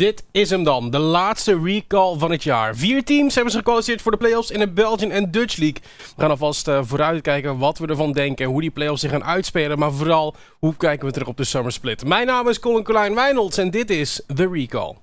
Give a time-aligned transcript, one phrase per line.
[0.00, 2.76] Dit is hem dan, de laatste recall van het jaar.
[2.76, 5.82] Vier teams hebben zich gekwalificeerd voor de playoffs in de Belgian en Dutch League.
[6.16, 9.24] We gaan alvast uh, vooruitkijken wat we ervan denken en hoe die playoffs zich gaan
[9.24, 9.78] uitspelen.
[9.78, 12.04] Maar vooral, hoe kijken we terug op de Summer Split.
[12.04, 14.96] Mijn naam is Colin Colijn Wijnolds en dit is The Recall.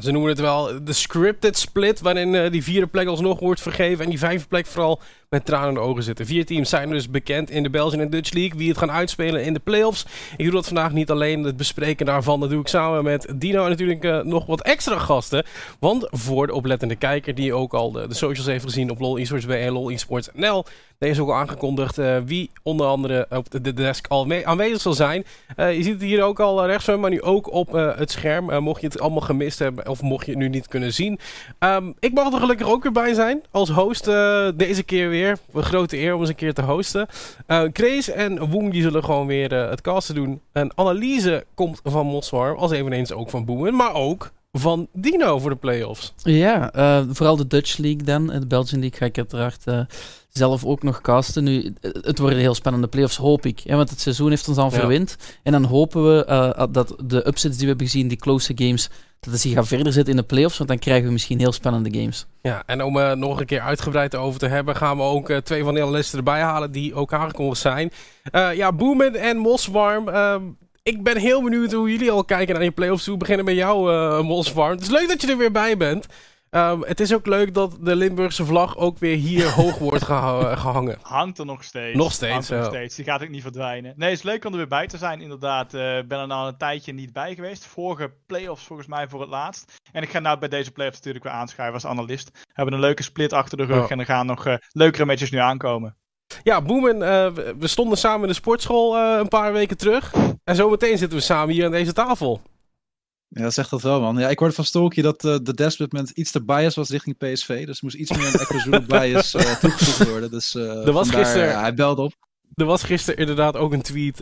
[0.00, 4.04] Ze noemen het wel de scripted split, waarin uh, die vierde plek alsnog wordt vergeven
[4.04, 5.00] en die vijfde plek vooral
[5.30, 6.26] met tranen in de ogen zitten.
[6.26, 9.44] Vier teams zijn dus bekend in de Belgian en Dutch League, wie het gaan uitspelen
[9.44, 10.06] in de playoffs.
[10.36, 13.62] Ik doe dat vandaag niet alleen, het bespreken daarvan, dat doe ik samen met Dino
[13.62, 15.44] en natuurlijk uh, nog wat extra gasten.
[15.80, 19.18] Want voor de oplettende kijker die ook al de, de socials heeft gezien op LOL
[19.18, 19.92] Esports en LOL
[20.34, 20.64] NL,
[20.98, 24.46] deze is ook al aangekondigd uh, wie onder andere op de, de desk al mee,
[24.46, 25.24] aanwezig zal zijn.
[25.56, 28.86] je ziet het hier ook al rechts maar nu ook op het scherm, mocht je
[28.86, 31.18] het allemaal gemist hebben of mocht je het nu niet kunnen zien.
[31.58, 33.42] Um, ik mag er gelukkig ook weer bij zijn.
[33.50, 35.38] Als host uh, deze keer weer.
[35.52, 37.06] Een grote eer om eens een keer te hosten.
[37.46, 40.40] Uh, en Woong die zullen gewoon weer uh, het casten doen.
[40.52, 42.56] Een analyse komt van Moswarm.
[42.56, 43.76] Als eveneens ook van Boemen.
[43.76, 46.12] Maar ook van Dino voor de playoffs.
[46.16, 48.26] Ja, uh, vooral de Dutch League dan.
[48.26, 49.80] De Belgian League ga ik uiteraard uh,
[50.28, 51.44] zelf ook nog casten.
[51.44, 53.58] Nu, het worden heel spannende playoffs, hoop ik.
[53.58, 54.78] Ja, want het seizoen heeft ons al ja.
[54.78, 55.16] verwend.
[55.42, 58.88] En dan hopen we uh, dat de upsets die we hebben gezien, die close games,
[59.20, 60.56] dat het zich gaat verder zetten in de playoffs.
[60.56, 62.26] Want dan krijgen we misschien heel spannende games.
[62.42, 65.64] Ja, en om er nog een keer uitgebreid over te hebben, gaan we ook twee
[65.64, 67.92] van de analisten erbij halen die ook aangekondigd zijn.
[68.32, 70.42] ja, Boomen en Moswarm ehm,
[70.82, 73.06] ik ben heel benieuwd hoe jullie al kijken naar die playoffs.
[73.06, 74.70] We beginnen met jou, Mosfarm.
[74.70, 76.06] Het is leuk dat je er weer bij bent.
[76.50, 80.56] Um, het is ook leuk dat de Limburgse vlag ook weer hier hoog wordt geha
[80.56, 80.98] gehangen.
[81.02, 81.98] Hangt er nog steeds.
[81.98, 82.94] Nog steeds, Hangt er nog steeds.
[82.94, 83.94] Die gaat ook niet verdwijnen.
[83.96, 85.74] Nee, het is leuk om er weer bij te zijn, inderdaad.
[85.74, 87.66] Ik uh, ben er nou een tijdje niet bij geweest.
[87.66, 89.80] Vorige playoffs volgens mij voor het laatst.
[89.92, 92.30] En ik ga nou bij deze playoffs natuurlijk weer aanschuiven als analist.
[92.32, 93.84] We hebben een leuke split achter de rug.
[93.84, 93.90] Oh.
[93.90, 95.96] En er gaan nog uh, leukere matches nu aankomen.
[96.42, 100.14] Ja, Boemen, uh, we stonden samen in de sportschool uh, een paar weken terug.
[100.44, 102.40] En zometeen zitten we samen hier aan deze tafel.
[103.32, 104.18] Ja, zegt dat wel, man.
[104.18, 107.66] Ja, ik hoorde van Stolkje dat uh, de Desperate iets te bias was richting PSV.
[107.66, 110.30] Dus er moest iets meer een Equazulu bias toegevoegd worden.
[110.30, 112.12] Dus er was gisteren, hij belde op.
[112.54, 114.20] Er was gisteren inderdaad ook een tweet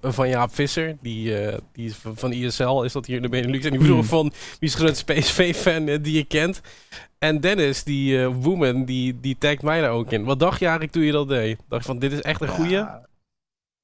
[0.00, 0.96] van Jaap Visser.
[1.00, 1.34] Die,
[1.72, 3.64] die is van, van ISL, is dat hier in de Benelux.
[3.64, 6.60] En die vroeg van, wie is de grootste PSV-fan die je kent?
[7.22, 10.24] En Dennis, die uh, woman, die, die tagt mij daar ook in.
[10.24, 11.58] Wat dacht je eigenlijk toen je dat deed?
[11.68, 12.70] Dacht je van, dit is echt een goeie?
[12.70, 13.06] Ja,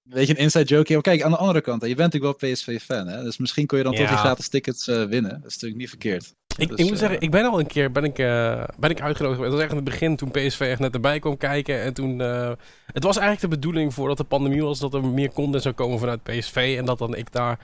[0.08, 0.92] weet je, een inside joke.
[0.92, 3.22] Maar kijk, aan de andere kant, je bent natuurlijk wel PSV-fan, hè?
[3.22, 3.98] Dus misschien kon je dan ja.
[3.98, 5.30] toch die gratis tickets uh, winnen.
[5.30, 6.34] Dat is natuurlijk niet verkeerd.
[6.56, 8.90] Ik, dus, ik moet uh, zeggen, ik ben al een keer ben ik, uh, ben
[8.90, 9.40] ik uitgenodigd geweest.
[9.40, 11.82] Dat was echt in het begin, toen PSV echt net erbij kwam kijken.
[11.82, 15.62] En toen, het was eigenlijk de bedoeling voordat de pandemie was, dat er meer content
[15.62, 16.74] zou komen vanuit PSV.
[16.78, 17.58] En dat dan ik daar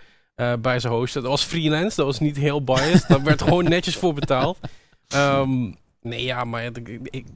[0.60, 1.22] bij zou hosten.
[1.22, 3.08] Dat was freelance, dat was niet heel biased.
[3.08, 4.58] Daar werd gewoon netjes voor betaald.
[5.16, 7.26] Um, Nee, ja, maar ik, ik, ik,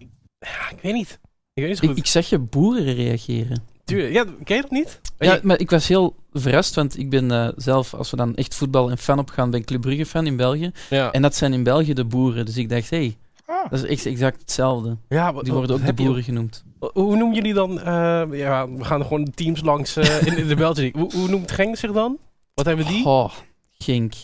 [0.83, 1.21] weet niet.
[1.55, 1.97] Ik, weet niet goed.
[1.97, 3.63] ik, zeg je boeren reageren.
[3.88, 5.00] Tuurlijk, ja, ken je dat niet?
[5.19, 5.41] Ja, je...
[5.43, 8.91] maar ik was heel verrast, want ik ben uh, zelf, als we dan echt voetbal
[8.91, 10.72] en fan opgaan, ben ik Club Brugge fan in België.
[10.91, 11.12] Ja.
[11.12, 12.47] En dat zijn in België de boeren.
[12.47, 13.16] Dus ik dacht, hé, hey,
[13.47, 13.71] ah.
[13.71, 14.97] dat is echt exact hetzelfde.
[15.09, 16.22] Ja, die worden ook de boeren je...
[16.22, 16.65] genoemd.
[16.78, 17.78] Hoe noemen jullie dan?
[17.78, 17.84] Uh,
[18.32, 20.91] ja, we gaan gewoon teams langs uh, in, in, de België.
[20.94, 22.19] hoe, hoe noemt Genk zich dan?
[22.54, 23.04] Wat hebben die?
[23.04, 23.32] Oh,
[23.78, 24.15] Genk.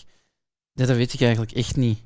[0.72, 1.98] Dat weet ik eigenlijk echt niet.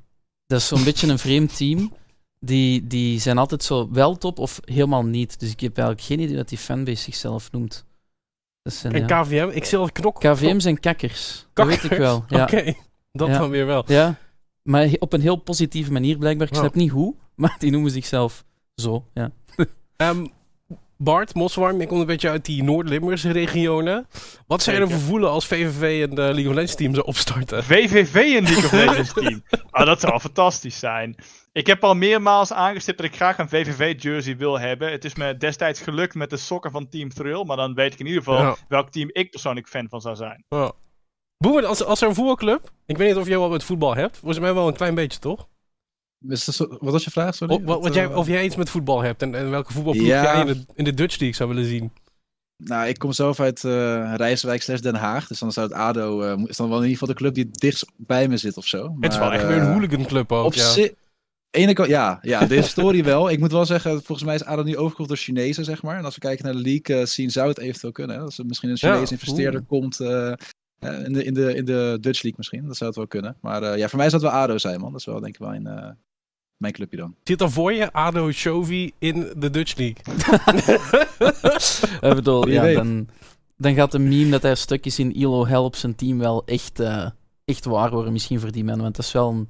[0.47, 1.92] Dat is zo'n beetje een vreemd team
[2.41, 5.41] die, die zijn altijd zo wel top of helemaal niet.
[5.41, 7.87] Dus ik heb eigenlijk geen idee wat die fanbase zichzelf noemt.
[8.62, 9.22] Zijn, en ja.
[9.22, 9.49] KVM?
[9.53, 10.21] Ik zelf knok.
[10.21, 11.47] KVM zijn kakkers.
[11.53, 11.81] kakkers.
[11.81, 12.25] Dat weet ik wel.
[12.28, 12.43] Ja.
[12.43, 12.75] Oké,
[13.12, 13.38] dat ja.
[13.38, 13.84] dan weer wel.
[13.87, 14.19] Ja,
[14.62, 16.47] maar op een heel positieve manier blijkbaar.
[16.47, 18.44] Ik snap niet hoe, maar die noemen zichzelf
[18.75, 19.04] zo.
[19.15, 19.31] Ja.
[19.97, 20.31] Um,
[21.00, 24.06] Bart, Moswarm, ik kom een beetje uit die Noord-Limburgse regionen.
[24.47, 27.65] Wat zijn er vervoelen als VVV en de League of Legends team opstarten?
[27.65, 29.42] VVV en League of Legends team?
[29.71, 31.16] Ah, dat zou fantastisch zijn.
[31.59, 34.91] Ik heb al meermaals aangestipt dat ik graag een VVV-jersey wil hebben.
[34.91, 37.45] Het is me destijds gelukt met de sokken van Team Thrill.
[37.45, 38.57] Maar dan weet ik in ieder geval ja.
[38.69, 40.45] welk team ik persoonlijk fan van zou zijn.
[40.49, 40.72] Ja.
[41.37, 42.71] Boemen, als, als er een voetbalclub...
[42.87, 44.19] Ik weet niet of jij wel met voetbal hebt.
[44.19, 45.49] Volgens mij wel een klein beetje, toch?
[46.19, 47.34] Wat was je vraag?
[47.34, 47.55] Sorry?
[47.55, 50.22] Of, wat, wat jij, of jij iets met voetbal hebt en, en welke voetbalploeg ja.
[50.22, 51.93] jij in de, in de Dutch League zou willen zien?
[52.65, 55.27] Nou, ik kom zelf uit uh, Rijswijk slash Den Haag.
[55.27, 56.22] Dus dan zou het ADO...
[56.22, 58.66] Uh, is dan wel in ieder geval de club die dichtst bij me zit of
[58.66, 58.89] zo.
[58.89, 60.89] Maar, het is wel echt uh, weer een hooligan club ook, op ja.
[61.59, 63.31] Ene kant, ja, ja, de historie wel.
[63.31, 65.99] Ik moet wel zeggen, volgens mij is ADO nu overgekocht door Chinezen, zeg maar.
[65.99, 68.16] En als we kijken naar de league scene, zou het eventueel kunnen.
[68.16, 68.22] Hè?
[68.22, 69.69] Als er misschien een Chinese ja, investeerder oeh.
[69.69, 73.37] komt in, de, in, de, in de Dutch League misschien, dat zou het wel kunnen.
[73.41, 74.91] Maar ja, voor mij zou het wel ADO zijn, man.
[74.91, 75.97] Dat is wel denk ik wel een,
[76.57, 77.15] mijn clubje dan.
[77.22, 80.15] Zit dan voor je ADO Shovi in de Dutch League?
[82.09, 83.09] ik bedoel, ja, dan,
[83.57, 86.83] dan gaat de meme dat hij stuk is in ILO Help zijn team wel echt,
[87.45, 88.81] echt waar worden misschien voor die man.
[88.81, 89.49] Want dat is wel een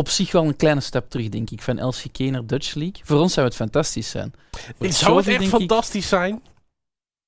[0.00, 3.00] op zich wel een kleine stap terug, denk ik, van LCK naar Dutch League.
[3.04, 4.32] Voor ons zou het fantastisch zijn.
[4.78, 6.42] Voor zou het echt fantastisch zijn?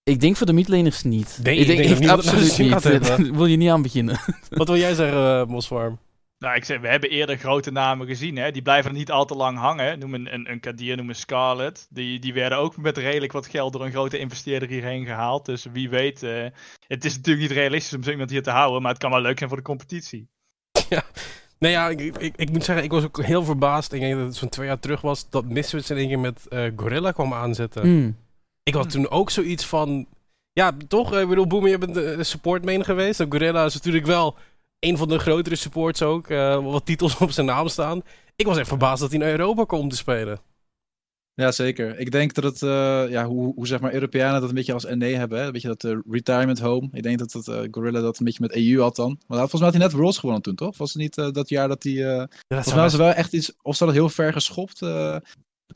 [0.02, 1.38] Ik denk voor de midlaners niet.
[1.42, 3.32] Nee, ik denk, ik denk echt absoluut niet.
[3.38, 4.20] wil je niet aan beginnen.
[4.50, 5.98] Wat wil jij zeggen, uh, Moswarm?
[6.38, 8.36] Nou, ik zeg, we hebben eerder grote namen gezien.
[8.36, 8.50] Hè?
[8.50, 9.98] Die blijven er niet al te lang hangen.
[9.98, 11.86] Noem een, een, een Kadir, noem een Scarlet.
[11.90, 15.44] Die, die werden ook met redelijk wat geld door een grote investeerder hierheen gehaald.
[15.44, 16.22] Dus wie weet.
[16.22, 16.46] Uh,
[16.86, 18.82] het is natuurlijk niet realistisch om zo iemand hier te houden.
[18.82, 20.28] Maar het kan wel leuk zijn voor de competitie.
[20.88, 21.04] Ja,
[21.62, 23.92] Nee, ja, ik, ik, ik, moet zeggen, ik was ook heel verbaasd.
[23.92, 26.46] Ik denk dat het zo'n twee jaar terug was dat Misfits in één keer met
[26.50, 27.82] uh, Gorilla kwam aanzetten.
[27.82, 28.16] Hmm.
[28.62, 30.06] Ik had toen ook zoiets van...
[30.52, 31.16] Ja, toch?
[31.16, 33.24] Ik bedoel, Boom, je bent de support main geweest.
[33.28, 34.36] Gorilla is natuurlijk wel
[34.78, 36.28] een van de grotere supports ook.
[36.28, 38.02] Uh, wat titels op zijn naam staan.
[38.36, 40.40] Ik was echt verbaasd dat hij naar Europa komt te spelen.
[41.34, 41.98] Ja, zeker.
[41.98, 44.84] Ik denk dat het, uh, ja, hoe, hoe zeg maar Europeanen dat een beetje als
[44.84, 45.38] NE hebben.
[45.38, 45.46] Hè?
[45.46, 46.88] Een beetje dat uh, retirement home.
[46.92, 49.18] Ik denk dat, dat uh, Gorilla dat een beetje met EU had dan.
[49.26, 50.76] Maar volgens mij had hij net Worlds gewonnen toen, toch?
[50.76, 51.92] Was het niet dat jaar dat hij...
[51.92, 53.52] Ja, volgens mij was wel echt iets...
[53.62, 54.80] Of ze hadden heel ver geschopt.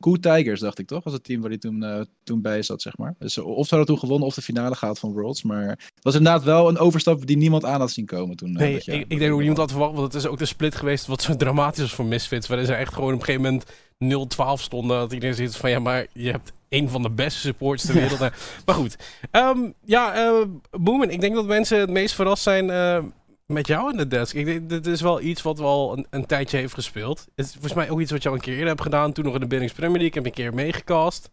[0.01, 1.05] Cool Tigers, dacht ik toch?
[1.05, 3.15] Was het team waar hij toen, toen bij zat, zeg maar.
[3.19, 5.43] Dus of ze hadden toen gewonnen of de finale gaat van Worlds.
[5.43, 8.53] Maar het was inderdaad wel een overstap die niemand aan had zien komen toen.
[8.53, 9.95] Nee, ik, ik denk ook niemand had verwacht.
[9.95, 12.49] Want het is ook de split geweest wat zo dramatisch was voor Misfits.
[12.49, 13.63] Waarin ze echt gewoon op een gegeven
[14.01, 14.99] moment 0-12 stonden.
[14.99, 18.19] Dat iedereen zit van ja, maar je hebt een van de beste supports ter wereld.
[18.65, 18.97] maar goed.
[19.33, 22.99] Um, ja, uh, Boomen, ik denk dat mensen het meest verrast zijn uh,
[23.47, 24.35] met jou in de desk.
[24.35, 27.27] Ik denk, dit is wel iets wat wel een, een, tijdje heeft gespeeld.
[27.35, 29.13] Het is volgens mij ook iets wat je al een keer eerder hebt gedaan.
[29.13, 30.09] Toen nog in de Binnings Premier League.
[30.09, 31.31] Ik heb een keer meegecast.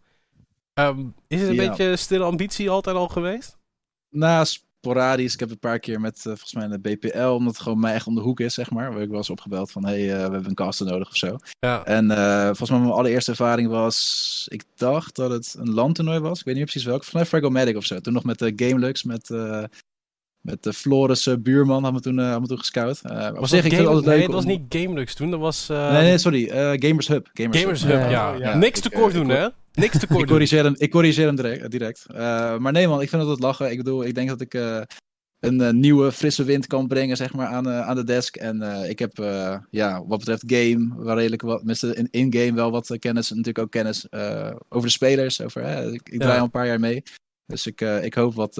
[0.80, 3.56] Um, is het een beetje stille ambitie altijd al geweest?
[4.10, 5.32] Nou, sporadisch.
[5.32, 7.94] Ik heb een paar keer met, uh, volgens mij, de BPL, omdat het gewoon mij
[7.94, 8.92] echt om de hoek is, zeg maar.
[8.92, 11.36] Waar ik wel eens opgebeld van, hey, uh, we hebben een caster nodig of zo.
[11.60, 11.84] Ja.
[11.84, 16.38] En uh, volgens mij mijn allereerste ervaring was, ik dacht dat het een landtoernooi was.
[16.38, 17.04] Ik weet niet precies welke.
[17.04, 18.00] Volgens mij Fragomatic of zo.
[18.00, 19.30] Toen nog met de Gamelux, met...
[20.44, 23.00] met de Floris buurman hadden we toen, uh, we toen gescout.
[23.04, 25.68] Uh, was zeg, ik game, altijd nee, leuk het was niet Gamelux toen, dat was...
[25.68, 26.48] Nee, nee, sorry.
[26.78, 27.28] Gamers Hub.
[27.32, 28.34] Gamers, Gamers Hub, Hub ja.
[28.34, 28.56] ja.
[28.56, 29.48] Niks te kort doen, hè?
[29.74, 31.70] Niks te kort ik corrigeer hem, ik corrigeer hem direct.
[31.70, 32.06] direct.
[32.10, 32.16] Uh,
[32.58, 33.70] maar nee man, ik vind dat het lachen.
[33.70, 34.80] Ik bedoel, ik denk dat ik uh,
[35.40, 38.36] een uh, nieuwe, frisse wind kan brengen zeg maar, aan, aan de desk.
[38.36, 39.12] En ik heb,
[39.70, 43.28] ja, wat betreft game, waar redelijk wat, in in-game wel wat kennis.
[43.28, 44.12] Natuurlijk ook kennis
[44.68, 45.40] over de spelers.
[45.40, 47.02] Over, ik, ik draai al een paar jaar mee.
[47.46, 48.56] Dus ik, ik hoop wat,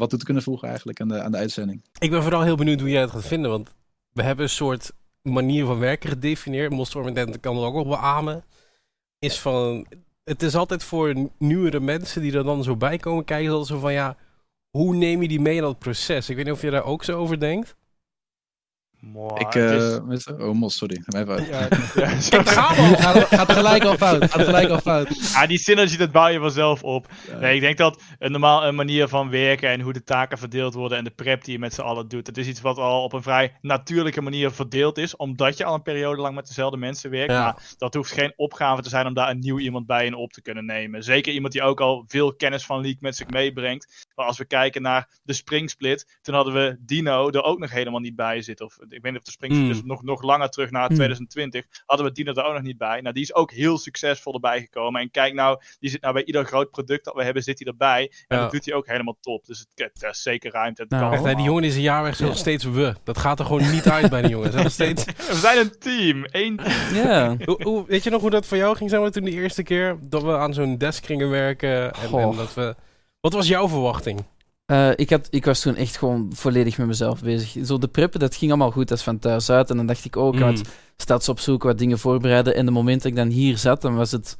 [0.00, 1.84] wat toe te kunnen voegen eigenlijk aan de, aan de uitzending.
[1.98, 3.50] Ik ben vooral heel benieuwd hoe jij het gaat vinden.
[3.50, 3.70] Want
[4.12, 4.92] we hebben een soort
[5.22, 6.70] manier van werken gedefinieerd.
[6.70, 8.44] Mostorm kan het ook wel beamen
[9.18, 9.86] is van.
[10.24, 13.50] Het is altijd voor nieuwere mensen die er dan zo bij komen kijken.
[13.50, 14.16] Dat zo van ja,
[14.70, 16.28] hoe neem je die mee in dat proces?
[16.28, 17.76] Ik weet niet of je daar ook zo over denkt
[19.34, 19.96] ik, uh,
[20.38, 21.02] oh, mos, sorry.
[21.06, 21.46] Mijn fout.
[21.46, 21.60] Ja,
[21.94, 22.08] ja,
[22.44, 24.30] gaat, gaat gelijk al fout.
[24.30, 25.32] Gaat gelijk al fout.
[25.32, 27.08] Ja, die synergie, dat bouw je vanzelf op.
[27.40, 30.74] Nee, ik denk dat een normaal een manier van werken en hoe de taken verdeeld
[30.74, 33.02] worden en de prep die je met z'n allen doet, dat is iets wat al
[33.02, 36.76] op een vrij natuurlijke manier verdeeld is, omdat je al een periode lang met dezelfde
[36.76, 37.32] mensen werkt.
[37.32, 40.32] Maar dat hoeft geen opgave te zijn om daar een nieuw iemand bij in op
[40.32, 41.02] te kunnen nemen.
[41.02, 44.06] Zeker iemand die ook al veel kennis van League met zich meebrengt.
[44.14, 48.00] Maar als we kijken naar de springsplit, toen hadden we Dino er ook nog helemaal
[48.00, 48.66] niet bij zitten.
[48.66, 49.74] Of ik weet niet of de springsplit mm.
[49.74, 51.62] is nog, nog langer terug naar 2020.
[51.62, 51.82] Hmm.
[51.86, 53.00] Hadden we Dino er ook nog niet bij.
[53.00, 55.00] Nou, die is ook heel succesvol erbij gekomen.
[55.00, 57.68] En kijk nou, die zit nou bij ieder groot product dat we hebben, zit hij
[57.68, 58.12] erbij.
[58.28, 59.46] En dat doet hij ook helemaal top.
[59.46, 60.82] Dus het, het is zeker ruimte.
[60.82, 62.94] Het nou, kan die jongen is een jaar weg, nog steeds we.
[63.04, 64.72] Dat gaat er gewoon niet uit bij die jongens.
[64.72, 65.04] Steeds...
[65.30, 66.24] we zijn een team.
[66.30, 66.60] Eén
[66.92, 67.36] Ja.
[67.44, 70.22] hoe, weet je nog hoe dat voor jou ging zijn toen de eerste keer dat
[70.22, 71.92] we aan zo'n desk gingen werken?
[71.92, 72.74] En, en dat we...
[73.20, 74.24] Wat was jouw verwachting?
[74.70, 77.66] Uh, ik, had, ik was toen echt gewoon volledig met mezelf bezig.
[77.66, 78.88] Zo de preppen, dat ging allemaal goed.
[78.88, 79.70] Dat is van thuis uit.
[79.70, 80.40] En dan dacht ik ook, mm.
[80.40, 80.60] wat
[80.96, 82.54] stads opzoeken, wat dingen voorbereiden.
[82.54, 84.36] En de moment dat ik dan hier zat, dan was het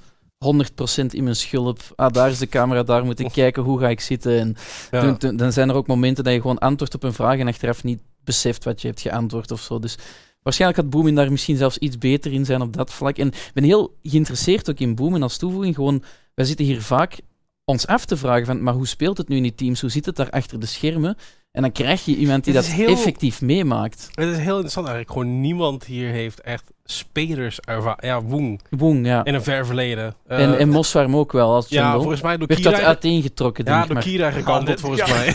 [1.02, 1.80] 100% in mijn schulp.
[1.96, 4.38] Ah, daar is de camera, daar moet ik kijken, hoe ga ik zitten.
[4.38, 7.84] En dan zijn er ook momenten dat je gewoon antwoordt op een vraag en achteraf
[7.84, 9.78] niet beseft wat je hebt geantwoord of zo.
[9.78, 9.96] Dus
[10.42, 13.18] waarschijnlijk had Boomin daar misschien zelfs iets beter in zijn op dat vlak.
[13.18, 15.74] En ik ben heel geïnteresseerd ook in Boomin als toevoeging.
[15.74, 16.02] Gewoon,
[16.34, 17.18] wij zitten hier vaak
[17.70, 19.80] ons af te vragen van, maar hoe speelt het nu in die teams?
[19.80, 21.16] Hoe zit het daar achter de schermen?
[21.52, 24.08] En dan krijg je iemand die dat effectief meemaakt.
[24.14, 25.10] Het is heel interessant eigenlijk.
[25.18, 28.06] Gewoon niemand hier heeft echt spelers ervaren.
[28.06, 28.60] Ja, Woeng.
[28.70, 29.24] Woeng, ja.
[29.24, 30.14] In een ver verleden.
[30.28, 31.54] Uh, en, en Moswarm ook wel.
[31.54, 32.70] Als ja, volgens mij door Werd Kira...
[32.70, 35.34] dat uiteengetrokken, Ja, door Kira gekanteld volgens mij.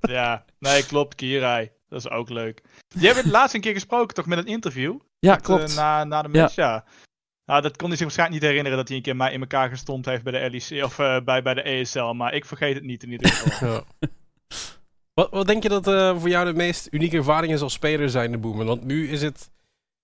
[0.16, 1.14] ja, nee, klopt.
[1.14, 1.64] Kira.
[1.88, 2.62] Dat is ook leuk.
[2.88, 4.94] Jij hebt het laatst een keer gesproken, toch, met een interview?
[5.18, 5.70] Ja, met, klopt.
[5.70, 6.84] Uh, na, na de match, ja.
[7.50, 9.68] Nou, dat kon hij zich waarschijnlijk niet herinneren dat hij een keer mij in elkaar
[9.68, 12.12] gestompt heeft bij de LEC of uh, bij, bij de ESL.
[12.12, 13.84] Maar ik vergeet het niet in ieder geval.
[15.14, 18.10] Wat, wat denk je dat uh, voor jou de meest unieke ervaring is als speler
[18.10, 18.66] zijn, de Boemen?
[18.66, 19.50] Want nu is het...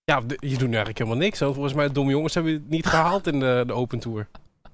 [0.05, 1.39] Ja, je doet eigenlijk helemaal niks.
[1.39, 4.29] Volgens mij, domme jongens hebben het niet gehaald in de Open Tour.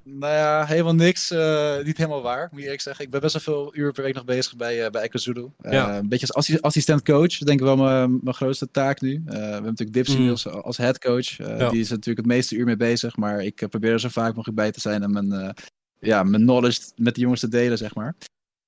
[0.04, 1.30] Nou ja, helemaal niks.
[1.30, 3.04] Uh, niet helemaal waar, moet je eerlijk zeggen.
[3.04, 5.10] Ik ben best wel veel uur per week nog bezig bij, uh, bij.
[5.12, 5.98] Uh, ja.
[5.98, 9.22] Een beetje als assistent coach, denk ik wel mijn, mijn grootste taak nu.
[9.24, 10.30] we hebben natuurlijk Dipsy mm.
[10.30, 11.36] als, als head coach.
[11.36, 11.70] Ja.
[11.70, 13.16] Die is natuurlijk het meeste uur mee bezig.
[13.16, 15.54] Maar ik probeer er zo vaak mogelijk bij te zijn en mijn,
[15.98, 18.14] ja, mijn knowledge met de jongens te delen, zeg maar.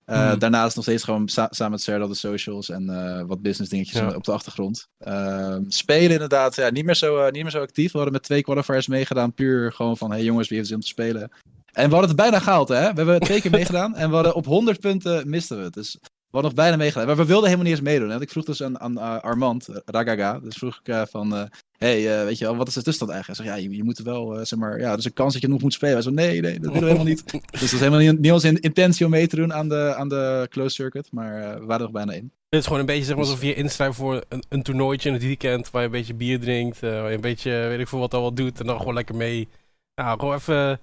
[0.06, 0.38] Uh, hmm.
[0.38, 4.14] Daarnaast nog steeds gewoon sa samen met Serdal de socials en uh, wat business dingetjes
[4.14, 4.88] op de achtergrond.
[5.06, 7.90] Uh, spelen inderdaad, ja, niet, meer zo, eh, niet meer zo actief.
[7.90, 10.82] We hadden met twee qualifiers meegedaan, puur gewoon van, hey jongens, wie heeft zin om
[10.82, 11.30] te spelen?
[11.73, 12.80] En we hadden het bijna gehaald, hè?
[12.80, 15.75] We hebben twee keer meegedaan en we hadden op 100 punten misten we het.
[15.75, 15.99] Dus
[16.35, 17.07] hadden nog bijna meegedaan.
[17.07, 18.11] Maar we wilden helemaal niet eens meedoen.
[18.11, 21.50] En ik vroeg dus aan, aan Armand, Ragaga, dus vroeg ik van,
[21.85, 23.41] hey, uh, weet je wel, wat is de tussenstand eigenlijk?
[23.41, 25.33] Hij zegt, ja, je, je moet wel, uh, zeg maar, ja, er is een kans
[25.33, 25.95] dat je nog moet spelen.
[25.95, 27.25] Hij zei, nee, nee, dat willen we helemaal niet.
[27.33, 30.09] dus dat is helemaal niet, niet onze intentie om mee te doen aan de, aan
[30.09, 32.33] de closed circuit, maar uh, we waren er nog bijna in.
[32.49, 35.14] Het is gewoon een beetje zeg maar, alsof je inschrijft voor een, een toernooitje in
[35.14, 37.99] het weekend, waar je een beetje bier drinkt, waar je een beetje, weet ik veel
[37.99, 39.49] wat al wat doet, en dan gewoon lekker mee,
[39.95, 40.81] nou, gewoon even...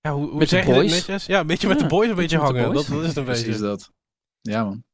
[0.00, 1.26] Ja, hoe, hoe zeg je dit netjes?
[1.26, 2.72] Ja, een beetje met de boys een beetje hangen.
[2.72, 3.42] Dat, dat, is het een beetje.
[3.42, 3.90] Precies dat.
[4.42, 4.84] Ja, man.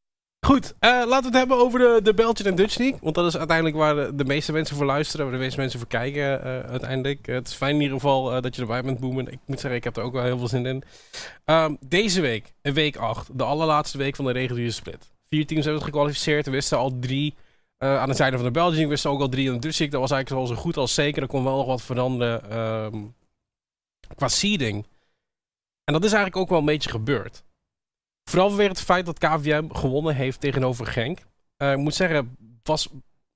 [0.46, 2.98] Goed, uh, laten we het hebben over de, de en Dutch League.
[3.02, 5.26] Want dat is uiteindelijk waar de, meeste mensen voor luisteren.
[5.26, 7.28] Waar de meeste mensen voor kijken uh, uiteindelijk.
[7.28, 9.26] Uh, het is fijn in ieder geval dat je erbij bent, Boemen.
[9.32, 10.82] Ik moet zeggen, ik heb er ook wel heel veel zin in.
[11.44, 15.10] Um, deze week, week 8, de allerlaatste week van de reguliere split.
[15.28, 16.44] Vier teams hebben het gekwalificeerd.
[16.44, 17.34] We wisten al drie
[17.78, 18.82] aan de zijde van de Belgian.
[18.82, 20.00] We wisten ook al drie aan de Dutch League.
[20.00, 21.22] Dat was eigenlijk zo goed als zeker.
[21.22, 23.14] Er kon wel nog wat veranderen um,
[24.14, 24.86] qua seeding.
[25.84, 27.42] En dat is eigenlijk ook wel een beetje gebeurd.
[28.28, 31.18] Vooral vanwege het feit dat KVM gewonnen heeft tegenover Genk.
[31.62, 32.88] Uh, ik moet zeggen, was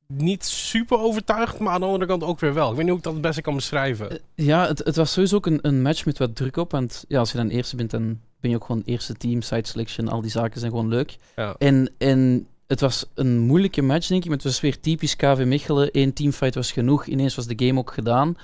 [0.07, 2.71] niet super overtuigd, maar aan de andere kant ook weer wel.
[2.71, 4.13] Ik weet niet hoe ik dat het beste kan beschrijven.
[4.13, 6.71] Uh, ja, het, het, was sowieso ook een, een, match met wat druk op.
[6.71, 9.69] Want ja, als je dan eerste bent, dan ben je ook gewoon eerste team, side
[9.69, 11.17] selection, al die zaken zijn gewoon leuk.
[11.37, 11.55] Ja.
[11.59, 14.29] En, en het was een moeilijke match, denk ik.
[14.29, 15.89] Maar het was weer typisch KV Mechelen.
[15.93, 17.07] Eén teamfight was genoeg.
[17.07, 18.37] Ineens was de game ook gedaan.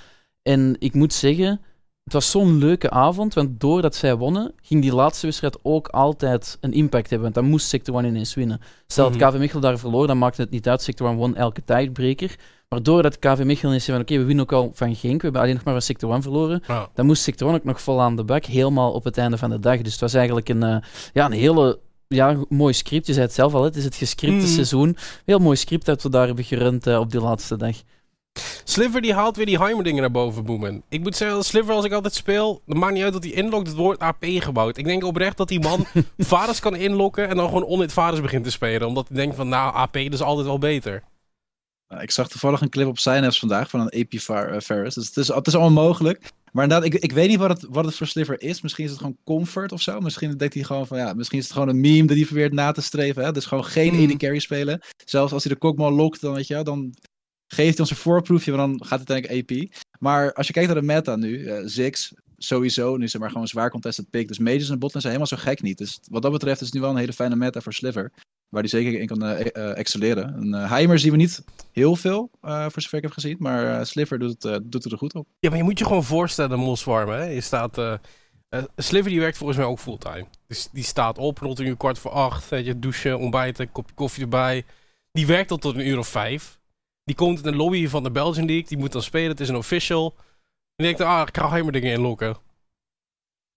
[0.42, 1.60] En ik moet zeggen,
[2.08, 6.58] het was zo'n leuke avond, want doordat zij wonnen, ging die laatste wedstrijd ook altijd
[6.60, 7.22] een impact hebben.
[7.22, 8.60] Want dan moest Sector 1 ineens winnen.
[8.86, 10.82] Stel dat mm KV Mechelen daar verloor, dan maakte het niet uit.
[10.82, 12.36] Sector 1 won elke tijdbreker.
[12.68, 15.22] Maar doordat KV Mechelen ineens zei van oké, we winnen ook al van Genk, we
[15.22, 16.62] hebben alleen nog maar van Sector 1 verloren,
[16.94, 19.50] dan moest Sector 1 ook nog vol aan de bak, helemaal op het einde van
[19.50, 19.80] de dag.
[19.80, 20.76] Dus het was eigenlijk een, uh,
[21.12, 23.06] ja, een hele ja, mooi script.
[23.06, 24.52] Je zei het zelf al, het is het gescripte mm.
[24.52, 24.96] seizoen.
[25.24, 27.76] Heel mooi script dat we daar hebben gerund uh, op die laatste dag.
[28.64, 30.82] Sliver die haalt weer die Heimer-dingen naar boven, Boemen.
[30.88, 33.66] Ik moet zeggen, Sliver als ik altijd speel, dan maakt niet uit dat hij inlokt,
[33.66, 34.76] het woord AP gebouwd.
[34.76, 35.86] Ik denk oprecht dat die man
[36.18, 38.88] vaders kan inlokken en dan gewoon onhit vaders begint te spelen.
[38.88, 41.02] Omdat hij denkt van, nou, AP is altijd wel beter.
[42.00, 44.94] Ik zag toevallig een clip op Synapse vandaag van een AP uh, Ferris.
[44.94, 46.32] Dus het is, het is allemaal mogelijk.
[46.52, 48.60] Maar inderdaad, ik, ik weet niet wat het, wat het voor Sliver is.
[48.60, 50.00] Misschien is het gewoon comfort of zo.
[50.00, 52.52] Misschien denkt hij gewoon van ja, misschien is het gewoon een meme dat hij probeert
[52.52, 53.24] na te streven.
[53.24, 53.32] Hè?
[53.32, 54.16] Dus gewoon geen mm.
[54.16, 54.80] carry spelen.
[55.04, 56.94] Zelfs als hij de kokmal lokt, dan weet je, dan
[57.48, 59.80] geeft ons een voorproefje, maar dan gaat het uiteindelijk AP.
[59.98, 61.92] Maar als je kijkt naar de meta nu, uh,
[62.36, 64.28] sowieso, nu zeg maar gewoon een zwaar contested pick.
[64.28, 65.78] Dus mages en botlane zijn helemaal zo gek niet.
[65.78, 68.12] Dus wat dat betreft is het nu wel een hele fijne meta voor Sliver.
[68.48, 70.34] Waar die zeker in kan uh, excelleren.
[70.34, 73.36] En uh, Heimer zien we niet heel veel, voor zover ik heb gezien.
[73.38, 75.26] Maar Sliver doet het, doet het er goed op.
[75.38, 77.10] Ja, maar je moet je gewoon voorstellen, Moswarm.
[77.10, 77.24] Hè?
[77.24, 77.98] Je staat...
[78.76, 80.26] Sliver die werkt volgens mij ook fulltime.
[80.46, 82.48] Dus die staat op rond een uur kwart voor acht.
[82.48, 84.64] Je, douchen, ontbijten, kopje koffie erbij.
[85.12, 86.57] Die werkt tot een uur of vijf.
[87.08, 88.66] Die komt in de lobby van de Belgian League.
[88.68, 89.30] Die moet dan spelen.
[89.30, 90.14] Het is een official.
[90.76, 92.36] En ik denk, ah, ik ga Heimer dingen inlokken.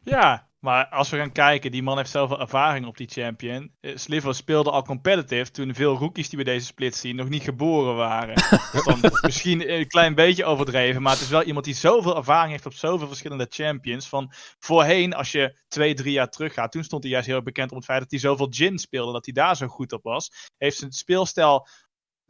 [0.03, 3.71] Ja, maar als we gaan kijken, die man heeft zoveel ervaring op die champion.
[3.79, 7.43] Eh, Sliver speelde al competitive toen veel rookies die we deze split zien nog niet
[7.43, 8.35] geboren waren.
[8.85, 12.65] dan misschien een klein beetje overdreven, maar het is wel iemand die zoveel ervaring heeft
[12.65, 14.07] op zoveel verschillende champions.
[14.07, 17.71] Van voorheen, als je twee, drie jaar terug gaat, toen stond hij juist heel bekend
[17.71, 20.49] om het feit dat hij zoveel Jin speelde, dat hij daar zo goed op was.
[20.57, 21.67] Heeft zijn speelstijl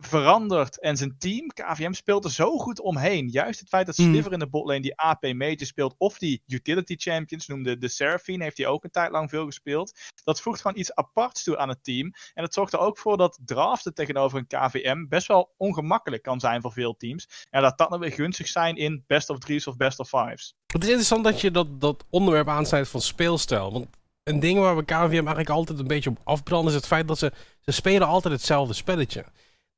[0.02, 3.30] veranderd en zijn team, KVM, speelt er zo goed omheen.
[3.30, 4.12] Juist het feit dat hmm.
[4.12, 8.44] Sliver in de botlane die AP Major speelt, of die Utility Champions noemde de Seraphine,
[8.44, 10.00] heeft hij ook een tijd lang veel gespeeld.
[10.24, 12.14] Dat voegt gewoon iets aparts toe aan het team.
[12.34, 16.40] En het zorgt er ook voor dat draften tegenover een KVM best wel ongemakkelijk kan
[16.40, 17.48] zijn voor veel teams.
[17.50, 20.56] En dat dat dan weer gunstig zijn in best of threes of best of fives.
[20.68, 23.72] Het is interessant dat je dat, dat onderwerp aansnijdt van speelstijl.
[23.72, 23.88] Want
[24.24, 27.18] een ding waar we KVM eigenlijk altijd een beetje op afbranden is het feit dat
[27.18, 27.32] ze,
[27.62, 29.26] ze spelen altijd hetzelfde spelletje.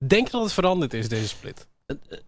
[0.07, 1.67] Denk dat het veranderd is, deze split?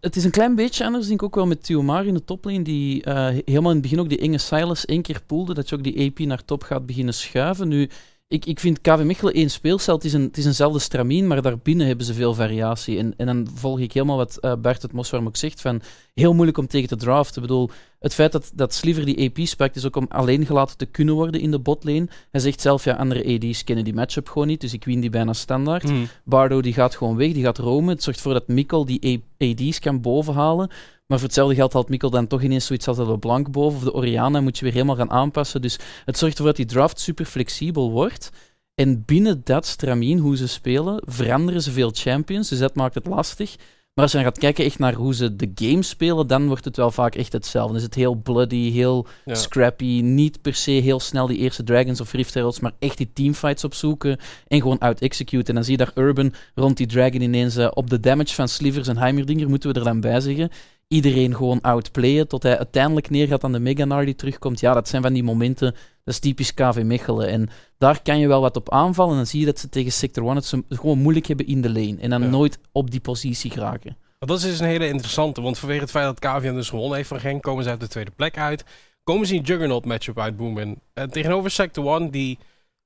[0.00, 2.62] Het is een klein beetje anders, denk ik ook wel met Tiomar in de toplane,
[2.62, 5.76] die uh, helemaal in het begin ook die enge Silas één keer poelde, dat je
[5.76, 7.68] ook die AP naar top gaat beginnen schuiven.
[7.68, 7.88] Nu,
[8.28, 11.42] ik, ik vind KV Mechelen één speelcel, het is, een, het is eenzelfde stramien, maar
[11.42, 12.98] daarbinnen hebben ze veel variatie.
[12.98, 15.82] En, en dan volg ik helemaal wat uh, Bert het Moswarm ook zegt, van
[16.14, 17.42] heel moeilijk om tegen te draften.
[17.42, 17.70] Ik bedoel,
[18.06, 21.14] het feit dat, dat Sliver die AP spekt is ook om alleen gelaten te kunnen
[21.14, 22.08] worden in de botlane.
[22.30, 25.10] Hij zegt zelf, ja, andere AD's kennen die matchup gewoon niet, dus ik win die
[25.10, 25.82] bijna standaard.
[25.82, 26.08] Hmm.
[26.24, 27.94] Bardo die gaat gewoon weg, die gaat romen.
[27.94, 30.68] Het zorgt ervoor dat Mikkel die AD's kan bovenhalen.
[31.06, 33.84] Maar voor hetzelfde geld haalt Mikkel dan toch ineens zoiets als de LeBlanc boven of
[33.84, 34.40] de Oriana.
[34.40, 35.62] Moet je weer helemaal gaan aanpassen.
[35.62, 38.30] Dus het zorgt ervoor dat die draft super flexibel wordt.
[38.74, 42.48] En binnen dat stramien, hoe ze spelen, veranderen ze veel champions.
[42.48, 43.56] Dus dat maakt het lastig.
[43.96, 46.64] Maar als je dan gaat kijken echt naar hoe ze de game spelen, dan wordt
[46.64, 47.68] het wel vaak echt hetzelfde.
[47.68, 49.34] Dan is het heel bloody, heel Ja.
[49.34, 50.00] scrappy.
[50.00, 53.64] Niet per se heel snel die eerste Dragons of Rift Heralds, maar echt die teamfights
[53.64, 55.48] opzoeken en gewoon out-execute.
[55.48, 58.48] En dan zie je daar Urban rond die Dragon ineens eh, op de damage van
[58.48, 60.50] Slivers en Heimerdinger, moeten we er dan bij zeggen.
[60.88, 64.60] Iedereen gewoon outplayen tot hij uiteindelijk neergaat aan de Meganar die terugkomt.
[64.60, 65.74] Ja, dat zijn van die momenten,
[66.06, 67.28] dat is typisch KV Mechelen.
[67.28, 67.48] En
[67.78, 69.10] daar kan je wel wat op aanvallen.
[69.10, 71.60] En dan zie je dat ze tegen Sector 1 het ze gewoon moeilijk hebben in
[71.60, 71.96] de lane.
[72.00, 72.28] En dan Ja.
[72.28, 73.96] nooit op die positie geraken.
[74.18, 77.08] Dat is dus een hele interessante, want vanwege het feit dat KVM dus gewonnen heeft
[77.08, 78.64] van Genk, komen ze uit de tweede plek uit.
[79.04, 80.80] Komen ze in Juggernaut matchup uit Boomin.
[80.94, 82.38] Uh, tegenover Sector 1, die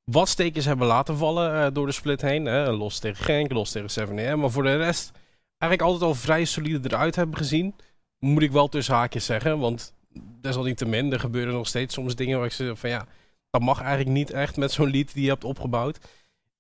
[0.05, 2.45] wat stekens hebben laten vallen eh, door de split heen.
[2.45, 2.71] hè.
[2.73, 4.37] los tegen Genk, los tegen 7am.
[4.39, 5.13] Maar voor de rest
[5.59, 7.75] eigenlijk altijd al vrij solide eruit hebben gezien.
[8.19, 9.95] Moet ik wel tussen haakjes zeggen, want
[10.41, 13.07] desalniettemin, er gebeuren nog steeds soms dingen waar ik zeg van ja,
[13.51, 15.99] dat mag eigenlijk niet echt met zo'n lead die je hebt opgebouwd.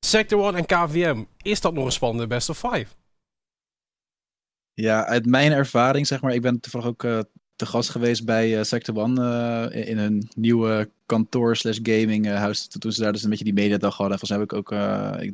[0.00, 2.96] Sector 1 en KVM, is dat nog een spannende best of 5?
[4.74, 7.20] Ja, uit mijn ervaring, zeg maar, ik ben toevallig ook eh,
[7.60, 12.34] te gast geweest bij eh, Sector One eh, in- een nieuwe kantoor slash gaming eh,
[12.34, 12.66] huis.
[12.66, 14.18] Toen- ze daar dus een beetje die mediadag hadden.
[14.18, 14.68] Volgens mij heb ik ook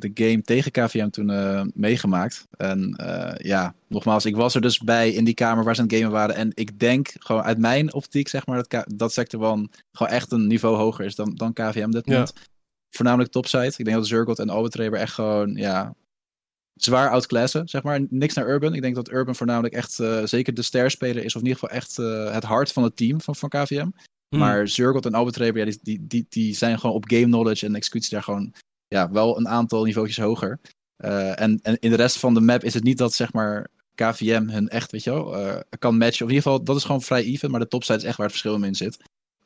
[0.01, 2.47] de game tegen KVM toen meegemaakt.
[2.57, 2.95] En
[3.37, 6.11] ja, nogmaals, ik was er dus bij in die kamer waar ze aan het gamen
[6.11, 6.35] waren.
[6.35, 10.31] En ik denk gewoon uit mijn optiek, zeg maar, dat, dat Sector One gewoon echt
[10.31, 12.11] een niveau hoger is dan, dan KVM dit Ja.
[12.11, 12.33] moment.
[12.89, 13.65] Voornamelijk topside.
[13.77, 15.93] Ik denk dat Zurgot en Albertraber echt gewoon, ja,
[16.77, 18.05] zwaar outclassen, zeg maar.
[18.09, 18.73] Niks naar Urban.
[18.73, 21.35] Ik denk dat Urban voornamelijk echt eh, zeker de sterspeler is.
[21.35, 23.87] Of in ieder geval echt eh, het hart van het team van, van KVM.
[24.29, 24.39] Hmm.
[24.39, 27.75] Maar Zurgot en Albertraber, ja, die, die, die, die zijn gewoon op game knowledge en
[27.75, 28.53] executie daar gewoon
[28.87, 30.59] ja, wel een aantal niveautjes hoger.
[30.95, 33.67] Eh, en, en in de rest van de map is het niet dat, zeg maar,
[33.95, 36.25] KVM hun echt, weet je wel, kan matchen.
[36.25, 37.51] Of in ieder geval, dat is gewoon vrij even.
[37.51, 38.97] Maar de topside is echt waar het verschil in zit.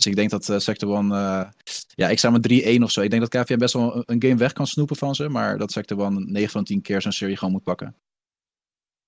[0.03, 1.49] Dus ik denk dat eh, Sector 1, eh,
[1.95, 3.01] ja, ik sta met 3-1 of zo.
[3.01, 5.29] Ik denk dat KVM best wel een, game weg kan snoepen van ze.
[5.29, 7.95] Maar dat Sector 1 9 van 10 keer zo'n serie gewoon moet pakken.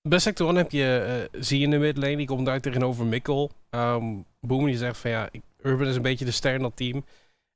[0.09, 3.51] Bij sector 1 heb je uh, Zie in de midlane, die komt daar tegenover Mikkel.
[3.69, 5.29] Um, Boom die zegt van ja,
[5.61, 7.05] Urban is een beetje de ster in team.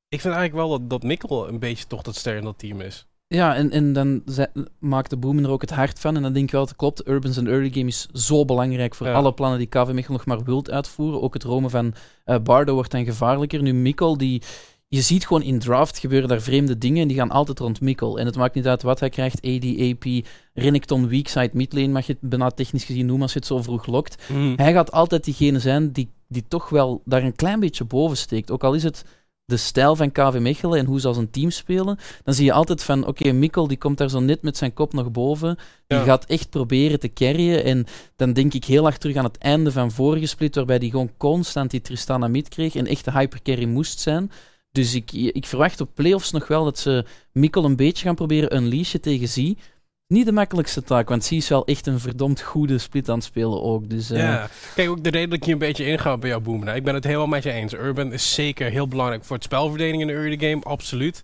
[0.08, 2.82] Ik vind eigenlijk wel dat, dat Mikkel een beetje toch dat ster in dat team
[2.82, 3.07] is.
[3.30, 6.16] Ja, en, en dan ze- maakt de Boomen er ook het hart van.
[6.16, 7.08] En dan denk ik wel, dat het klopt.
[7.08, 9.14] Urban's en early game is zo belangrijk voor Ja.
[9.14, 11.22] alle plannen die KV Mechelen nog maar wilt uitvoeren.
[11.22, 11.94] Ook het romen van
[12.26, 13.62] eh, Bardo wordt dan gevaarlijker.
[13.62, 14.42] Nu, Mikkel, die,
[14.88, 17.02] je ziet gewoon in draft gebeuren daar vreemde dingen.
[17.02, 18.20] En die gaan altijd rond Mikkel.
[18.20, 19.42] En het maakt niet uit wat hij krijgt.
[19.46, 23.48] AD, AP, Renekton, weakside, midlane mag je het bijna technisch gezien noemen als je het
[23.48, 24.24] zo vroeg lokt.
[24.56, 28.52] Hij gaat altijd diegene zijn die, die toch wel daar een klein beetje boven steekt.
[28.52, 29.04] Ook al is het
[29.48, 32.52] de stijl van KV Mechelen en hoe ze als een team spelen, dan zie je
[32.52, 35.58] altijd van, oké, Mikkel die komt daar zo net met zijn kop nog boven.
[35.88, 36.04] Die Ja.
[36.04, 37.64] gaat echt proberen te carryen.
[37.64, 40.90] En dan denk ik heel erg terug aan het einde van vorige split, waarbij hij
[40.90, 44.32] gewoon constant die Tristana mid kreeg en echt de hypercarry moest zijn.
[44.72, 48.56] Dus ik, ik verwacht op playoffs nog wel dat ze Mikkel een beetje gaan proberen
[48.56, 49.58] unleashen tegen Zee.
[50.08, 53.24] Niet de makkelijkste taak, want Zee is wel echt een verdomd goede split aan het
[53.24, 53.90] spelen ook.
[53.90, 56.60] Dus, eh, Ja, kijk, ook de reden dat ik een beetje inga bij jou.
[56.60, 57.74] Nou, ik ben het helemaal met je eens.
[57.74, 61.24] Urban is zeker heel belangrijk voor het spelverdeling in de early game, absoluut.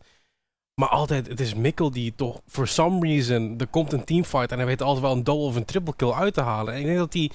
[0.76, 4.58] Maar altijd, het is Mikkel die toch, for some reason, er komt een teamfight en
[4.58, 6.74] hij weet altijd wel een double of een triple kill uit te halen.
[6.74, 7.32] En ik denk dat die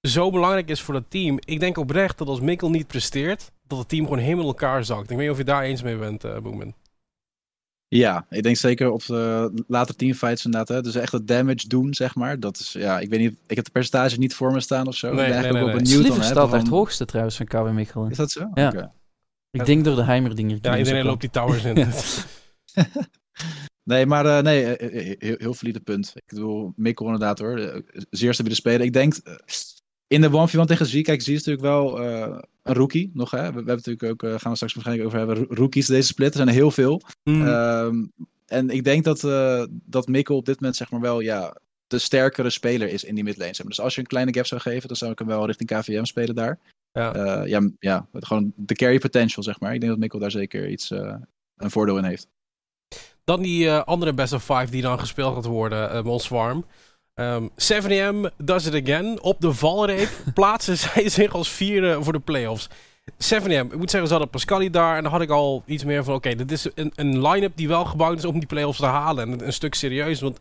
[0.00, 1.38] zo belangrijk is voor dat team.
[1.44, 5.02] Ik denk oprecht dat als Mikkel niet presteert, dat het team gewoon helemaal elkaar zakt.
[5.02, 6.74] Ik weet niet of je daar eens mee bent, uh, Boeman.
[7.92, 10.68] Ja, ik denk zeker op de latere teamfights inderdaad.
[10.68, 10.82] Hè.
[10.82, 12.40] Dus echt het damage doen, zeg maar.
[12.40, 14.94] Dat is, ja, ik weet niet, ik heb de percentage niet voor me staan of
[14.94, 15.14] zo.
[15.14, 16.04] Nee, ik ben nee, eigenlijk nee, ook nee.
[16.04, 18.10] Sliver staat het hoogste trouwens van KW Mechelen.
[18.10, 18.50] Is dat zo?
[18.54, 18.68] Ja.
[18.68, 18.92] Oké.
[19.50, 20.58] Ik denk door de Heimerdinger.
[20.60, 21.86] Ja, iedereen loopt die towers in.
[23.90, 26.12] Nee, maar eh, nee, eh, eh, heel, heel valide punt.
[26.14, 27.82] Ik bedoel, Mikkel inderdaad hoor.
[28.10, 28.80] Zeer stabiele speler.
[28.80, 29.14] Ik denk,
[30.10, 33.30] in de 1v1 tegen Zee, kijk, Zee is natuurlijk wel eh, een rookie nog.
[33.30, 33.42] Hè?
[33.42, 36.06] We, we hebben natuurlijk ook, eh, gaan we straks waarschijnlijk over hebben, ro- rookies deze
[36.06, 36.28] split.
[36.28, 37.02] Er zijn er heel veel.
[37.22, 37.46] Hmm.
[37.46, 38.04] Ehm,
[38.46, 41.98] en ik denk dat, eh, dat Mikkel op dit moment zeg maar wel ja, de
[41.98, 43.54] sterkere speler is in die midlane.
[43.54, 43.74] Zeg maar.
[43.74, 46.04] Dus als je een kleine gap zou geven, dan zou ik hem wel richting KVM
[46.04, 46.58] spelen daar.
[46.92, 47.44] Ja.
[47.46, 49.74] Ja, ja, gewoon de carry potential, zeg maar.
[49.74, 52.28] Ik denk dat Mikkel daar zeker iets, een voordeel in heeft.
[53.24, 56.64] Dan die andere best of five die dan gespeeld gaat worden, uh, Monswarm.
[57.14, 59.22] Um, 7am does it again.
[59.22, 62.68] Op de valreep plaatsen zij zich als vierde voor de playoffs.
[63.12, 64.96] 7am, ik moet zeggen, ze hadden Pascali daar.
[64.96, 67.68] En dan had ik al iets meer van, oké, dit is een, een line-up die
[67.68, 69.32] wel gebouwd is om die playoffs te halen.
[69.32, 70.38] En een, stuk serieus, want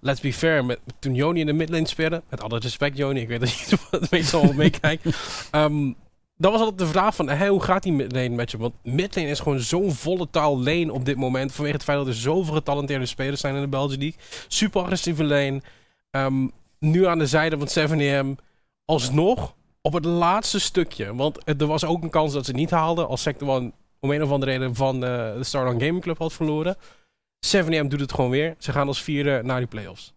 [0.00, 3.28] let's be fair, met, toen Joni in de midlane speelde, met alle respect Joni, ik
[3.28, 5.06] weet dat je het meestal meekijkt.
[5.52, 5.96] Um,
[6.36, 8.60] dat was altijd de vraag van, hè, hoe gaat die midlane matchup?
[8.60, 11.52] Want midlane is gewoon zo'n volatile lane op dit moment.
[11.52, 14.20] Vanwege het feit dat er zoveel getalenteerde spelers zijn in de Belgische League.
[14.48, 15.62] Super agressieve lane.
[16.10, 18.36] Ehm, nu aan de zijde van 7am.
[18.84, 21.14] Alsnog op het laatste stukje.
[21.14, 23.08] Want er was ook een kans dat ze niet haalden.
[23.08, 25.00] Als Sector One om een of andere reden van uh,
[25.34, 26.76] de Stardom Gaming Club had verloren.
[27.46, 28.54] 7am doet het gewoon weer.
[28.58, 30.14] Ze gaan als vierde naar die playoffs.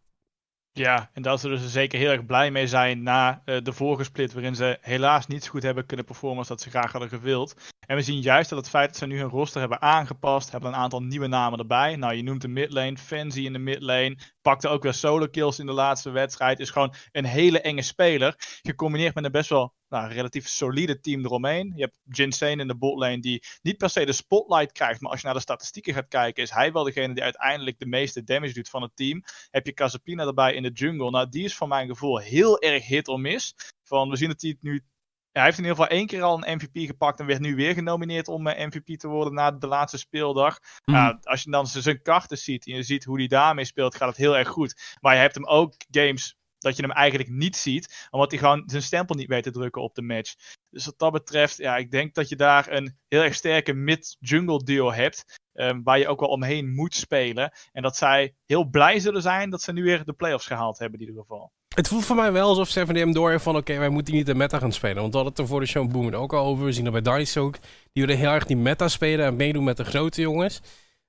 [0.73, 4.33] Ja, en zullen ze zeker heel erg blij mee zijn na uh, de vorige split,
[4.33, 7.55] waarin ze helaas niet zo goed hebben kunnen performen als dat ze graag hadden gewild.
[7.91, 10.69] En we zien juist dat het feit dat ze nu hun roster hebben aangepast, hebben
[10.69, 11.95] een aantal nieuwe namen erbij.
[11.95, 15.65] Nou, je noemt de midlane, Fancy in de midlane, pakte ook weer solo kills in
[15.65, 16.59] de laatste wedstrijd.
[16.59, 21.25] Is gewoon een hele enge speler, gecombineerd met een best wel nou, relatief solide team
[21.25, 21.73] eromheen.
[21.75, 25.19] Je hebt Jinsane in de botlane die niet per se de spotlight krijgt, maar als
[25.19, 28.53] je naar de statistieken gaat kijken, is hij wel degene die uiteindelijk de meeste damage
[28.53, 29.23] doet van het team.
[29.49, 31.09] Heb je Casapina erbij in de jungle.
[31.09, 33.55] Nou, die is voor mijn gevoel heel erg hit or miss.
[33.83, 34.83] Van, we zien dat hij het nu
[35.31, 37.73] hij heeft in ieder geval één keer al een MVP gepakt en werd nu weer
[37.73, 40.59] genomineerd om eh, MVP te worden na de laatste speeldag.
[40.85, 41.19] Mm.
[41.23, 44.17] als je dan zijn karten ziet en je ziet hoe hij daarmee speelt, gaat het
[44.17, 44.97] heel erg goed.
[45.01, 48.63] Maar je hebt hem ook games dat je hem eigenlijk niet ziet, omdat hij gewoon
[48.65, 50.35] zijn stempel niet weet te drukken op de match.
[50.69, 54.63] Dus wat dat betreft, ja, ik denk dat je daar een heel erg sterke mid-jungle
[54.63, 57.51] duo hebt, um, waar je ook wel omheen moet spelen.
[57.71, 60.99] En dat zij heel blij zullen zijn dat ze nu weer de playoffs gehaald hebben
[60.99, 61.51] in ieder geval.
[61.75, 64.59] Het voelt voor mij wel alsof 7DM door van oké, wij moeten niet de meta
[64.59, 65.01] gaan spelen.
[65.01, 66.65] Want we hadden het er voor de show Boom ook al over.
[66.65, 67.57] We zien dat bij Dice ook.
[67.93, 70.61] Die willen heel erg die meta spelen en meedoen met de grote jongens.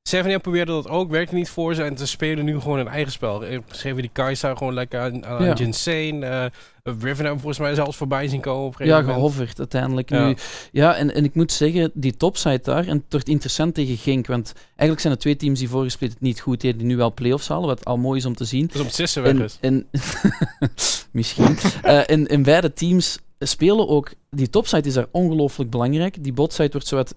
[0.03, 3.13] Seven probeerde dat ook, werkte niet voor ze en ze spelen nu gewoon een eigen
[3.13, 3.41] spel.
[3.41, 5.55] Ze geven die Kai'Sa gewoon lekker aan, aan ja.
[5.55, 6.27] Jinsane.
[6.27, 6.45] Uh,
[6.83, 10.27] Riven hebben volgens mij zelfs voorbij zien komen op Ja, gehoverd uiteindelijk ja.
[10.27, 10.37] nu.
[10.73, 14.27] Ja, en, en ik moet zeggen, die topside daar, en het wordt interessant tegen Genk,
[14.27, 17.15] want eigenlijk zijn er twee teams die voorgesplit het niet goed deden, die nu wel
[17.15, 18.71] play-offs halen, wat al mooi is om te zien.
[18.75, 19.59] Is om Sissen weg is.
[19.61, 19.87] En,
[21.13, 21.57] misschien.
[21.85, 26.25] uh, en, en beide teams spelen ook, die topside is daar ongelooflijk belangrijk.
[26.25, 27.15] Die botside wordt zowat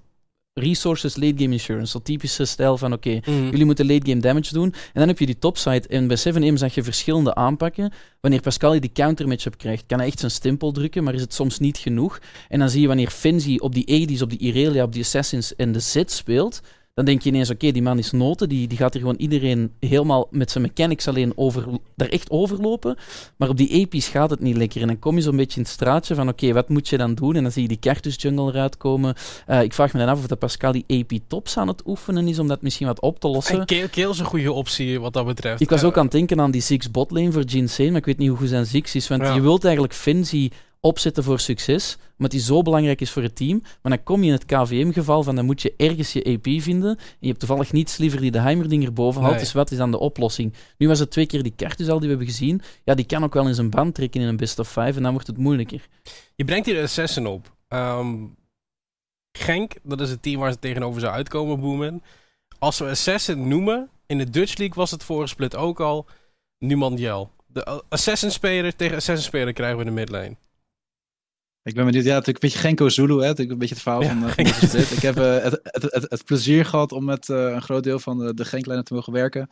[0.60, 1.92] resources late game insurance.
[1.92, 3.50] Zo typische stijl van oké, mhm.
[3.50, 4.74] jullie moeten late game damage doen.
[4.74, 5.88] En dan heb je die topside.
[5.88, 7.94] En bij 7M zag je verschillende aanpakken.
[8.22, 11.34] Wanneer Pascal die counter matchup krijgt, kan hij echt zijn stempel drukken, maar is het
[11.34, 12.20] soms niet genoeg.
[12.50, 15.56] En dan zie je wanneer Finzi op die Aedis, op die Irelia, op die Assassins
[15.56, 16.62] en de Zit speelt,
[16.96, 19.72] dan denk je ineens, oké, die man is noten, die, die gaat er gewoon iedereen
[19.80, 22.98] helemaal met zijn mechanics alleen over, daar echt overlopen.
[23.36, 24.82] Maar op die epi's gaat het niet lekker.
[24.82, 27.16] En dan kom je zo'n beetje in het straatje van, oké, wat moet je dan
[27.16, 27.36] doen?
[27.36, 29.16] En dan zie je die Cartus Jungle eruit komen.
[29.48, 32.28] Uh, ik vraag me dan af of de Pascal die AP tops aan het oefenen
[32.28, 33.60] is, om dat misschien wat op te lossen.
[33.68, 35.62] En Keel, is een goede optie, wat dat betreft.
[35.62, 38.18] Ik was ook aan het denken aan die Six botlane voor Jinsane, maar ik weet
[38.18, 39.08] niet hoe goed zijn Six is.
[39.08, 40.52] Want je wilt eigenlijk Finzi
[40.86, 43.60] opzetten voor succes, omdat die zo belangrijk is voor het team.
[43.62, 46.98] Maar dan kom je in het KVM-geval van dan moet je ergens je AP vinden.
[46.98, 49.40] En je hebt toevallig niets liever die de Heimerdinger boven haalt.
[49.40, 50.54] Dus wat is dan de oplossing?
[50.78, 52.62] Nu was het twee keer die Cartus al die we hebben gezien.
[52.84, 55.04] Ja, die kan ook wel in zijn band trekken in een best of five en
[55.04, 55.88] dan wordt het moeilijker.
[56.36, 57.56] Je brengt hier de Assassin op.
[57.70, 58.36] Um,
[59.38, 62.04] Genk, dat is het team waar ze tegenover zou uitkomen, Boomen.
[62.60, 66.06] Als we Assassin noemen, in de Dutch League was het vorige split ook al,
[66.60, 67.32] Numandiel.
[67.48, 70.36] De Assassin-speler tegen Assassin-speler krijgen we in de midlane.
[71.66, 74.24] Ik ben benieuwd, ja, natuurlijk een beetje Genko Zulu, hè, een beetje het verhaal van,
[74.24, 77.62] uh, van Ik heb uh, het, het, het, het, plezier gehad om met uh, een
[77.62, 79.50] groot deel van de, de Genklijnen te mogen werken,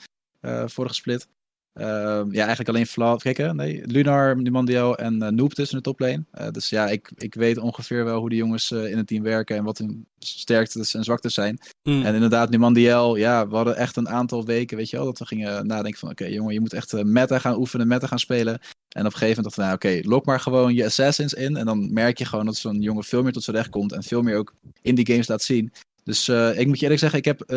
[0.65, 1.27] vorige split.
[1.73, 6.23] Ehm, ja, eigenlijk alleen kijk nee, Lunar, Numandiel en uh, Noob tussen de toplane.
[6.39, 9.57] Uh, dus ja, ik, ik weet ongeveer wel hoe de jongens in het team werken
[9.57, 11.59] en wat hun sterktes en zwaktes zijn.
[11.83, 12.05] Mm.
[12.05, 15.25] En inderdaad, Numandiel, ja, we hadden echt een aantal weken, weet je wel, dat we
[15.25, 18.59] gingen nadenken van, oké jongen, je moet echt meta gaan oefenen, meta gaan spelen.
[18.93, 21.55] En op een gegeven moment dacht ik, nou oké, lok maar gewoon je assassins in.
[21.57, 23.91] En dan merk je gewoon dat zo'n jongen veel meer tot zijn recht komt.
[23.91, 25.71] En veel meer ook in die games laat zien.
[26.03, 27.47] Dus uh, ik moet je eerlijk zeggen, ik heb uh,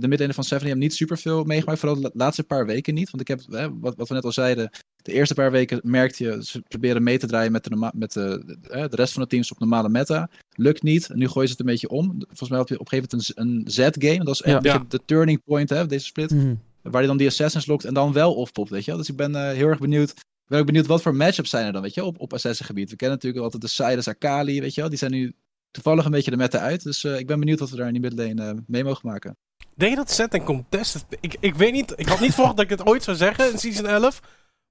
[0.00, 1.78] de midden van Seven niet super veel meegemaakt.
[1.78, 3.10] Vooral de laatste paar weken niet.
[3.10, 4.70] Want ik heb, hè, wat, wat we net al zeiden,
[5.02, 8.42] de eerste paar weken merkte je, ze proberen mee te draaien met, de, met de,
[8.46, 10.30] de, de rest van de teams op normale meta.
[10.54, 11.10] Lukt niet.
[11.10, 12.14] En nu gooien ze het een beetje om.
[12.26, 14.24] Volgens mij heb je op een gegeven moment een, een Z-game.
[14.24, 14.84] Dat is ja, ja.
[14.88, 16.30] de turning point, hè, deze split.
[16.30, 19.16] Mm Waar je dan die assassins lokt en dan wel off-popt, weet je Dus ik
[19.16, 20.14] ben uh, heel erg benieuwd
[20.46, 22.66] ik ben ook benieuwd wat voor matchups zijn er dan, weet je, op, op Assassin
[22.66, 22.90] gebied.
[22.90, 24.90] We kennen natuurlijk altijd de Siders, Akali, weet je wel.
[24.90, 25.34] Die zijn nu
[25.82, 26.82] toevallig een beetje de meta uit.
[26.82, 29.36] Dus uh, ik ben benieuwd wat we daar in die midlane uh, mee mogen maken.
[29.74, 31.04] Denk je dat Set en Contested...
[31.20, 33.58] Ik, ik weet niet, ik had niet verwacht dat ik het ooit zou zeggen in
[33.58, 34.20] Season 11.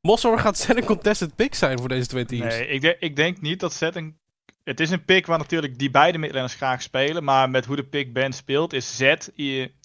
[0.02, 2.56] Mossor gaat Set en Contested pick zijn voor deze twee teams.
[2.56, 4.20] Nee, ik, de, ik denk niet dat Set en...
[4.64, 7.24] Het is een pick waar natuurlijk die beide midlaners graag spelen.
[7.24, 9.16] Maar met hoe de pick Ben speelt, is Z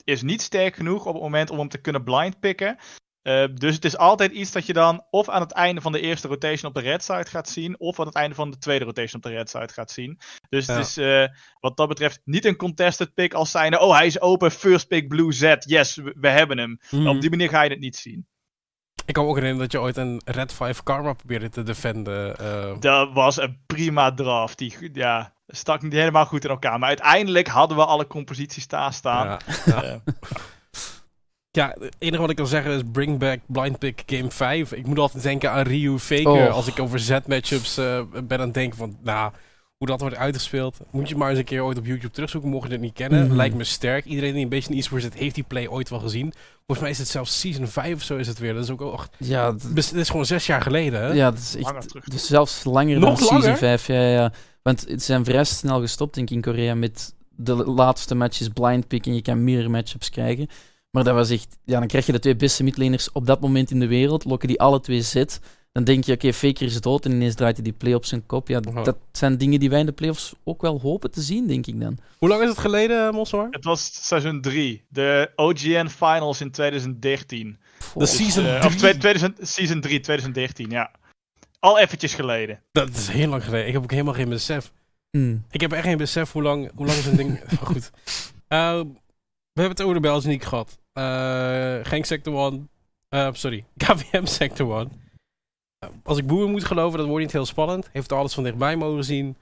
[0.05, 2.77] is niet sterk genoeg op het moment om hem te kunnen blind picken.
[3.31, 6.01] Uh, dus het is altijd iets dat je dan of aan het einde van de
[6.01, 8.85] eerste rotation op de red side gaat zien, of aan het einde van de tweede
[8.85, 10.19] rotation op de red side gaat zien.
[10.49, 11.27] Dus het is uh,
[11.61, 15.09] wat dat betreft niet een contested pick als zijnde, oh hij is open, first pick
[15.09, 16.81] blue Z, yes, we, we hebben hem.
[16.91, 17.07] Mm.
[17.07, 18.27] Op die manier ga je het niet zien.
[19.05, 22.37] Ik kan me ook herinneren dat je ooit een Red 5 Karma probeerde te defenden.
[22.41, 22.81] Uh...
[22.81, 24.59] Dat was een prima draft.
[24.59, 26.79] Die, ja, stak niet helemaal goed in elkaar.
[26.79, 29.39] Maar uiteindelijk hadden we alle composities daar staan.
[29.67, 30.01] Ja, ja.
[31.53, 34.73] Ja, het enige wat ik kan zeggen is bring back blind pick game 5.
[34.73, 36.53] Ik moet altijd denken aan Ryu Faker Oh.
[36.53, 39.33] als ik over Z-matchups eh, ben aan het denken van, nou,
[39.77, 40.79] hoe dat wordt uitgespeeld.
[40.91, 43.27] Moet je maar eens een keer ooit op YouTube terugzoeken, mocht je het niet kennen.
[43.27, 43.37] Mhm.
[43.37, 44.05] Lijkt me sterk.
[44.05, 46.33] Iedereen die een beetje in e-sport zit, heeft die play ooit wel gezien.
[46.57, 48.55] Volgens mij is het zelfs season 5 of zo is het weer.
[48.55, 51.13] Dat is ook, och, Ja, dit is gewoon zes jaar geleden, hè?
[51.13, 52.11] ja, dat is echt...
[52.11, 53.57] Dus zelfs langer Nog dan Season langer?
[53.57, 53.87] 5.
[53.87, 54.33] Ja, ja.
[54.63, 58.87] Want ze zijn vrij snel gestopt, denk ik, in Korea met de laatste matches blind
[58.89, 60.49] pick en je kan mirror matchups krijgen.
[60.91, 61.57] Maar dat was echt...
[61.65, 64.49] Ja, dan krijg je de twee beste midlaners op dat moment in de wereld, lokken
[64.49, 65.41] die alle twee zit.
[65.73, 68.27] Dan denk je, oké, Faker is dood en ineens draait hij die play op zijn
[68.27, 68.49] kop.
[68.49, 71.67] Ja, dat zijn dingen die wij in de playoffs ook wel hopen te zien, denk
[71.67, 71.99] ik dan.
[72.19, 73.47] Hoe lang is het geleden, uh, Mossoor?
[73.51, 74.85] Het was seizoen 3.
[74.89, 77.59] De OGN Finals in 2013.
[77.95, 78.67] De season Eh, 3?
[78.67, 80.91] of twee- 2000, season 3, 2013, ja.
[81.59, 82.63] Al eventjes geleden.
[82.73, 83.67] Dat is heel lang geleden.
[83.67, 84.73] Ik heb ook helemaal geen besef.
[85.11, 85.45] Hmm.
[85.51, 87.29] Ik heb echt geen besef hoe lang, hoe lang zo'n ding...
[87.51, 87.91] Maar goed.
[88.49, 88.81] Eh,
[89.53, 90.79] we hebben het over de Belgian League gehad.
[91.01, 92.69] Eh Genk Sector 1.
[93.09, 94.91] eh, sorry, KVM Sector 1.
[95.79, 97.89] Eh, als ik Boer moet geloven, dat wordt niet heel spannend.
[97.93, 99.37] Heeft alles van dichtbij mogen zien.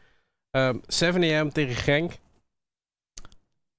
[0.51, 2.12] Ehm 7 am tegen Genk.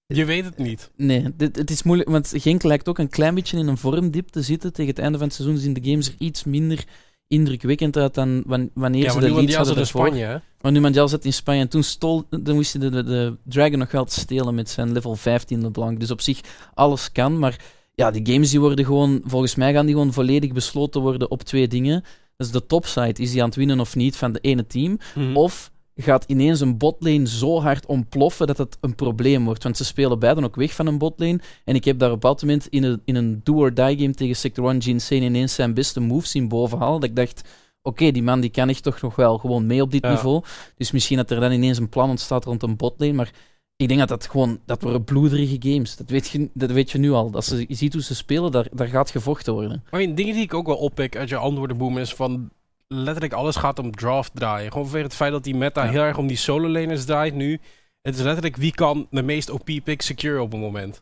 [0.06, 0.92] Je weet het niet.
[0.96, 4.42] Nee, het is moeilijk, want Genk lijkt ook een klein beetje in een vormdip te
[4.42, 4.74] zitten.
[4.74, 6.86] Tegen het einde van het seizoen zien de games er iets minder
[7.30, 9.86] indrukwekkend uit dan wan- wanneer Ja, ze de leads hadden in.
[9.86, 10.38] Spanje, hè?
[10.62, 13.38] Maar nu Mandjal zat in Spanje en toen, stol, toen moest hij de, de, de
[13.44, 16.00] Dragon nog wel stelen met zijn level 15 LeBlanc.
[16.00, 16.39] Dus op zich,
[16.74, 17.39] alles kan.
[17.39, 17.60] Maar
[17.96, 21.44] ja, die games die worden gewoon, volgens mij gaan die gewoon volledig besloten worden op
[21.44, 22.04] twee dingen.
[22.38, 24.98] Dat is de topside, is die aan het winnen of niet van de ene team?
[25.15, 25.36] Mhm.
[25.36, 29.64] Of gaat ineens een botlane zo hard ontploffen dat het een probleem wordt.
[29.64, 31.40] Want ze spelen beiden ook weg van een botlane.
[31.66, 34.70] En ik heb daar op dat moment in een, in een do-or-die game tegen Sector
[34.70, 37.00] 1 Jinsane ineens zijn beste moves zien bovenhalen.
[37.00, 37.42] Dat ik dacht,
[37.82, 40.10] oké, die man die kan echt toch nog wel gewoon mee op dit Ja.
[40.12, 40.44] niveau.
[40.78, 43.14] Dus misschien dat er dan ineens een plan ontstaat rond een botlane.
[43.14, 43.32] Maar
[43.76, 45.96] ik denk dat dat gewoon, dat worden bloederige games.
[45.96, 47.34] Dat weet je, dat weet je nu al.
[47.34, 49.84] Als je ziet hoe ze spelen, daar, daar gaat gevochten worden.
[49.92, 52.50] Maar een dingen die ik ook wel oppik uit je antwoorden, Boom, is van...
[52.93, 54.71] Letterlijk alles gaat om draft draaien.
[54.71, 55.89] Gewoon vanwege het feit dat die meta Ja.
[55.91, 57.60] heel erg om die solo-laners draait nu.
[58.02, 61.02] Het is letterlijk wie kan de meest OP-pick secure op het moment.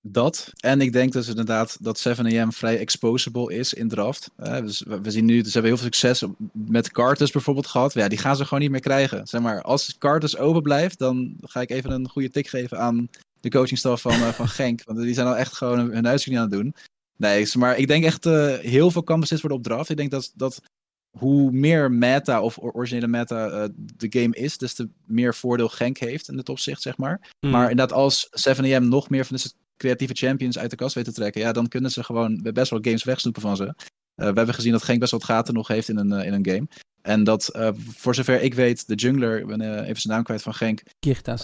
[0.00, 0.52] Dat.
[0.60, 4.30] En ik denk dus inderdaad dat 7am vrij exposable is in draft.
[4.36, 7.66] Eh, dus we, we zien nu, ze hebben heel veel succes op- met Cartus bijvoorbeeld
[7.66, 7.92] gehad.
[7.94, 9.26] Ja, die gaan ze gewoon niet meer krijgen.
[9.26, 13.08] Zeg maar, als Cartus open blijft, dan ga ik even een goede tik geven aan
[13.40, 14.82] de coachingstaf van, eh, van Genk.
[14.84, 16.74] Want die zijn al echt gewoon hun, huiswerk niet aan het doen.
[17.16, 19.90] Nee, maar ik denk echt eh, heel veel kan beslist worden op draft.
[19.90, 20.60] Ik denk dat, dat
[21.18, 25.68] hoe meer meta of or- originele meta eh, de game is, des te meer voordeel
[25.68, 27.30] Genk heeft in het opzicht, zeg maar.
[27.38, 27.50] Hmm.
[27.50, 31.12] Maar inderdaad, als 7am nog meer van de creatieve champions uit de kast weet te
[31.12, 33.64] trekken, ja, dan kunnen ze gewoon best wel games wegsnoepen van ze.
[33.64, 33.74] Eh,
[34.14, 36.46] we hebben gezien dat Genk best wel wat gaten nog heeft in een, in een
[36.46, 36.68] game.
[37.02, 40.54] En dat, voor zover ik weet, de jungler, ik ben even zijn naam kwijt van
[40.54, 41.42] Genk, Kirtas.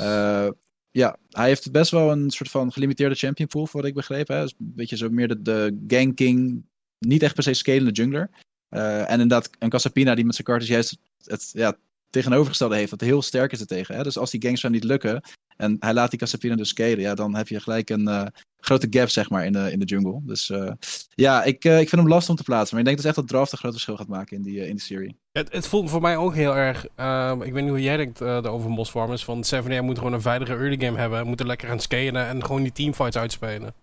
[0.93, 4.35] Ja, hij heeft best wel een soort van gelimiteerde champion pool, voor wat ik begrepen
[4.35, 4.45] heb.
[4.45, 6.65] Dus een beetje zo meer de, de ganking,
[6.99, 8.31] niet echt per se scalende jungler.
[8.69, 11.77] Eh, en inderdaad, een Casapina die met zijn cartes juist het ja,
[12.11, 13.97] tegenovergestelde heeft, wat heel sterk is er tegen.
[13.97, 14.03] Hè?
[14.03, 15.23] Dus als die gangs van niet lukken
[15.63, 18.27] en hij laat die Casapina dus scalen, ja, dan heb je gelijk een eh,
[18.59, 20.21] grote gap zeg maar in de, in de jungle.
[20.23, 20.71] Dus eh,
[21.15, 22.71] ja, ik, eh, ik vind hem lastig om te plaatsen.
[22.71, 24.71] Maar ik denk dus echt dat draft een groot verschil gaat maken in die, in
[24.71, 25.17] die serie.
[25.33, 26.87] Het, het voelt voor mij ook heel erg.
[26.97, 29.25] ehm, ik weet niet hoe jij denkt uh, over Bosfarmers.
[29.25, 31.27] Van 7 moet gewoon een veilige early game hebben.
[31.27, 33.75] Moeten lekker gaan scalen en gewoon die teamfights uitspelen.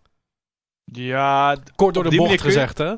[0.84, 2.94] Ja, Kort door de bocht je- gezegd, hè?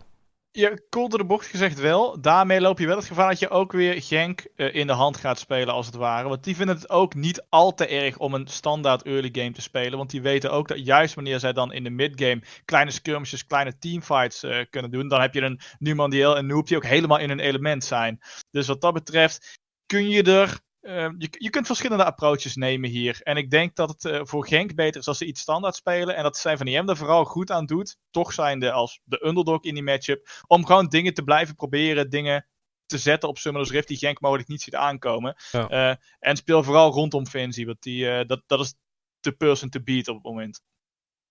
[0.52, 2.22] Je de bocht gezegd wel.
[2.22, 5.18] Daarmee loop je wel het gevaar dat je ook weer Genk eh, in de hand
[5.18, 6.28] gaat spelen, als het ware.
[6.30, 9.62] Want die vinden het ook niet al te erg om een standaard early game te
[9.62, 9.98] spelen.
[9.98, 13.78] Want die weten ook dat juist wanneer zij dan in de midgame kleine skirmishes, kleine
[13.78, 17.30] teamfights eh, kunnen doen, dan heb je een Numandiel en Noob die ook helemaal in
[17.30, 18.20] hun element zijn.
[18.50, 20.60] Dus wat dat betreft kun je er.
[20.82, 23.20] Eh, je, je kunt verschillende approaches nemen hier.
[23.24, 26.16] En ik denk dat het eh, voor Genk beter is als ze iets standaard spelen.
[26.16, 27.98] En dat zijn van EM er vooral goed aan doet.
[28.10, 30.30] Toch zijnde als de underdog in die matchup.
[30.48, 32.10] Om gewoon dingen te blijven proberen.
[32.10, 32.48] Dingen
[32.86, 35.36] te zetten op Summoners Rift die Genk mogelijk niet ziet aankomen.
[35.52, 35.70] Ja.
[35.70, 37.66] Eh, en speel vooral rondom Fancy.
[37.66, 38.74] Want die, eh, dat, dat is
[39.20, 40.62] de person to beat op het moment.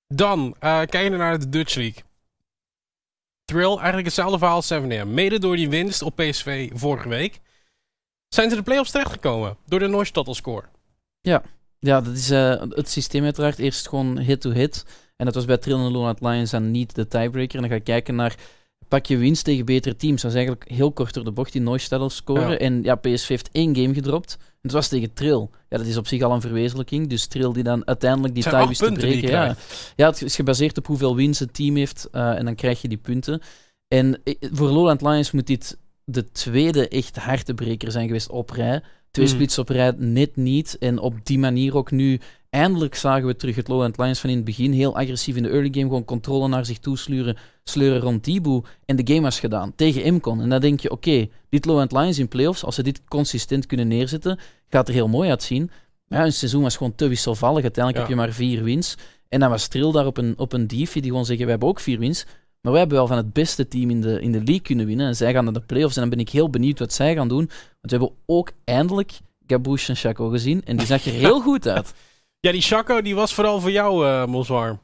[0.06, 2.02] Dan, kijken we naar de Dutch League.
[3.44, 7.40] Thrill, eigenlijk hetzelfde verhaal als 7 Mede door die winst op PSV vorige week.
[8.34, 9.56] Zijn ze de playoffs terechtgekomen.
[9.66, 10.64] Door de total score.
[11.78, 13.58] Ja, dat is eh, het systeem uiteraard.
[13.58, 14.84] Eerst gewoon hit-to-hit.
[15.16, 17.54] En dat was bij Trill en Lonat Lions dan niet de tiebreaker.
[17.54, 18.34] En dan ga je kijken naar...
[18.88, 20.22] Pak je winst tegen betere teams.
[20.22, 22.50] Dat is eigenlijk heel kort door de bocht, die noise scoren.
[22.50, 22.58] Ja.
[22.58, 24.36] En ja, PSV heeft één game gedropt.
[24.40, 25.48] En het was tegen Trill.
[25.68, 27.08] Ja, dat is op zich al een verwezenlijking.
[27.08, 29.30] Dus Trill die dan uiteindelijk die tie wist te breken.
[29.30, 29.56] Ja.
[29.96, 32.08] ja, het is gebaseerd op hoeveel wins het team heeft.
[32.12, 33.40] eh, en dan krijg je die punten.
[33.88, 35.78] En eh, voor Lowland Lions moet dit
[36.10, 38.82] de tweede echt hartebreker zijn geweest op rij.
[39.10, 39.34] Twee Mhm.
[39.34, 40.76] splits op rij net niet.
[40.78, 42.20] En op die manier ook nu...
[42.50, 44.72] Eindelijk zagen we terug het Lowland Lions van in het begin.
[44.72, 45.84] Heel agressief in de early game.
[45.86, 48.60] Gewoon controle naar zich toe sleuren, sleuren rond Tibu.
[48.84, 49.72] En de game was gedaan.
[49.76, 50.40] Tegen Imcon.
[50.40, 53.88] En dan denk je, oké, dit Lowland Lions in playoffs, als ze dit consistent kunnen
[53.88, 55.70] neerzetten, gaat er heel mooi uitzien.
[56.08, 57.62] Maar ja, hun seizoen was gewoon te wisselvallig.
[57.62, 58.00] Uiteindelijk Ja.
[58.00, 58.94] heb je maar vier wins.
[59.28, 61.68] En dan was Trill daar op een, op een diefje die gewoon zeggen, we hebben
[61.68, 62.26] ook vier wins.
[62.60, 65.06] Maar wij hebben wel van het beste team in de, in de league kunnen winnen.
[65.06, 65.94] En zij gaan naar de playoffs.
[65.94, 67.46] En dan ben ik heel benieuwd wat zij gaan doen.
[67.46, 69.12] Want we hebben ook eindelijk
[69.46, 70.64] Gabouche en Chaco gezien.
[70.64, 71.94] En die zag er heel goed uit.
[72.40, 74.80] Ja, die Chaco die was vooral voor jou, eh Moswarm.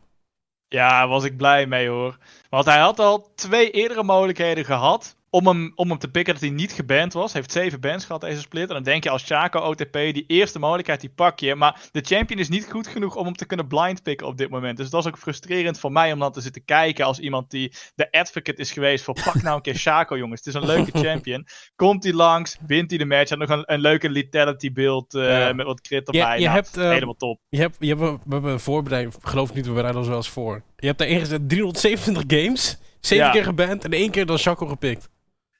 [0.68, 2.18] Ja, was ik blij mee hoor.
[2.48, 6.42] Want hij had al twee eerdere mogelijkheden gehad om hem, om hem te pikken dat
[6.42, 7.32] hij niet geband was.
[7.32, 8.68] Hij heeft zeven bands gehad deze split.
[8.68, 11.54] En dan denk je als Chaco OTP, die eerste mogelijkheid die pak je.
[11.54, 14.50] Maar de champion is niet goed genoeg om hem te kunnen blind picken op dit
[14.50, 14.76] moment.
[14.76, 17.72] Dus dat was ook frustrerend voor mij om dan te zitten kijken als iemand die
[17.94, 20.44] de advocate is geweest voor pak nou een keer Chaco jongens.
[20.44, 21.46] Het is een leuke champion.
[21.76, 23.30] Komt hij langs, wint hij de match.
[23.30, 25.52] Had nog een, een leuke lethality beeld eh, Ja.
[25.52, 26.38] met wat crit erbij.
[26.38, 27.40] je Nou, hebt, eh, helemaal top.
[27.48, 30.16] Je hebt, je hebt, we hebben een voorbereiding, geloof ik niet, we bereiden ons wel
[30.18, 30.62] eens voor.
[30.76, 33.30] Je hebt daar ingezet 327 games, 7 Ja.
[33.32, 35.08] keer geband en één keer dan Chaco gepikt.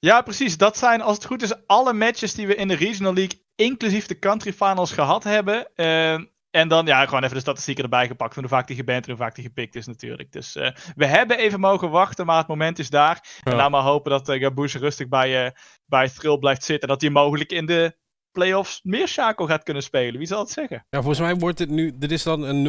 [0.00, 0.56] Ja, precies.
[0.56, 4.06] Dat zijn, als het goed is, alle matches die we in de Regional League, inclusief
[4.06, 5.68] de country finals, gehad hebben.
[5.74, 6.12] Eh,
[6.50, 8.34] en dan, ja, gewoon even de statistieken erbij gepakt.
[8.34, 10.32] Van hoe vaak die geband en hoe vaak die gepikt is natuurlijk.
[10.32, 13.40] Dus eh, we hebben even mogen wachten, maar het moment is daar.
[13.42, 13.50] Ja.
[13.50, 15.50] En laat maar hopen dat uh, rustig bij, eh
[15.86, 16.88] bij Thrill blijft zitten.
[16.88, 17.96] En dat hij mogelijk in de
[18.30, 20.18] playoffs meer Shaco gaat kunnen spelen.
[20.18, 20.86] Wie zal het zeggen?
[20.90, 22.68] Ja, volgens mij wordt dit nu, dit is dan een 0,73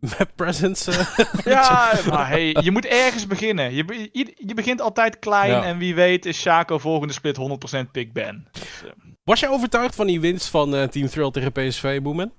[0.00, 0.90] map presence.
[0.90, 1.26] eh.
[1.44, 3.74] Ja, maar hey, je moet ergens beginnen.
[3.74, 5.50] Je, be- je, je begint altijd klein.
[5.50, 5.64] Ja.
[5.64, 7.36] En wie weet is Shaco volgende split
[7.86, 8.48] 100% pick Ben.
[8.52, 8.90] Dus, eh,
[9.24, 12.32] Was jij overtuigd van die winst van eh, Team Thrill tegen PSV, Boeman?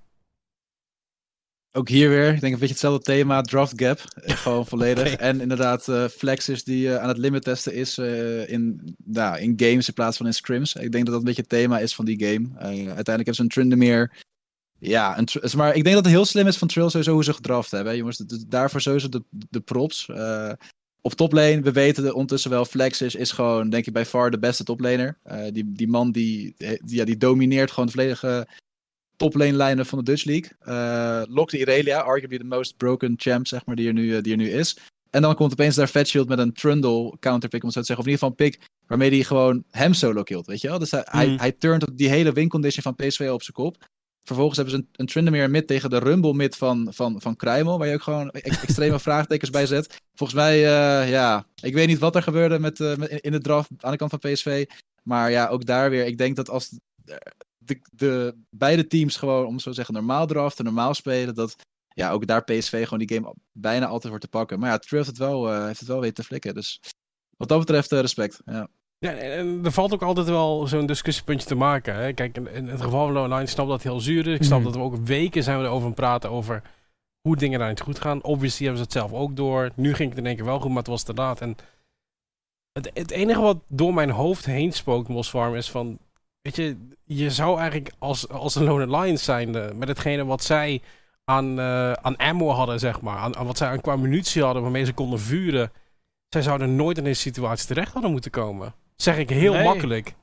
[1.77, 3.99] Ook hier weer, ik denk een beetje hetzelfde thema, draft gap.
[4.43, 5.13] Gewoon volledig.
[5.15, 9.87] En inderdaad, eh Flexis die aan het limit testen is eh, in, nou, in games
[9.87, 10.73] in plaats van in scrims.
[10.75, 12.47] Ik denk dat dat een beetje het thema is van die game.
[12.57, 14.11] Eh, uiteindelijk hebben ze een Tryndamere.
[14.83, 15.23] Ja,
[15.55, 17.91] maar ik denk dat het heel slim is van Trill sowieso hoe ze gedraft hebben.
[17.91, 18.17] hè, Jongens,
[18.47, 20.09] daarvoor sowieso de, de props.
[20.09, 20.51] Eh,
[21.01, 24.39] op toplane, we weten de, ondertussen wel, Flexis is gewoon, denk ik, bij far de
[24.39, 25.17] beste toplaner.
[25.23, 28.47] Eh, die, die man die, die, ja, die domineert gewoon de volledige
[29.17, 30.51] toplane lijnen van de Dutch League.
[30.59, 34.37] Eh lokte Irelia, arguably de most broken champ, zeg maar, die er nu, die er
[34.37, 34.77] nu is.
[35.09, 38.05] En dan komt opeens daar Fatshield met een Trundle counterpick, om het zo te zeggen.
[38.05, 40.79] Of in ieder geval een pick waarmee hij gewoon hem solo killt, weet je wel.
[40.79, 41.37] Dus hij, hij, Mhm.
[41.39, 43.85] hij turnt die hele win condition van PSV op zijn kop.
[44.23, 47.77] Vervolgens hebben ze een, een Tryndamere mid tegen de Rumble mid van, van, van Kruimel,
[47.77, 50.01] waar je ook gewoon e- extreme vraagtekens bij zet.
[50.13, 53.69] Volgens mij, eh, ja, ik weet niet wat er gebeurde met, eh, in de draft
[53.77, 54.65] aan de kant van PSV.
[55.03, 56.79] Maar ja, ook daar weer, ik denk dat als
[57.57, 61.55] de, de beide teams gewoon, om zo te zeggen, normaal draften, normaal spelen, dat
[61.93, 64.59] ja, ook daar PSV gewoon die game bijna altijd wordt te pakken.
[64.59, 66.53] Maar ja, Trill heeft het wel, eh, heeft het wel weer te flikken.
[66.53, 66.79] Dus
[67.37, 68.41] wat dat betreft, respect.
[68.45, 68.67] Ja.
[69.05, 71.95] Ja, en, er valt ook altijd wel zo'n discussiepuntje te maken.
[71.95, 72.13] Hè?
[72.13, 74.35] Kijk, in, het geval van Low Line snap dat het heel zuur is.
[74.35, 74.67] Ik snap Mhm.
[74.67, 76.61] dat we ook weken zijn we erover aan praten over
[77.21, 78.23] hoe dingen daar niet goed gaan.
[78.23, 79.71] Obviously hebben ze het zelf ook door.
[79.75, 81.41] Nu ging het in één keer wel goed, maar het was te laat.
[81.41, 81.55] En
[82.73, 85.97] het, het enige wat door mijn hoofd heen spookt, Mosfarm, is van...
[86.41, 90.81] Weet je, je zou eigenlijk als, als een Lone Lions zijn met hetgene wat zij
[91.25, 93.17] aan, eh, aan ammo hadden, zeg maar.
[93.17, 95.71] Aan, aan wat zij aan qua munitie hadden, waarmee ze konden vuren.
[96.29, 98.73] Zij zouden nooit in deze situatie terecht hadden moeten komen.
[99.01, 99.63] Zeg ik heel Nee.
[99.63, 100.13] makkelijk.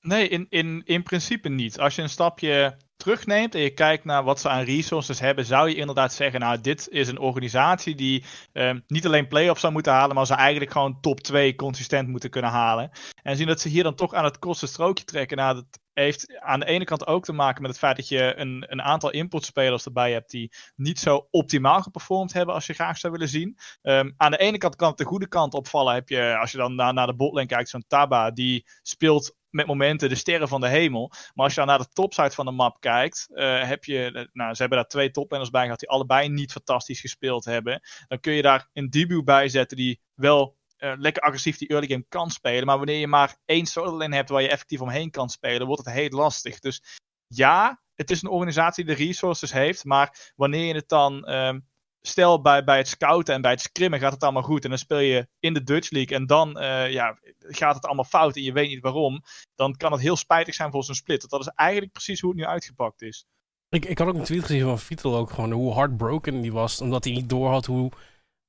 [0.00, 1.78] Nee, in, in, in principe niet.
[1.78, 5.68] Als je een stapje terugneemt en je kijkt naar wat ze aan resources hebben, zou
[5.68, 9.92] je inderdaad zeggen, nou, dit is een organisatie die ehm, niet alleen play-offs zou moeten
[9.92, 12.90] halen, maar ze eigenlijk gewoon top 2 consistent moeten kunnen halen.
[13.22, 15.36] En zien dat ze hier dan toch aan het kortste strookje trekken.
[15.36, 18.36] Nou, dat heeft aan de ene kant ook te maken met het feit dat je
[18.36, 22.98] een, een aantal importspelers erbij hebt die niet zo optimaal geperformd hebben als je graag
[22.98, 23.58] zou willen zien.
[23.82, 25.94] Ehm, aan de ene kant kan het de goede kant opvallen.
[25.94, 29.66] Heb je, als je dan naar, naar de botlane kijkt, zo'n Taba, die speelt met
[29.66, 31.12] momenten de sterren van de hemel.
[31.34, 34.54] Maar als je dan naar de topside van de map kijkt, eh, heb je, nou,
[34.54, 37.80] ze hebben daar twee toplaners bij gehad die allebei niet fantastisch gespeeld hebben.
[38.08, 41.86] Dan kun je daar een debut bij zetten die wel eh, lekker agressief die early
[41.86, 42.66] game kan spelen.
[42.66, 45.84] Maar wanneer je maar één solo lane hebt waar je effectief omheen kan spelen, wordt
[45.84, 46.58] het heel lastig.
[46.58, 46.82] Dus
[47.26, 51.58] ja, het is een organisatie die de resources heeft, maar wanneer je het dan ehm,
[52.06, 54.64] stel bij, bij het scouten en bij het scrimmen gaat het allemaal goed.
[54.64, 58.04] En dan speel je in de Dutch League en dan eh, ja, gaat het allemaal
[58.04, 59.22] fout en je weet niet waarom.
[59.54, 61.30] Dan kan het heel spijtig zijn voor zo'n split.
[61.30, 63.26] Dat is eigenlijk precies hoe het nu uitgepakt is.
[63.68, 66.80] Ik, ik had ook een tweet gezien van Vital ook gewoon hoe heartbroken die was.
[66.80, 67.90] Omdat hij niet doorhad hoe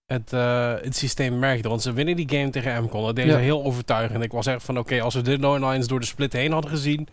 [0.07, 1.69] het, eh, het systeem werkte.
[1.69, 3.05] Want ze winnen die game tegen Mcon.
[3.15, 3.31] Dat Ja.
[3.31, 4.23] ze heel overtuigend.
[4.23, 6.71] Ik was echt van oké, als we de Lone Lions door de split heen hadden
[6.71, 7.07] gezien.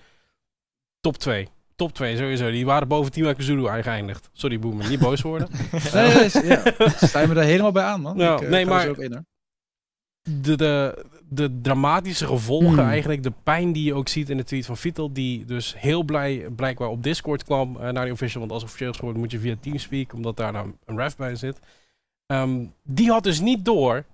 [1.01, 1.49] Top 2.
[1.77, 2.51] Top 2 sowieso.
[2.51, 4.29] Die waren boven Team Zulu geëindigd.
[4.33, 5.49] Sorry Boomer, niet boos worden.
[5.95, 6.63] Nee, nee, nee, ja.
[7.09, 8.17] Sta je me daar helemaal bij aan, man.
[8.17, 9.27] Ja, Ik, eh, nee, maar- zo op in,
[10.43, 12.89] de, de, de dramatische gevolgen, Hmm.
[12.89, 16.03] eigenlijk de pijn die je ook ziet in de tweet van Vital, die dus heel
[16.03, 19.39] blij blijkbaar op Discord kwam eh, naar die official, want als officieel gesproken moet je
[19.39, 21.59] via Teamspeak, omdat daar nou een ref bij zit.
[22.43, 24.05] Ehm, die had dus niet door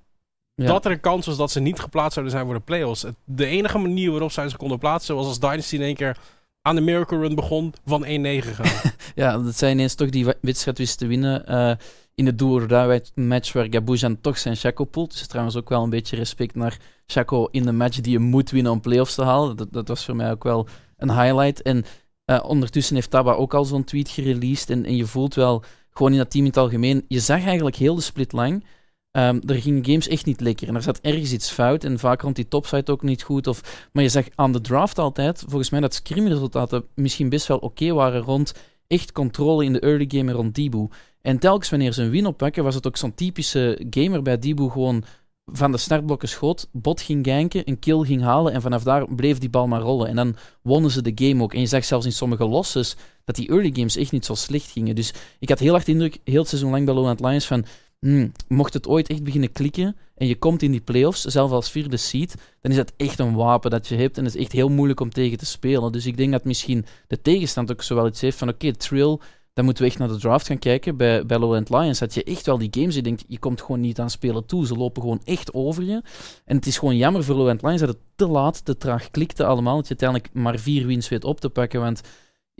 [0.54, 0.66] Ja.
[0.66, 3.02] dat er een kans was dat ze niet geplaatst zouden zijn voor de playoffs.
[3.02, 6.18] Het- De enige manier waarop zij ze konden plaatsen was als Dynasty in één keer
[6.62, 8.90] aan de Miracle Run begon van 1-9 gaan.
[9.14, 11.46] Ja, dat zij ineens toch die wedstrijd wisten te winnen.
[11.46, 11.72] eh,
[12.14, 15.10] in de do or die match waar Gabujan toch zijn Shaco poelt.
[15.10, 18.50] Dus trouwens ook wel een beetje respect naar Shaco in de match die je moet
[18.50, 19.56] winnen om playoffs te halen.
[19.56, 20.66] Dat, dat was voor mij ook wel
[20.96, 21.62] een highlight.
[21.62, 21.84] En
[22.24, 24.70] eh, ondertussen heeft Taba ook al zo'n tweet gereleased.
[24.70, 25.62] En, en je voelt wel,
[26.00, 28.64] gewoon in dat team in het algemeen, je zag eigenlijk heel de split lang.
[29.10, 30.68] ehm, er gingen games echt niet lekker.
[30.68, 31.84] En er zat ergens iets fout.
[31.84, 33.46] En vaak rond die topside ook niet goed.
[33.46, 37.58] Of, maar je zag aan de draft altijd, volgens mij, dat scrim-resultaten misschien best wel
[37.58, 38.54] oké waren rond
[38.86, 40.88] echt controle in de early game rond Dibu.
[41.22, 44.68] En telkens wanneer ze een win oppakken, was het ook zo'n typische gamer bij Dibu
[44.68, 45.04] gewoon
[45.44, 49.38] van de startblokken schoot, bot ging ganken, een kill ging halen en vanaf daar bleef
[49.38, 50.08] die bal maar rollen.
[50.08, 51.54] En dan wonnen ze de game ook.
[51.54, 54.70] En je zag zelfs in sommige losses dat die early games echt niet zo slecht
[54.70, 54.94] gingen.
[54.94, 57.64] Dus ik had heel erg de indruk, heel het seizoen lang bij Lowland Lions, van
[57.98, 61.70] hmm, mocht het ooit echt beginnen klikken en je komt in die playoffs, zelfs als
[61.70, 64.52] vierde seed, dan is dat echt een wapen dat je hebt en het is echt
[64.52, 65.92] heel moeilijk om tegen te spelen.
[65.92, 69.18] Dus ik denk dat misschien de tegenstand ook zo wel iets heeft van oké, Trill,
[69.52, 70.96] dan moeten we echt naar de draft gaan kijken.
[70.96, 73.80] Bij, bij Lowland Lions had je echt wel die games, je denkt, je komt gewoon
[73.80, 74.66] niet aan spelen toe.
[74.66, 76.02] Ze lopen gewoon echt over je.
[76.44, 79.44] En het is gewoon jammer voor Lowland Lions dat het te laat, te traag klikte
[79.44, 82.00] allemaal, dat je uiteindelijk maar vier wins weet op te pakken, want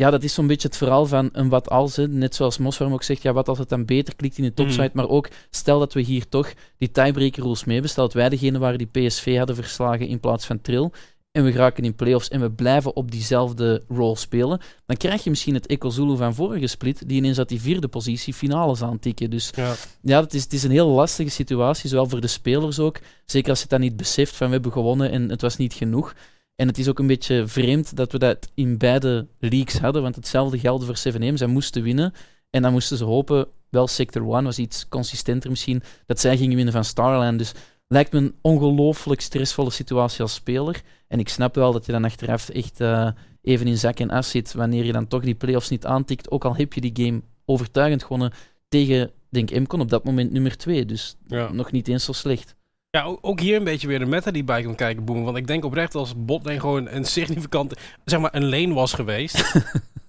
[0.00, 1.96] ja, dat is zo'n beetje het verhaal van een wat als.
[1.96, 2.08] Hè.
[2.08, 4.86] Net zoals Moswarm ook zegt, ja, wat als het dan beter klikt in de topside.
[4.86, 4.96] Mhm.
[4.96, 7.90] Maar ook, stel dat we hier toch die tiebreaker rules mee hebben.
[7.90, 10.90] Stel dat wij degene waren die PSV hadden verslagen in plaats van Trill.
[11.32, 14.60] En we geraken in playoffs en we blijven op diezelfde rol spelen.
[14.86, 17.88] Dan krijg je misschien het Eco Zulu van vorige split, die ineens uit die vierde
[17.88, 19.30] positie finales aantikken.
[19.30, 19.74] Dus ja.
[20.02, 23.00] ja, het is, het is een heel lastige situatie, zowel voor de spelers ook.
[23.24, 25.74] Zeker als je het dan niet beseft van we hebben gewonnen en het was niet
[25.74, 26.14] genoeg.
[26.56, 30.16] En het is ook een beetje vreemd dat we dat in beide leagues hadden, want
[30.16, 31.34] hetzelfde geldde voor 7M.
[31.34, 32.12] Zij moesten winnen
[32.50, 36.56] en dan moesten ze hopen, wel Sector 1 was iets consistenter misschien, dat zij gingen
[36.56, 37.38] winnen van Starland.
[37.38, 37.52] Dus
[37.92, 40.80] lijkt me een ongelooflijk stressvolle situatie als speler.
[41.08, 43.10] En ik snap wel dat je dan achteraf echt eh,
[43.42, 46.44] even in zak en as zit wanneer je dan toch die playoffs niet aantikt, ook
[46.44, 48.32] al heb je die game overtuigend gewonnen
[48.68, 50.86] tegen, denk Mcon, op dat moment nummer 2.
[50.86, 51.52] Dus Ja.
[51.52, 52.56] nog niet eens zo slecht.
[52.90, 55.24] Ja, ook hier een beetje weer de meta die bij komt kijken, Boem.
[55.24, 59.52] Want ik denk oprecht als botlane gewoon een significante, zeg maar, een lane was geweest.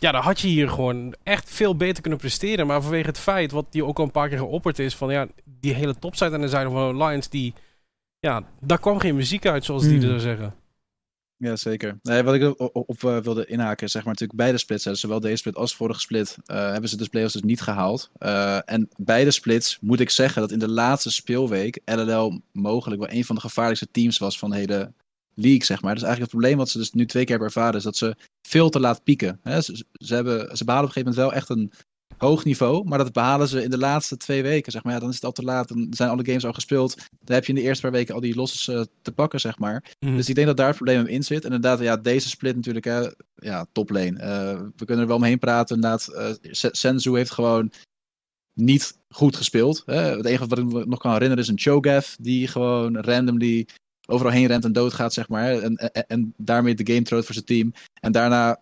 [0.00, 2.66] ja, dan had je hier gewoon echt veel beter kunnen presteren.
[2.66, 5.26] Maar vanwege het feit, wat die ook al een paar keer geopperd is, van ja,
[5.60, 7.54] die hele topside aan de zijde van Lions, die,
[8.18, 10.10] ja, daar kwam geen muziek uit, zoals die Hmm.
[10.10, 10.54] er zeggen.
[11.36, 11.98] Ja, zeker.
[12.02, 14.94] Nee, wat ik op, op eh, wilde inhaken, is zeg maar natuurlijk beide splits, hè,
[14.94, 18.10] zowel deze split als vorige split, eh, hebben ze de playoffs dus niet gehaald.
[18.18, 23.10] Eh, en beide splits moet ik zeggen dat in de laatste speelweek LLL mogelijk wel
[23.12, 24.92] een van de gevaarlijkste teams was van de hele
[25.40, 25.94] league, zeg maar.
[25.94, 28.16] Dus eigenlijk het probleem wat ze dus nu twee keer hebben ervaren, is dat ze
[28.48, 29.40] veel te laat pieken.
[29.42, 29.60] Hè?
[29.60, 31.72] Ze, ze, hebben, ze behalen op een gegeven moment wel echt een
[32.18, 34.92] hoog niveau, maar dat behalen ze in de laatste twee weken, zeg maar.
[34.92, 36.94] Ja, dan is het al te laat, dan zijn alle games al gespeeld.
[37.20, 39.58] Dan heb je in de eerste paar weken al die losses eh, te pakken, zeg
[39.58, 39.94] maar.
[39.98, 40.16] Mhm.
[40.16, 41.44] Dus ik denk dat daar het probleem in zit.
[41.44, 44.18] En inderdaad, ja, deze split natuurlijk, hè, ja, toplane.
[44.18, 45.74] Eh we kunnen er wel omheen praten.
[45.74, 47.72] Inderdaad, eh, Se- Senzu heeft gewoon
[48.54, 49.82] niet goed gespeeld.
[49.86, 50.16] Hè.
[50.16, 53.66] Het enige wat ik me nog kan herinneren is een Cho'Gath die gewoon randomly
[54.10, 55.58] overal heen rent en doodgaat, zeg maar.
[55.58, 57.72] En, en, en daarmee de game troot voor zijn team.
[58.00, 58.58] En daarna,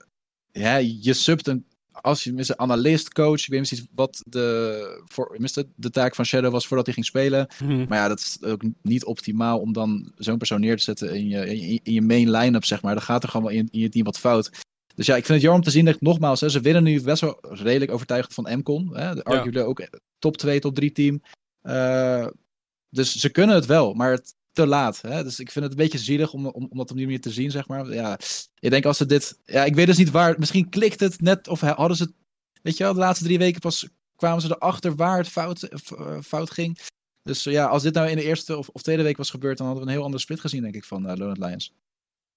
[0.53, 1.67] ja, je subt een
[2.01, 6.15] als je een analist, coach, ik weet niet precies wat de, voor, tenminste, de taak
[6.15, 7.47] van Shadow was voordat hij ging spelen.
[7.63, 7.85] Mhm.
[7.89, 11.29] Maar ja, dat is ook niet optimaal om dan zo'n persoon neer te zetten in
[11.29, 12.95] je, in je, in je main line-up, zeg maar.
[12.95, 14.51] Dan gaat er gewoon wel in, in je team wat fout.
[14.95, 17.03] Dus ja, ik vind het jammer om te zien dat nogmaals, hè, ze winnen nu
[17.03, 18.97] best wel redelijk overtuigend van MCON.
[18.97, 19.89] Hè, de arguably ook
[20.19, 21.23] top 2, top 3 team.
[21.61, 22.27] Eh,
[22.91, 25.01] dus ze kunnen het wel, maar het te laat.
[25.01, 25.23] Hè?
[25.23, 27.31] Dus ik vind het een beetje zielig om, om, om dat op die manier te
[27.31, 27.93] zien, zeg maar.
[27.93, 28.19] Ja,
[28.59, 29.39] ik denk als ze dit...
[29.45, 30.39] Ja, ik weet dus niet waar...
[30.39, 32.13] Misschien klikt het net, of hadden ze...
[32.63, 36.21] Weet je wel, de laatste drie weken pas kwamen ze erachter waar het fout, eh,
[36.23, 36.79] fout ging.
[37.23, 39.67] Dus ja, als dit nou in de eerste of, of tweede week was gebeurd, dan
[39.67, 41.73] hadden we een heel andere split gezien, denk ik, van uh, Lions.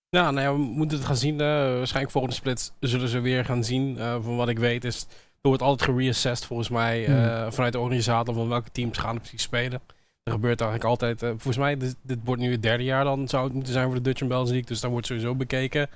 [0.10, 1.34] Ja, nou ja, we moeten het gaan zien.
[1.34, 3.98] Uh, waarschijnlijk volgende split zullen ze weer gaan zien.
[3.98, 5.02] Uh, van wat ik weet is,
[5.42, 7.54] er wordt altijd gereassessed volgens mij uh, hmm.
[7.54, 9.82] vanuit de organisator van welke teams gaan precies spelen.
[10.24, 13.28] Er gebeurt eigenlijk altijd, uh, volgens mij, dit, dit, wordt nu het derde jaar dan
[13.28, 14.68] zou het moeten zijn voor de Dutch Bells League.
[14.68, 15.90] Dus daar wordt sowieso bekeken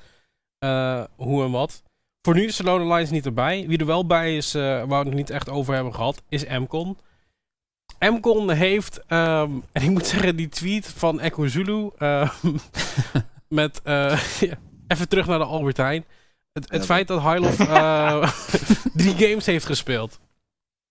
[0.64, 1.84] uh, hoe en wat.
[2.22, 3.66] Voor nu is de Lone Lions niet erbij.
[3.68, 6.22] Wie er wel bij is, uh, waar we het nog niet echt over hebben gehad,
[6.30, 6.98] is Mcon.
[8.00, 12.32] Mcon heeft, um, en ik moet zeggen, die tweet van Echo Zulu uh,
[13.48, 13.82] met,
[14.88, 16.06] even terug naar de Albertijn.
[16.52, 17.20] Het, het ja, feit dat
[17.60, 18.32] uh,
[18.94, 20.20] drie games heeft gespeeld.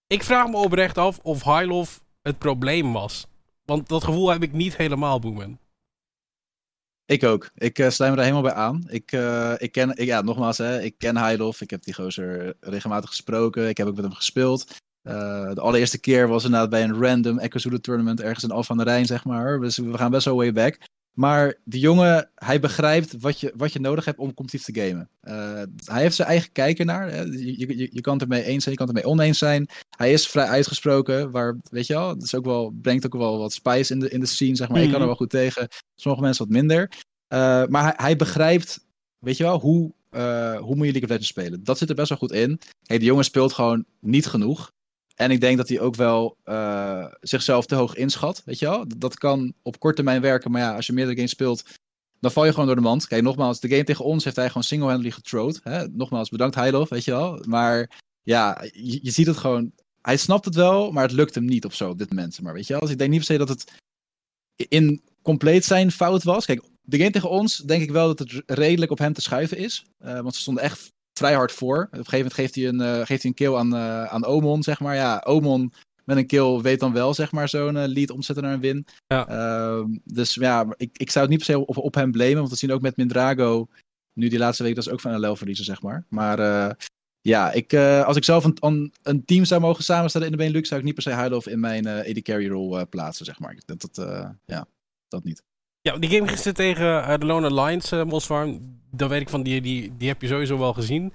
[0.06, 3.26] Ik vraag me oprecht af of Highlof het probleem was.
[3.64, 5.58] Want dat gevoel heb ik niet helemaal, Boeman.
[7.06, 7.50] Ik ook.
[7.54, 8.84] Ik uh, sluit me daar helemaal bij aan.
[8.88, 11.60] Ik, uh, ik ken, ik, ja, nogmaals, hè, ik ken Heidhoff.
[11.60, 13.68] Ik heb die gozer regelmatig gesproken.
[13.68, 14.66] Ik heb ook met hem gespeeld.
[15.02, 18.84] Uh, de allereerste keer was inderdaad bij een random Echo tournament ergens in Alphen aan
[18.84, 19.60] de Rijn, zeg maar.
[19.60, 20.78] Dus we gaan best wel way back.
[21.14, 25.08] Maar die jongen, hij begrijpt wat je, wat je nodig hebt om competitief te gamen.
[25.22, 27.10] Uh, hij heeft zijn eigen kijken naar.
[27.10, 27.22] Hè.
[27.22, 29.68] Je, je, je kan het ermee eens zijn, je kan het ermee oneens zijn.
[29.96, 33.38] Hij is vrij uitgesproken, waar, weet je wel, het is ook wel, brengt ook wel
[33.38, 34.82] wat spice in de, in de scene, zeg maar.
[34.82, 35.06] Ik kan er mhm.
[35.06, 36.90] wel goed tegen, sommige mensen wat minder.
[37.28, 38.86] Uh, maar hij, hij, begrijpt,
[39.18, 41.64] weet je wel, hoe, uh, hoe moet je League of Legends spelen.
[41.64, 42.60] Dat zit er best wel goed in.
[42.82, 44.72] Hey, die jongen speelt gewoon niet genoeg.
[45.14, 48.42] En ik denk dat hij ook wel uh, zichzelf te hoog inschat.
[48.44, 48.84] Weet je wel?
[48.96, 50.50] Dat kan op korte termijn werken.
[50.50, 51.64] Maar ja, als je meerdere games speelt,
[52.20, 53.06] dan val je gewoon door de mand.
[53.06, 55.60] Kijk, nogmaals, de game tegen ons heeft hij gewoon single-handedly getrode.
[55.62, 55.88] Hè?
[55.88, 57.42] Nogmaals, bedankt Heilov, weet je wel.
[57.46, 59.72] Maar ja, je, ziet het gewoon.
[60.02, 62.40] Hij snapt het wel, maar het lukt hem niet of zo op dit moment.
[62.40, 63.72] Maar weet je wel, dus ik denk niet per se dat het
[64.56, 66.44] in compleet zijn fout was.
[66.44, 69.56] Kijk, de game tegen ons denk ik wel dat het redelijk op hem te schuiven
[69.56, 69.84] is.
[70.04, 71.76] Uh, want ze stonden echt vrij hard voor.
[71.76, 74.24] Op een gegeven moment geeft hij een, uh, geeft hij een kill aan, uh, aan
[74.24, 74.94] Omon, zeg maar.
[74.94, 75.72] Ja, Omon
[76.04, 78.86] met een kill weet dan wel, zeg maar, zo'n uh, lead omzetten naar een win.
[79.06, 79.28] Ja.
[79.28, 82.50] Ehm, dus ja, ik, ik zou het niet per se op, op hem blamen, want
[82.50, 83.68] we zien ook met Mindrago,
[84.12, 86.04] nu die laatste week, dat is ook van LL verliezen, zeg maar.
[86.08, 86.76] Maar
[87.20, 90.80] ja, ik, als ik zelf een, een, team zou mogen samenstellen in de Benelux, zou
[90.80, 93.56] ik niet per se Heidelhoff in mijn AD Carry role plaatsen, zeg maar.
[93.64, 94.06] Dat, dat,
[94.44, 94.66] ja,
[95.08, 95.42] dat niet.
[95.88, 99.60] Ja, die game gisteren tegen de Lone Alliance, uh, Mosfarm, dat weet ik van, die,
[99.60, 101.12] die, die heb je sowieso wel gezien.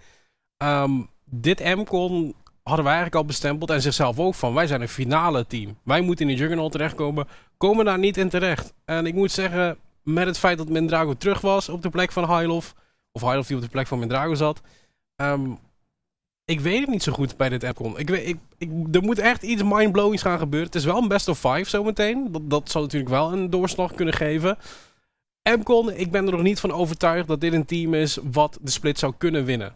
[0.64, 4.88] Um, dit MCON hadden wij eigenlijk al bestempeld en zichzelf ook van, wij zijn een
[4.88, 5.78] finale team.
[5.84, 8.74] Wij moeten in de Juggernaut terechtkomen, komen daar niet in terecht.
[8.86, 12.26] En ik moet zeggen, met het feit dat Mendrago terug was op de plek van
[12.26, 12.76] Hylof,
[13.12, 14.62] of Hylof die op de plek van Mendrago zat,
[15.22, 15.60] um,
[16.50, 18.00] ik weet het niet zo goed bij dit MCON.
[18.00, 20.68] Ik weet, ik, ik, er moet echt iets mindblowings gaan gebeuren.
[20.68, 22.32] Het is wel een best of five zometeen.
[22.32, 24.58] Dat, dat zal natuurlijk wel een doorslag kunnen geven.
[25.44, 28.72] MCON, ik ben er nog niet van overtuigd dat dit een team is wat de
[28.72, 29.76] split zou kunnen winnen.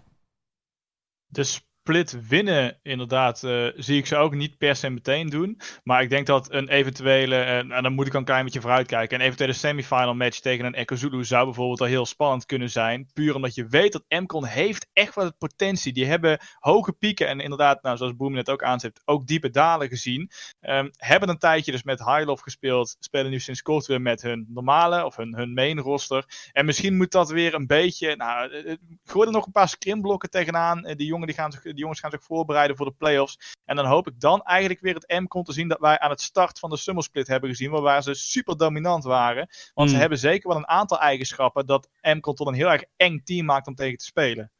[1.25, 5.59] De split winnen, inderdaad, uh, zie ik ze ook niet per se meteen doen.
[5.83, 9.25] Maar ik denk dat een eventuele, en dan moet ik een klein beetje vooruitkijken, een
[9.25, 13.09] eventuele semifinal match tegen een Echo Zulu zou bijvoorbeeld al heel spannend kunnen zijn.
[13.13, 15.93] Puur omdat je weet dat MCON heeft echt wat potentie.
[15.93, 19.87] Die hebben hoge pieken en inderdaad, nou, zoals Boom net ook aanzet, ook diepe dalen
[19.87, 20.31] gezien.
[20.61, 24.45] Um, hebben een tijdje dus met High gespeeld, spelen nu sinds kort weer met hun
[24.49, 26.25] normale of hun, hun main roster.
[26.51, 28.49] En misschien moet dat weer een beetje, nou,
[29.03, 30.81] gooi er nog een paar scrimblokken tegenaan.
[30.81, 33.37] die jongen die gaan zich die jongens gaan zich voorbereiden voor de playoffs.
[33.65, 36.21] En dan hoop ik dan eigenlijk weer het M-con te zien dat wij aan het
[36.21, 37.71] start van de Summer Split hebben gezien.
[37.71, 39.47] Waar ze super dominant waren.
[39.73, 39.95] Want mm.
[39.95, 43.45] ze hebben zeker wel een aantal eigenschappen dat M-con tot een heel erg eng team
[43.45, 44.51] maakt om tegen te spelen.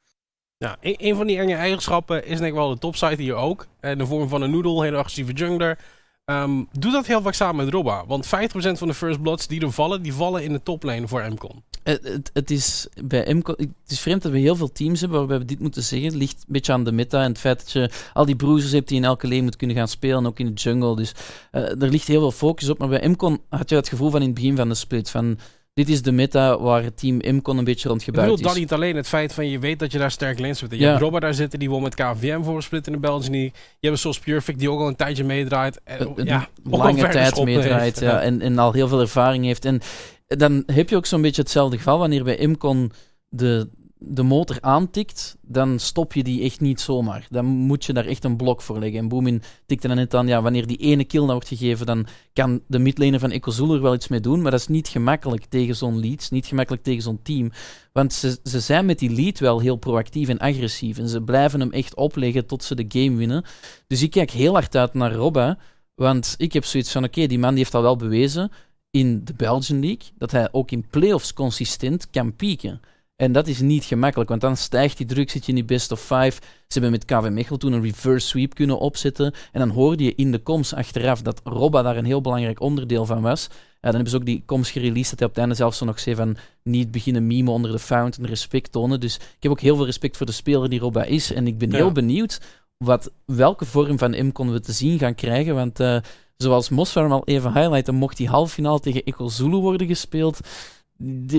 [0.58, 3.68] Ja, een, een van die enge eigenschappen is denk ik wel de topside hier ook.
[3.82, 5.80] In de vorm van een noodle, hele agressieve jungler.
[6.26, 8.06] Um, doe dat heel vaak samen met Robba.
[8.06, 8.30] Want 50%
[8.72, 11.64] van de first bloods die er vallen, die vallen in de toplane voor MCON.
[11.84, 15.18] Het, het, het, is bij MCON, het is vreemd dat we heel veel teams hebben
[15.18, 16.08] waarbij we dit moeten zeggen.
[16.08, 18.72] Het ligt een beetje aan de meta en het feit dat je al die bruisers
[18.72, 20.96] hebt die in elke lane moet kunnen gaan spelen, ook in de jungle.
[20.96, 21.14] Dus
[21.52, 22.78] uh, er ligt heel veel focus op.
[22.78, 25.38] Maar bij MCON had je het gevoel van in het begin van de split van
[25.74, 28.32] dit is de meta waar het team Imcon een beetje rond gebouwd is.
[28.32, 30.60] Ik bedoel, dan niet alleen het feit van je weet dat je daar sterk links
[30.60, 30.72] hebt.
[30.72, 30.90] Je ja.
[30.90, 33.52] hebt Robert daar zitten, die won met KVM voor split in de League.
[33.80, 35.82] Je hebt zoals Perfect, die ook al een tijdje meedraait.
[35.86, 39.66] Een, ja, lange tijd meedraait ja, en, en al heel veel ervaring heeft.
[39.66, 39.82] En
[40.28, 42.92] dan heb je ook zo'n beetje hetzelfde geval wanneer bij Imcon
[43.30, 43.70] de,
[44.06, 47.28] de motor aantikt, dan stop je die echt niet zomaar.
[47.30, 49.00] Dan moet je daar echt een blok voor leggen.
[49.00, 52.06] En Boomin tikte dan net aan, ja, wanneer die ene kill nou wordt gegeven, dan
[52.34, 55.46] kan de midlaner van Ecozool er wel iets mee doen, maar dat is niet gemakkelijk
[55.46, 57.52] tegen zo'n leads, niet gemakkelijk tegen zo'n team.
[57.92, 61.60] Want ze, ze zijn met die lead wel heel proactief en agressief, en ze blijven
[61.60, 63.44] hem echt opleggen tot ze de game winnen.
[63.88, 65.58] Dus ik kijk heel hard uit naar Robba,
[65.96, 68.52] want ik heb zoiets van, oké, die man die heeft al wel bewezen
[68.92, 72.80] in de Belgian League, dat hij ook in playoffs consistent kan pieken.
[73.16, 75.92] En dat is niet gemakkelijk, want dan stijgt die druk, zit je in die best
[75.92, 76.32] of five.
[76.68, 79.34] Ze hebben met KV Mechelen toen een reverse sweep kunnen opzetten.
[79.52, 83.06] En dan hoorde je in de coms achteraf dat Robba daar een heel belangrijk onderdeel
[83.06, 83.48] van was.
[83.52, 85.86] Ja, dan hebben ze ook die coms gereleased, dat hij op het einde zelfs zo
[85.86, 89.00] nog zei van niet beginnen memen onder de fountain, respect tonen.
[89.00, 91.34] Dus ik heb ook heel veel respect voor de speler die Robba is.
[91.34, 91.76] En ik ben ja.
[91.76, 92.42] heel benieuwd
[92.78, 95.80] wat, welke vorm van M konden we te zien gaan krijgen, want...
[95.80, 95.98] Uh,
[96.38, 100.40] zoals Mosfarm al even highlighten, mocht die halffinale tegen Echo Zulu worden gespeeld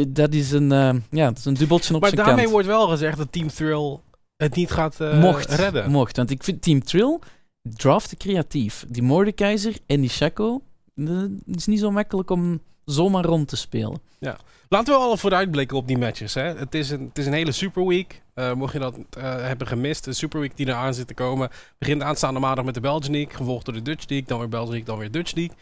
[0.08, 2.36] dat is een, uh, ja, dat is een dubbeltje op maar zijn kant.
[2.36, 3.98] Maar daarmee wordt wel gezegd dat Team Thrill
[4.36, 5.90] het niet gaat uh, mocht, redden.
[5.90, 7.18] Mocht, want ik vind Team Thrill
[7.62, 8.84] draft creatief.
[8.88, 10.62] Die Mordekaiser en die Shaco,
[10.94, 14.00] het is niet zo makkelijk om zomaar rond te spelen.
[14.18, 14.38] Ja.
[14.68, 16.34] Laten we al vooruitblikken op die matches.
[16.34, 16.42] Hè.
[16.42, 18.22] Het, is een, het is een hele Super Week.
[18.34, 22.02] Uh, mocht je dat hebben gemist, de Super Week die eraan zit te komen, begint
[22.02, 24.88] aanstaande maandag met de Belgian League, gevolgd door de Dutch League, dan weer Belgian League,
[24.88, 25.56] dan weer Dutch League.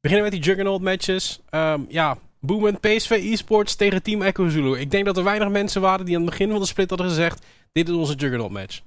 [0.00, 1.40] beginnen met die Juggernaut matches.
[1.50, 4.78] Ehm, ja, Boomend PSV eSports tegen Team Echo Zulu.
[4.78, 7.08] Ik denk dat er weinig mensen waren die aan het begin van de split hadden
[7.08, 7.44] gezegd...
[7.72, 8.80] dit is onze Juggernaut match.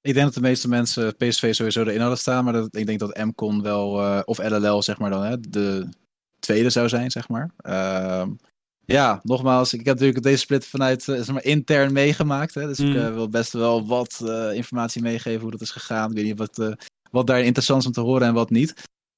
[0.00, 2.44] Ik denk dat de meeste mensen PSV sowieso erin hadden staan.
[2.44, 5.88] Maar dat, ik denk dat MCON wel, uh, of LLL zeg maar dan, hè, de
[6.38, 7.50] tweede zou zijn, zeg maar.
[7.62, 8.26] Uh,
[8.84, 12.54] ja, nogmaals, ik heb natuurlijk deze split vanuit uh, zeg maar, intern meegemaakt.
[12.54, 12.88] Hè, dus mm.
[12.88, 16.10] ik uh, wil best wel wat informatie meegeven hoe dat is gegaan.
[16.10, 16.76] Ik weet niet wat,
[17.10, 18.74] wat daar interessant is om te horen en wat niet.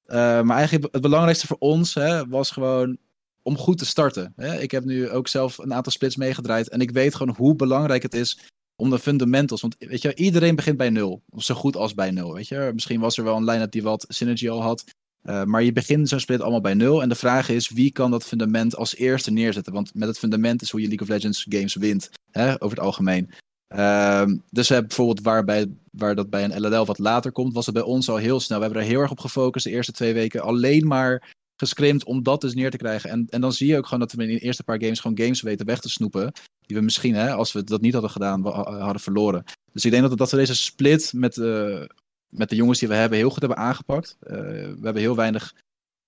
[0.07, 2.97] Maar eigenlijk het belangrijkste voor ons hè, was gewoon
[3.41, 4.33] om goed te starten.
[4.35, 4.59] Hè.
[4.59, 6.69] Ik heb nu ook zelf een aantal splits meegedraaid.
[6.69, 8.39] En ik weet gewoon hoe belangrijk het is
[8.75, 9.61] om de fundamentals.
[9.61, 11.23] Want weet je, iedereen begint bij nul.
[11.29, 12.33] Of zo goed als bij nul.
[12.33, 12.71] Weet je?
[12.73, 14.83] Misschien was er wel een line-up die wat synergy al had.
[15.23, 17.01] Uh, maar je begint zo'n split allemaal bij nul.
[17.01, 19.73] En de vraag is, wie kan dat fundament als eerste neerzetten?
[19.73, 22.09] Want met het fundament is hoe je League of Legends games wint.
[22.31, 23.31] Hè, over het algemeen.
[23.75, 27.75] Uh, dus uh, bijvoorbeeld waarbij, waar dat bij een LLL wat later komt, was het
[27.75, 28.57] bij ons al heel snel.
[28.57, 30.41] We hebben er heel erg op gefocust de eerste twee weken.
[30.41, 33.09] Alleen maar gescrimd om dat dus neer te krijgen.
[33.09, 35.17] En, en dan zie je ook gewoon dat we in de eerste paar games gewoon
[35.17, 36.31] games weten weg te snoepen.
[36.65, 39.43] Die we misschien, hè, als we dat niet hadden gedaan, hadden verloren.
[39.71, 41.83] Dus ik denk dat, dat we deze split met, uh,
[42.29, 44.17] met de jongens die we hebben heel goed hebben aangepakt.
[44.23, 45.53] Uh, we hebben heel weinig,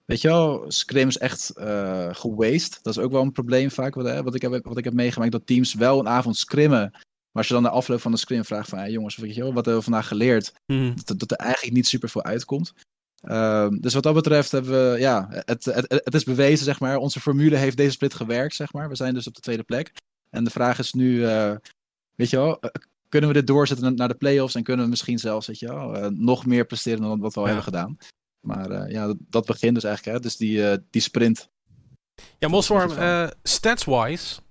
[0.05, 2.09] weet je wel, scrims echt uh.
[2.82, 5.32] Dat is ook wel een probleem vaak wat, wat, ik heb, wat ik heb meegemaakt.
[5.32, 6.91] Dat teams wel een avond scrimmen.
[7.36, 9.41] Maar als je dan de afloop van de scrim vraagt van, hey, jongens, weet je
[9.41, 10.53] wel, wat hebben we vandaag geleerd?
[10.65, 10.93] Mm.
[11.03, 12.73] Dat, dat, er eigenlijk niet super veel uitkomt.
[13.23, 16.97] Uh, dus wat dat betreft hebben we, ja, het, het, het is bewezen, zeg maar.
[16.97, 18.89] Onze formule heeft deze split gewerkt, zeg maar.
[18.89, 19.91] We zijn dus op de tweede plek.
[20.29, 21.55] En de vraag is nu, uh,
[22.15, 22.59] weet je wel,
[23.09, 25.95] kunnen we dit doorzetten naar de playoffs en kunnen we misschien zelfs, weet je wel,
[25.95, 27.53] uh, nog meer presteren dan wat we al ja.
[27.53, 27.97] hebben gedaan.
[28.39, 31.49] Maar uh, ja, dat, dat, begint dus eigenlijk, hè, dus die, die sprint.
[32.39, 32.91] Ja, Moswarm,
[33.43, 34.41] stats-wise,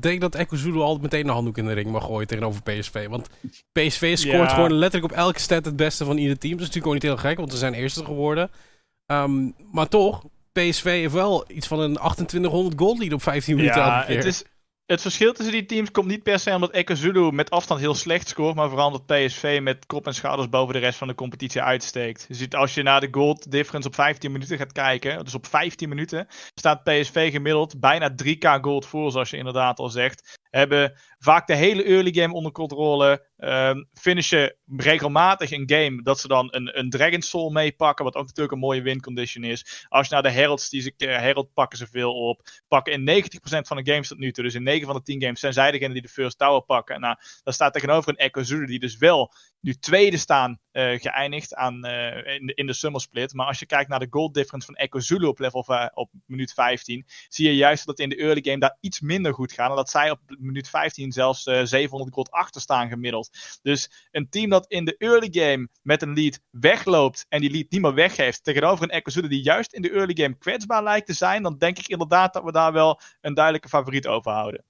[0.00, 3.08] denk dat Echo Zulu altijd meteen een handdoek in de ring mag gooien tegenover PSV.
[3.08, 3.28] Want
[3.72, 4.54] PSV scoort ja.
[4.54, 6.56] gewoon letterlijk op elke stat het beste van ieder team.
[6.56, 8.50] Dat is natuurlijk gewoon niet heel gek, want ze zijn eerste geworden.
[9.06, 13.80] Um, maar toch, PSV heeft wel iets van een 2800 gold lead op 15 minuten
[13.80, 14.04] ja.
[14.06, 14.44] Het is,
[14.86, 18.28] het verschil tussen die teams komt niet per se omdat Ekazulu met afstand heel slecht
[18.28, 21.62] scoort, maar vooral omdat PSV met kop en schouders boven de rest van de competitie
[21.62, 22.24] uitsteekt.
[22.28, 25.46] Je ziet als je naar de gold difference op 15 minuten gaat kijken, dus op
[25.46, 30.38] 15 minuten staat PSV gemiddeld bijna 3k gold voor, zoals je inderdaad al zegt.
[30.50, 33.30] Hebben vaak de hele early game onder controle.
[33.38, 38.04] Um, finishen regelmatig een game dat ze dan een, een Dragon Soul meepakken.
[38.04, 39.86] Wat ook natuurlijk een mooie win condition is.
[39.88, 42.40] Als je naar de Heralds die ze Herald pakken ze veel op.
[42.68, 44.44] Pakken in 90% van de games tot nu toe.
[44.44, 47.00] Dus in 9 van de 10 games zijn zij degene die de first tower pakken.
[47.00, 51.54] Nou, daar staat tegenover een Echo Zulu die dus wel nu tweede staan uh, geëindigd
[51.54, 53.32] aan, uh, in, de, in de summer split.
[53.34, 56.52] Maar als je kijkt naar de gold difference van Echo Zulu op level op minuut
[56.52, 59.70] 15, zie je juist dat in de early game daar iets minder goed gaan.
[59.70, 63.30] En dat zij op minuut 15 zelfs 700 gold achter staan gemiddeld.
[63.62, 67.70] Dus een team dat in de early game met een lead wegloopt en die lead
[67.70, 71.12] niet meer weggeeft, tegenover een Zulu die juist in de early game kwetsbaar lijkt te
[71.12, 74.64] zijn, dan denk ik inderdaad dat we daar wel een duidelijke favoriet over houden.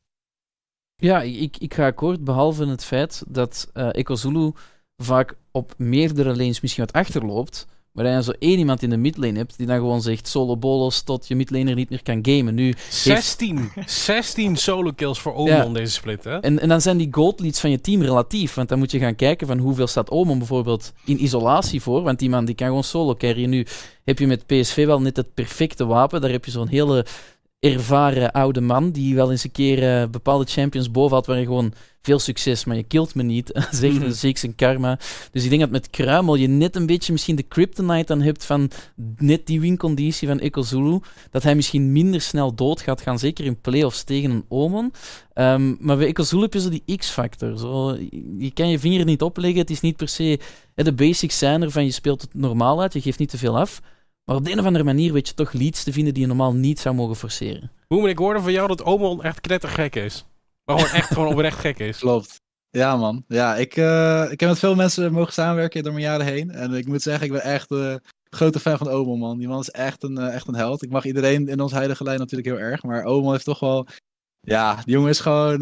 [0.97, 4.53] Ja, ik, ik ga akkoord, behalve het feit dat uh, Echo Zulu
[4.97, 7.67] vaak op meerdere lanes misschien wat achterloopt.
[7.93, 10.57] Maar dat je zo één iemand in de midlane hebt die dan gewoon zegt solo
[10.57, 12.55] bolos tot je midlaner niet meer kan gamen.
[12.55, 13.91] Nu 16, heeft...
[13.91, 15.69] 16 solo kills voor Omon ja.
[15.69, 16.39] deze split, hè?
[16.39, 18.55] En, en dan zijn die gold leads van je team relatief.
[18.55, 22.03] Want dan moet je gaan kijken van hoeveel staat Omon bijvoorbeeld in isolatie voor.
[22.03, 23.51] Want die man die kan gewoon solo carryen.
[23.51, 23.67] Nu
[24.05, 26.21] heb je met PSV wel net het perfecte wapen.
[26.21, 27.07] Daar heb je zo'n hele
[27.63, 31.45] ervaren oude man die wel eens een keer uh, bepaalde champions boven had waar je
[31.45, 33.51] gewoon veel succes, maar je kilt me niet.
[33.71, 34.11] Zegt mm.
[34.11, 34.99] zeker zijn karma.
[35.31, 38.45] Dus ik denk dat met Kruimel je net een beetje misschien de kryptonite dan hebt
[38.45, 38.71] van
[39.17, 40.99] net die winconditie van Echo Zulu.
[41.31, 44.91] Dat hij misschien minder snel dood gaat gaan, zeker in playoffs tegen een Omen.
[45.35, 47.59] Um, maar bij Echo Zulu heb je zo die X-factor.
[47.59, 47.97] Zo,
[48.39, 49.61] je kan je vinger niet opleggen.
[49.61, 50.39] Het is niet per se...
[50.75, 53.59] De basics zijn er van je speelt het normaal uit, je geeft niet te veel
[53.59, 53.81] af.
[54.25, 56.29] Maar op de een of andere manier weet je toch leads te vinden die je
[56.29, 57.71] normaal niet zou mogen forceren.
[57.87, 60.27] Hoe ik hoorde van jou dat Omon echt knettergek is.
[60.65, 61.99] Maar gewoon echt gewoon oprecht gek is.
[61.99, 62.41] Klopt.
[62.71, 63.25] Ja, man.
[63.29, 66.51] Ja, ik, uh, ik heb met veel mensen mogen samenwerken door mijn jaren heen.
[66.51, 67.95] En ik moet zeggen, ik ben echt uh,
[68.31, 69.39] grote fan van Omon, man.
[69.39, 70.83] Die man is echt een, uh, echt een held.
[70.83, 72.83] Ik mag iedereen in ons heilige lijn natuurlijk heel erg.
[72.83, 73.87] Maar Omon heeft toch wel...
[74.41, 75.61] Ja, die jongen is gewoon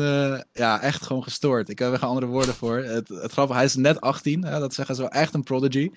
[0.53, 1.69] ja, echt gewoon gestoord.
[1.69, 2.77] Ik heb er geen andere woorden voor.
[2.77, 4.45] Het, het grappige, hij is net 18.
[4.45, 5.91] Hè, dat zeggen ze wel echt een prodigy.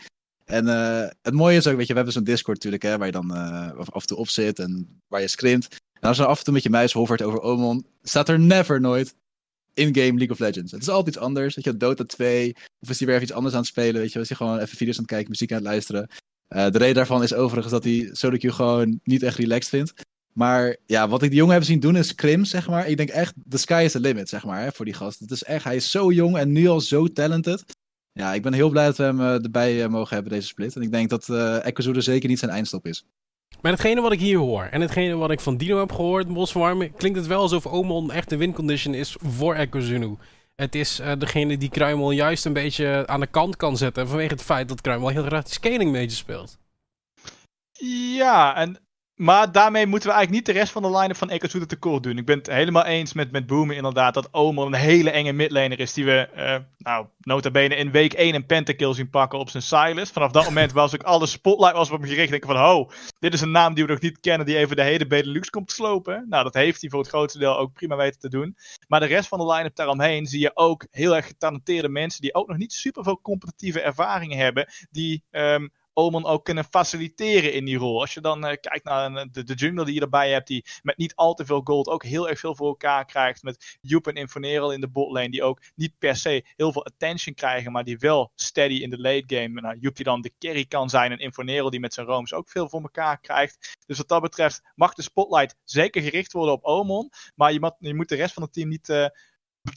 [0.46, 3.06] En uh, het mooie is ook, weet je, we hebben zo'n Discord natuurlijk, hè, waar
[3.06, 5.68] je dan uh, af en toe op zit en waar je scrimt.
[6.00, 8.82] En als je af en toe met je muis hovert over Omon, staat er never
[8.82, 9.16] nooit
[9.74, 10.72] in-game League of Legends.
[10.72, 11.56] Het is altijd iets anders.
[11.56, 14.12] Weet je, Dota 2, of is hij weer even iets anders aan het spelen, weet
[14.12, 16.08] je, is hij gewoon even video's aan het kijken, muziek aan het luisteren.
[16.50, 19.94] Uh, de reden daarvan is overigens dat hij SoloQ gewoon niet echt relaxed vindt.
[20.34, 22.88] Maar ja, wat ik die jongen heb zien doen is scrim, zeg maar.
[22.88, 25.20] Ik denk echt, the sky is the limit, zeg maar, hè, voor die gast.
[25.20, 27.64] Het is echt, hij is zo jong en nu al zo talented.
[28.14, 30.76] Ja, ik ben heel blij dat we hem eh, erbij eh, mogen hebben, deze split.
[30.76, 31.58] En ik denk dat uh,
[31.98, 33.06] zeker niet zijn eindstop is.
[33.62, 36.96] Maar hetgene wat ik hier hoor en hetgene wat ik van Dino heb gehoord, Boswarm,
[36.96, 40.18] klinkt het wel alsof Omon echt een wincondition is voor Ekkozunu.
[40.56, 44.34] Het is uh, degene die Kruimel juist een beetje aan de kant kan zetten vanwege
[44.34, 46.58] het feit dat Kruimel heel graag die scaling mage speelt.
[48.16, 48.78] Ja, en
[49.16, 52.18] maar daarmee moeten we eigenlijk niet de rest van de line-up van Ekazuda tekort doen.
[52.18, 55.80] Ik ben het helemaal eens met, met Boomer inderdaad dat Omer een hele enge midlaner
[55.80, 59.50] is die we, uh, nou, nota bene in week 1 een pentakill zien pakken op
[59.50, 60.12] zijn Silas.
[60.12, 62.30] Vanaf dat moment was ook alle spotlight was op hem gericht.
[62.30, 64.84] Denk van, ho, dit is een naam die we nog niet kennen die even de
[64.84, 66.26] hele Benelux komt slopen.
[66.30, 68.58] Nou, dat heeft hij voor het grootste deel ook prima weten te doen.
[68.88, 72.34] Maar de rest van de line-up daaromheen zie je ook heel erg getalenteerde mensen die
[72.34, 74.68] ook nog niet super veel competitieve ervaringen hebben.
[74.92, 75.24] Die...
[75.32, 78.02] Um, Omen ook kunnen faciliteren in die rol.
[78.02, 80.98] Als je dan uh, kijkt naar de, de jungle die je erbij hebt, die met
[80.98, 83.44] niet al te veel gold ook heel erg veel voor elkaar krijgt.
[83.44, 87.36] Met Joep en Inferneral in de botlane, die ook niet per se heel veel attention
[87.36, 89.62] krijgen, maar die wel steady in de late game.
[89.62, 92.50] Nou, Joep die dan de carry kan zijn en Inferneral die met zijn roams ook
[92.50, 93.78] veel voor elkaar krijgt.
[93.86, 97.76] Dus wat dat betreft mag de spotlight zeker gericht worden op Omon, maar je, moet,
[97.80, 99.06] je moet de rest van het team niet uh,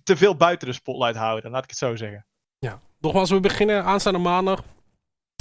[0.03, 2.27] te veel buiten de spotlight houden, laat ik het zo zeggen.
[2.59, 4.63] Ja, nogmaals, we beginnen aanstaande maandag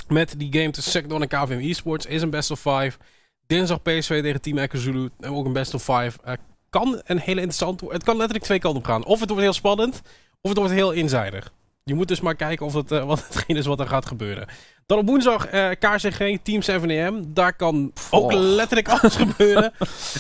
[0.07, 2.05] met die game tussen Sector en KVM Esports.
[2.05, 2.97] Is een best of 5.
[3.47, 5.09] Dinsdag PSV tegen Team Echo Zulu.
[5.19, 6.17] En ook een best of 5.
[6.25, 6.33] Uh,
[6.69, 7.85] kan een hele interessante...
[7.89, 9.05] Het kan letterlijk twee kanten op gaan.
[9.05, 10.01] Of het wordt heel spannend.
[10.41, 11.51] Of het wordt heel inzijdig.
[11.83, 14.47] Je moet dus maar kijken of het, uh, wat hetgeen is wat er gaat gebeuren.
[14.85, 17.27] Dan op woensdag uh, KCG Team 7am.
[17.27, 19.73] Daar kan ook letterlijk alles gebeuren.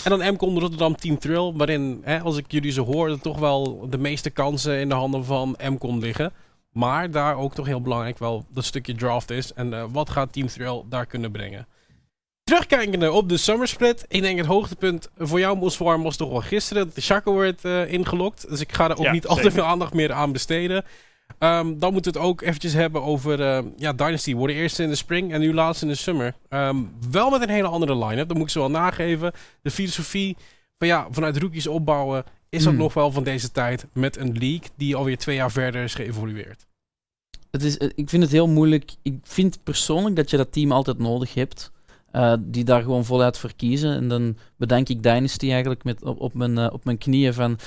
[0.03, 1.51] En dan MCON Rotterdam Team Thrill.
[1.55, 5.25] Waarin, hè, als ik jullie zo hoor, toch wel de meeste kansen in de handen
[5.25, 6.33] van MCON liggen.
[6.77, 9.53] Maar daar ook toch heel belangrijk wel dat stukje draft is.
[9.53, 11.67] En uh, wat gaat Team Thrill daar kunnen brengen?
[12.43, 14.05] Terugkijkende op de Summer Split.
[14.07, 16.85] Ik denk het hoogtepunt voor jou, Mosfarm, was toch wel gisteren.
[16.85, 18.49] Dat de Shaco werd uh, ingelokt.
[18.49, 20.83] Dus ik ga er ook ja, niet al te veel aandacht meer aan besteden.
[21.39, 24.35] Um, dan moeten we het ook eventjes hebben over uh, ja, Dynasty.
[24.35, 26.35] Worden eerst in de spring en nu laatst in de summer.
[26.49, 28.27] Um, wel met een hele andere line-up.
[28.27, 29.31] Dat moet ik ze wel nageven.
[29.61, 30.37] De filosofie
[30.77, 32.23] van ja, vanuit rookies opbouwen
[32.55, 32.81] is dat hmm.
[32.81, 36.65] nog wel van deze tijd met een league die alweer twee jaar verder is geëvolueerd?
[37.51, 38.91] Het is, eh, ik vind het heel moeilijk.
[39.01, 41.71] Ik vind persoonlijk dat je dat team altijd nodig hebt.
[42.11, 43.95] Uh, die daar gewoon voluit voor kiezen.
[43.95, 47.59] En dan bedenk ik Dynasty eigenlijk met, op, op, mijn, uh, op mijn knieën van...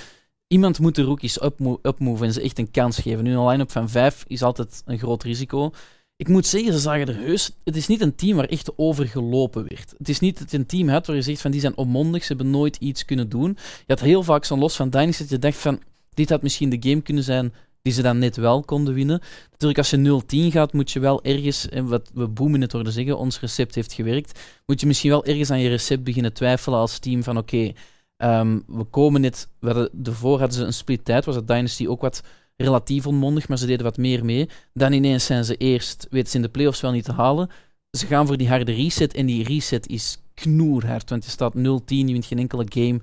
[0.46, 1.42] Iemand moet de rookies
[1.82, 3.24] upmove en ze echt een kans geven.
[3.24, 5.72] Nu een line-up van vijf is altijd een groot risico
[6.20, 7.50] ik moet zeggen, ze zagen er heus.
[7.64, 9.94] Het is niet een team waar echt over gelopen werd.
[9.98, 12.22] Het is niet dat je een team hebt waar je zegt van die zijn onmondig,
[12.22, 13.56] ze hebben nooit iets kunnen doen.
[13.58, 15.82] Je had heel vaak zo'n los van Dynasty dat je dacht van
[16.14, 17.52] dit had misschien de game kunnen zijn
[17.82, 19.20] die ze dan net wel konden winnen.
[19.50, 22.92] Natuurlijk, als je 0-10 gaat, moet je wel ergens, en wat we boomen het hoorden
[22.92, 26.78] zeggen, ons recept heeft gewerkt, moet je misschien wel ergens aan je recept beginnen twijfelen
[26.78, 27.72] als team van oké,
[28.16, 31.86] um, we komen net, we hadden, ervoor hadden ze een split tijd, was dat Dynasty
[31.86, 32.22] ook wat
[32.62, 34.48] relatief onmondig, maar ze deden wat meer mee.
[34.72, 37.50] Dan ineens zijn ze eerst, weten ze in de playoffs wel niet te halen.
[37.90, 41.60] Ze gaan voor die harde reset en die reset is knoerhard, want je staat 0-10,
[41.86, 43.00] je wint geen enkele game.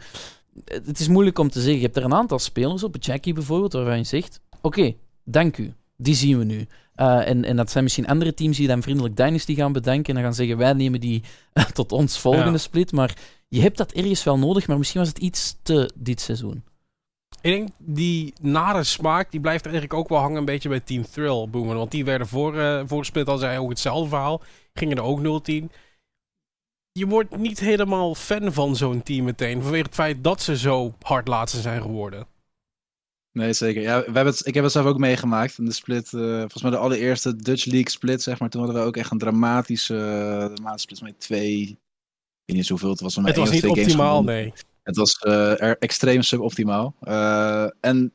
[0.65, 1.79] Het is moeilijk om te zeggen.
[1.79, 4.93] Je hebt er een aantal spelers op, Jackie bijvoorbeeld, waarvan je zegt: Oké,
[5.23, 6.67] dank u, die zien we nu.
[6.95, 10.13] Uh, en, en dat zijn misschien andere teams die dan vriendelijk Dynasty gaan bedenken en
[10.13, 11.23] dan gaan zeggen: Wij nemen die
[11.73, 12.57] tot ons volgende ja.
[12.57, 12.91] split.
[12.91, 16.63] Maar je hebt dat ergens wel nodig, maar misschien was het iets te dit seizoen.
[17.45, 21.05] Ik denk die nare smaak, die blijft eigenlijk ook wel hangen een beetje bij Team
[21.11, 21.75] Thrill Boomer.
[21.75, 24.41] Want die werden voor, uh, voor gespeeld al zei ook hetzelfde verhaal.
[24.73, 25.71] Gingen er ook 0-10.
[26.91, 29.61] Je wordt niet helemaal fan van zo'n team meteen.
[29.61, 32.27] Vanwege het feit dat ze zo hard laatste zijn geworden.
[33.31, 33.81] Nee, zeker.
[33.81, 35.57] Ja, we hebben het, ik heb het zelf ook meegemaakt.
[35.57, 38.49] In de split, uh, volgens mij de allereerste Dutch League split, zeg maar.
[38.49, 41.61] Toen hadden we ook echt een dramatische, uh, dramatische split met twee...
[41.61, 41.77] Ik
[42.53, 44.53] weet niet zoveel, het was maar Het was niet optimaal, nee.
[44.85, 46.95] Het was uh, er extreem suboptimaal.
[47.01, 48.13] Uh, en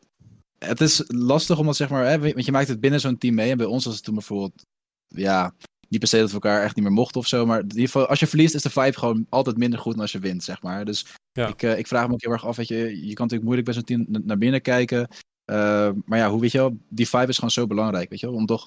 [0.58, 3.50] het is lastig omdat, zeg maar, hè, want je maakt het binnen zo'n team mee.
[3.50, 4.66] En bij ons was het toen bijvoorbeeld,
[5.06, 5.54] ja,
[5.88, 7.46] niet per se dat we elkaar echt niet meer mochten of zo.
[7.46, 10.00] Maar in ieder geval, als je verliest, is de vibe gewoon altijd minder goed dan
[10.02, 10.84] als je wint, zeg maar.
[10.84, 11.46] Dus ja.
[11.46, 13.64] ik, uh, ik vraag me ook heel erg af, weet je, je kan natuurlijk moeilijk
[13.64, 15.08] bij zo'n team naar binnen kijken.
[15.50, 18.26] Uh, maar ja, hoe weet je wel, die vibe is gewoon zo belangrijk, weet je
[18.26, 18.34] wel.
[18.34, 18.66] Om toch,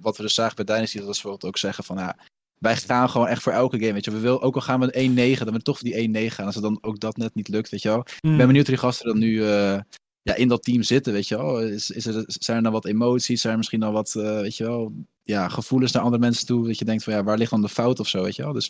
[0.00, 2.16] wat we dus zagen bij Dynasty, dat was bijvoorbeeld ook zeggen van, ja,
[2.62, 4.10] wij gaan gewoon echt voor elke game, weet je.
[4.10, 6.46] We willen ook al gaan we 1-9, dan we toch voor die 1-9 gaan.
[6.46, 8.04] Als het dan ook dat net niet lukt, weet je wel.
[8.20, 8.30] Mm.
[8.30, 9.80] Ik ben benieuwd hoe die gasten dan nu uh,
[10.22, 11.60] ja, in dat team zitten, weet je wel.
[11.60, 13.40] Is, is er, zijn er dan wat emoties?
[13.40, 14.92] Zijn er misschien dan wat, uh, weet je wel,
[15.22, 16.66] ja, gevoelens naar andere mensen toe?
[16.66, 18.52] Dat je denkt van, ja, waar ligt dan de fout of zo, weet je wel.
[18.52, 18.66] Dus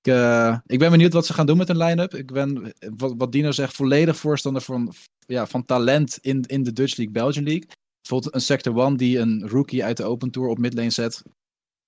[0.00, 2.14] ik, uh, ik ben benieuwd wat ze gaan doen met een line-up.
[2.14, 4.92] Ik ben, wat, wat Dino zegt, volledig voorstander van,
[5.26, 7.68] ja, van talent in, in de Dutch League, Belgian League.
[8.00, 11.22] Bijvoorbeeld een Sector 1 die een rookie uit de Open Tour op midlane zet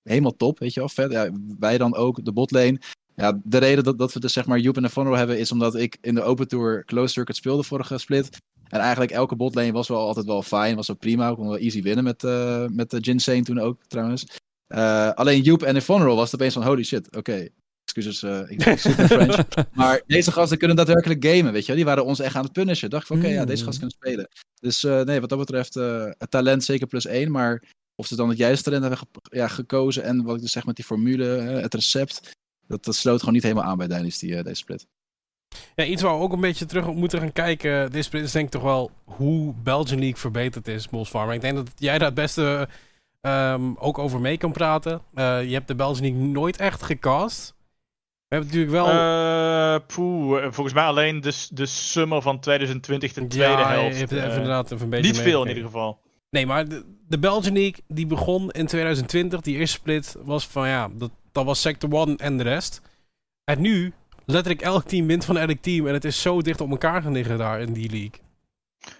[0.03, 0.89] helemaal top, weet je wel.
[0.89, 1.11] Vet.
[1.11, 1.29] Ja,
[1.59, 2.79] wij dan ook, de botlane.
[3.15, 5.75] Ja, de reden dat, dat we dus zeg maar Joep en Funnel hebben is omdat
[5.75, 8.37] ik in de Open Tour Close Circuit speelde vorige split.
[8.69, 11.29] En eigenlijk elke botlane was wel altijd wel fijn, was wel prima.
[11.29, 14.25] We konden wel easy winnen met, uh, met de Jinsane toen ook trouwens.
[14.67, 17.47] Uh, alleen Joep en Ephemeral was het opeens van holy shit, oké.
[17.83, 19.45] Excuses, uh, ik ben super French.
[19.73, 22.89] maar deze gasten kunnen daadwerkelijk gamen, weet je Die waren ons echt aan het punishen.
[22.89, 24.29] Dacht ik van, oké, ja, deze gasten kunnen spelen.
[24.59, 27.31] Dus nee, wat dat betreft, het talent zeker plus één.
[27.31, 27.63] Maar
[27.99, 30.75] of ze dan het juiste talent hebben ja, gekozen en wat ik dus zeg met
[30.75, 31.25] die formule,
[31.61, 32.37] het recept,
[32.67, 34.87] dat, dat sloot gewoon niet helemaal aan bij Dynasty, deze split.
[35.75, 37.91] Ja, iets waar we ook een beetje terug op moeten gaan kijken.
[37.91, 41.35] Dit is denk ik toch wel hoe Belgian League verbeterd is, Mols Farmer.
[41.35, 42.67] Ik denk dat jij daar het beste
[43.21, 45.01] um, ook over mee kan praten.
[45.13, 47.53] Uh, je hebt de Belgian League nooit echt gecast.
[48.27, 48.93] We hebben natuurlijk wel...
[48.93, 53.93] Uh, poeh, volgens mij alleen de, de summer van 2020, de tweede ja, helft.
[53.93, 55.99] Je hebt uh, inderdaad even een beetje Niet veel in ieder geval.
[56.29, 59.41] Nee, maar de, de Belgian League die begon in 2020.
[59.41, 62.81] Die eerste split was van ja, dat, dat was Sector 1 en de rest.
[63.43, 63.93] En nu
[64.25, 65.87] letterlijk elk team wint van elk team.
[65.87, 68.19] En het is zo dicht op elkaar gaan liggen daar in die league.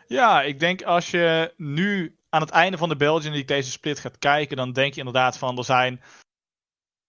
[0.08, 4.00] Ja, ik denk als je nu aan het einde van de Belgian League deze split
[4.00, 6.02] gaat kijken, dan denk je inderdaad van er zijn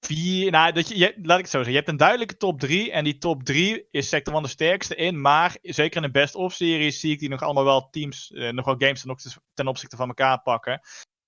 [0.01, 0.51] vier.
[0.51, 1.71] Nou, dat je, laat ik het zo zeggen.
[1.71, 2.93] Je hebt een duidelijke top 3.
[2.93, 5.21] En die top 3 is sector 1 de sterkste in.
[5.21, 8.65] Maar zeker in de best-of series zie ik die nog allemaal wel teams, eh, nog
[8.65, 9.17] wel games ten,
[9.55, 10.81] ten opzichte van elkaar pakken.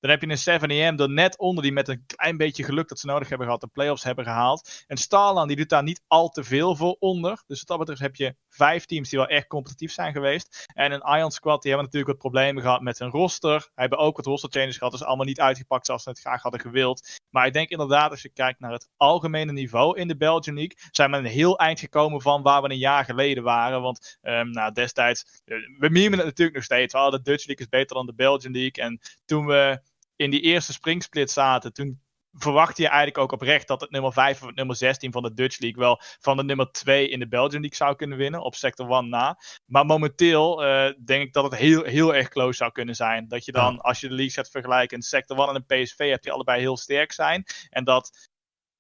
[0.03, 2.99] Dan heb je een 7am er net onder die met een klein beetje geluk dat
[2.99, 4.85] ze nodig hebben gehad de playoffs hebben gehaald.
[4.87, 7.43] En Starland die doet daar niet al te veel voor onder.
[7.47, 10.67] Dus wat dat betreft heb je vijf teams die wel echt competitief zijn geweest.
[10.75, 13.71] En een Ion Squad die hebben natuurlijk wat problemen gehad met hun roster.
[13.75, 14.93] Hebben ook wat roster changes gehad.
[14.93, 17.21] Dus allemaal niet uitgepakt zoals ze het graag hadden gewild.
[17.31, 20.77] Maar ik denk inderdaad als je kijkt naar het algemene niveau in de Belgian League.
[20.91, 23.83] Zijn we een heel eind gekomen van waar we een jaar geleden waren.
[23.83, 26.95] Want um, nou, destijds, uh, we memen het natuurlijk nog steeds.
[26.95, 28.85] Oh, de Dutch League is beter dan de Belgian League.
[28.85, 32.01] En toen we in die eerste springsplit zaten, toen
[32.33, 35.35] verwachtte je eigenlijk ook oprecht dat het nummer 5 of het nummer 16 van de
[35.35, 38.55] Dutch League wel van de nummer 2 in de Belgian League zou kunnen winnen, op
[38.55, 39.39] sector 1 na.
[39.67, 43.29] Maar momenteel uh, denk ik dat het heel, heel erg close zou kunnen zijn.
[43.29, 46.09] Dat je dan, als je de leagues gaat vergelijken, een sector 1 en een PSV
[46.09, 47.45] hebt die allebei heel sterk zijn.
[47.71, 48.31] En dat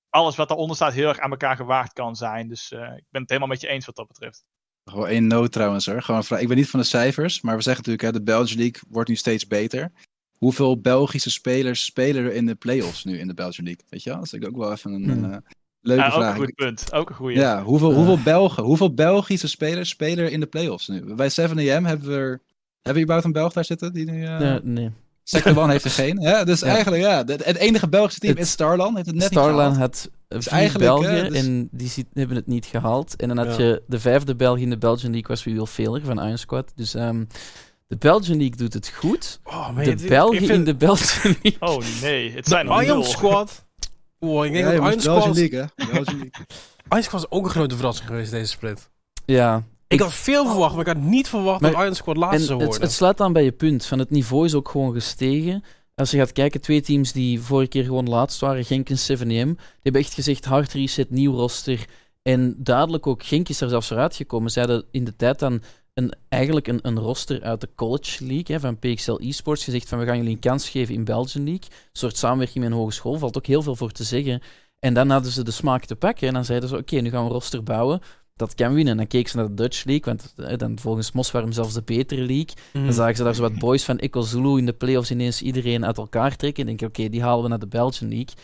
[0.09, 2.49] alles wat daaronder staat heel erg aan elkaar gewaagd kan zijn.
[2.49, 4.45] Dus uh, ik ben het helemaal met je eens wat dat betreft.
[4.85, 6.03] Gewoon één noot trouwens hoor.
[6.03, 8.83] Gewoon, ik ben niet van de cijfers, maar we zeggen natuurlijk, hè, de Belgian League
[8.89, 9.93] wordt nu steeds beter.
[10.43, 13.84] Hoeveel Belgische spelers spelen er in de play-offs nu in de Belgian League?
[13.88, 14.18] Weet je wel?
[14.18, 15.24] Dat is ook wel even een hmm.
[15.24, 15.36] uh,
[15.80, 16.28] leuke ja, vraag.
[16.28, 16.93] Ook een goed punt.
[16.93, 17.34] Ook een goede.
[17.34, 17.97] Ja, hoeveel, uh.
[17.97, 21.14] hoeveel Belgen, hoeveel Belgische spelers spelen er in de play-offs nu?
[21.14, 21.34] Bij 7am
[21.82, 22.40] hebben we er,
[22.82, 23.93] hebben we überhaupt een Belg daar zitten?
[23.93, 24.38] Die nu, uh...
[24.38, 24.90] nee, nee.
[25.22, 26.20] Sector One heeft er geen.
[26.20, 26.66] Ja, dus ja.
[26.66, 28.95] eigenlijk, ja, het, het, enige Belgische team het, is Starland.
[28.95, 31.45] Heeft het net Starland had dus vier Belgen dus...
[31.45, 33.16] en die ziet, hebben het niet gehaald.
[33.16, 33.64] En dan had ja.
[33.64, 36.72] je de vijfde Belg in de Belgian League was wie wil Veler van Iron Squad.
[36.74, 37.26] Dus um,
[37.93, 39.40] de Belgian League doet het goed.
[39.45, 40.51] Oh, de Belgen vind...
[40.51, 41.68] in de Belgian League.
[41.68, 43.64] Oh nee, het zijn de Iron Squad.
[44.18, 45.36] Oh, ik denk ja, dat Iron Squad...
[45.36, 45.84] League, hè?
[46.88, 48.90] Iron Squad is ook een grote verrassing geweest deze split.
[49.24, 49.64] Ja.
[49.88, 52.59] Ik had veel verwacht, maar ik had niet verwacht maar, dat Iron Squad laatste zou
[52.59, 52.74] worden.
[52.74, 53.86] Het, het sluit aan bij je punt.
[53.86, 55.64] Van het niveau is ook gewoon gestegen.
[55.95, 59.26] Als je gaat kijken, twee teams die vorige keer gewoon laatst waren, Genk en 7am,
[59.26, 61.84] die hebben echt gezegd hard reset, nieuw roster.
[62.22, 64.51] En dadelijk ook, Genk is er zelfs vooruit gekomen.
[64.51, 65.62] Ze hadden in de tijd dan
[65.95, 69.99] een, eigenlijk een, een roster uit de College League hè, van PXL Esports gezegd van
[69.99, 71.68] we gaan jullie een kans geven in Belgian League.
[71.70, 74.43] Een soort samenwerking met een hogeschool, valt ook heel veel voor te zeggen.
[74.78, 77.20] En dan hadden ze de smaak te pakken en dan zeiden ze oké, nu gaan
[77.20, 78.01] we een roster bouwen.
[78.34, 78.93] Dat kan winnen.
[78.93, 81.74] En dan keken ze naar de Dutch League, want hè, dan volgens Mos waren zelfs
[81.74, 82.55] de betere league.
[82.72, 82.84] Mm.
[82.84, 85.86] Dan zagen ze daar zo wat boys van Echo Zulu in de playoffs ineens iedereen
[85.86, 86.62] uit elkaar trekken.
[86.62, 88.34] En denken oké, die halen we naar de Belgian League.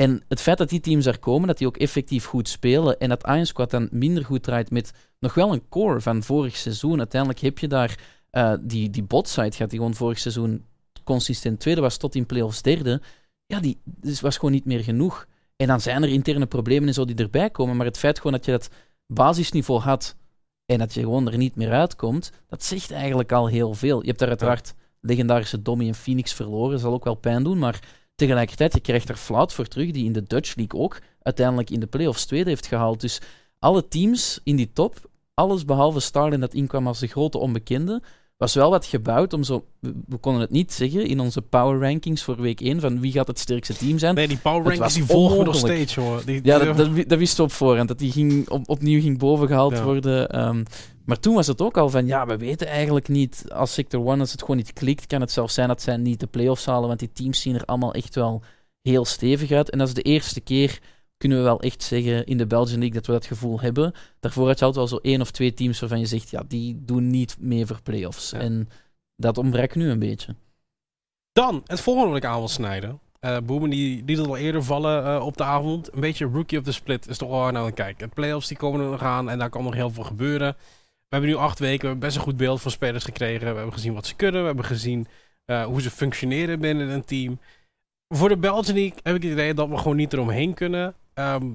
[0.00, 3.08] En het feit dat die teams daar komen, dat die ook effectief goed spelen en
[3.08, 6.98] dat Iron Squad dan minder goed draait met nog wel een core van vorig seizoen.
[6.98, 7.98] Uiteindelijk heb je daar
[8.32, 10.64] uh, die, die botside gaat die gewoon vorig seizoen
[11.04, 13.00] consistent tweede was tot in playoffs derde.
[13.46, 15.26] Ja, die dus was gewoon niet meer genoeg.
[15.56, 17.76] En dan zijn er interne problemen en zo die erbij komen.
[17.76, 18.70] Maar het feit gewoon dat je dat
[19.06, 20.16] basisniveau had
[20.66, 24.00] en dat je gewoon er niet meer uitkomt, dat zegt eigenlijk al heel veel.
[24.00, 27.58] Je hebt daar uiteraard legendarische Dommy en Phoenix verloren, dat zal ook wel pijn doen,
[27.58, 27.80] maar
[28.20, 31.80] tegelijkertijd, je krijgt er Flout voor terug, die in de Dutch League ook uiteindelijk in
[31.80, 33.00] de playoffs tweede heeft gehaald.
[33.00, 33.20] Dus
[33.58, 38.02] alle teams in die top, alles behalve Starlin dat inkwam als de grote onbekende,
[38.36, 39.64] was wel wat gebouwd om zo...
[40.06, 43.26] We konden het niet zeggen in onze power rankings voor week 1 van wie gaat
[43.26, 44.14] het sterkste team zijn.
[44.14, 46.22] Nee, die power rankings die volgen nog steeds, hoor.
[46.24, 47.88] Die, ja, dat, dat, dat wisten we op voorhand.
[47.88, 49.82] Dat die ging op, opnieuw ging bovengehaald ja.
[49.82, 50.46] worden.
[50.46, 50.64] Um,
[51.10, 54.20] maar toen was het ook al van, ja, we weten eigenlijk niet, als Sector 1,
[54.20, 56.88] als het gewoon niet klikt, kan het zelfs zijn dat zij niet de playoffs halen,
[56.88, 58.42] want die teams zien er allemaal echt wel
[58.82, 59.70] heel stevig uit.
[59.70, 60.78] En dat is de eerste keer,
[61.16, 63.92] kunnen we wel echt zeggen, in de Belgian League dat we dat gevoel hebben.
[64.20, 66.84] Daarvoor had je altijd wel zo één of twee teams waarvan je zegt, ja, die
[66.84, 68.30] doen niet mee voor playoffs.
[68.30, 68.38] Ja.
[68.38, 68.68] En
[69.16, 70.34] dat ontbreekt nu een beetje.
[71.32, 73.00] Dan, het volgende wat ik aan wil snijden.
[73.20, 75.94] Uh, Boemen die liet het al eerder vallen uh, op de avond.
[75.94, 78.08] Een beetje rookie of the split is toch wel naar aan het kijken.
[78.08, 80.56] De playoffs die komen er nog aan en daar kan nog heel veel gebeuren.
[81.10, 83.48] We hebben nu acht weken, we hebben best een goed beeld van spelers gekregen.
[83.48, 85.06] We hebben gezien wat ze kunnen, we hebben gezien
[85.44, 87.38] eh, hoe ze functioneren binnen een team.
[88.08, 90.94] Voor de Belgian League heb ik het idee dat we gewoon niet eromheen kunnen.
[91.14, 91.46] Ehm,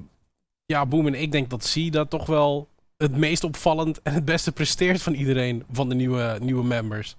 [0.66, 4.24] ja, Boom en ik denk dat C dat toch wel het meest opvallend en het
[4.24, 7.16] beste presteert van iedereen van de nieuwe, nieuwe members.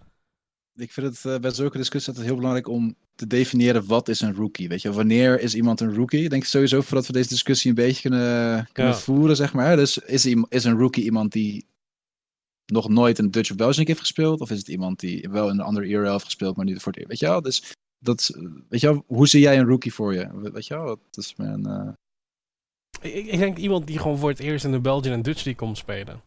[0.75, 4.21] Ik vind het uh, bij zulke discussies altijd heel belangrijk om te definiëren wat is
[4.21, 4.67] een rookie.
[4.67, 6.23] Weet je, wanneer is iemand een rookie?
[6.23, 8.99] Ik denk sowieso voordat we deze discussie een beetje kunnen, kunnen ja.
[8.99, 9.75] voeren, zeg maar.
[9.75, 11.65] Dus is, is een rookie iemand die
[12.71, 14.41] nog nooit een Dutch of Belgian heeft gespeeld?
[14.41, 16.91] Of is het iemand die wel in een andere IRL heeft gespeeld, maar nu voor
[16.91, 17.09] het eerst?
[17.09, 17.41] Weet je wel?
[17.41, 18.31] Dus dat,
[18.69, 20.51] weet je wel, hoe zie jij een rookie voor je?
[20.53, 21.67] Weet je wel, dat is mijn...
[21.67, 21.89] Uh...
[23.01, 25.65] Ik, ik, denk iemand die gewoon voor het eerst in de Belgian en Dutch League
[25.65, 26.21] komt spelen.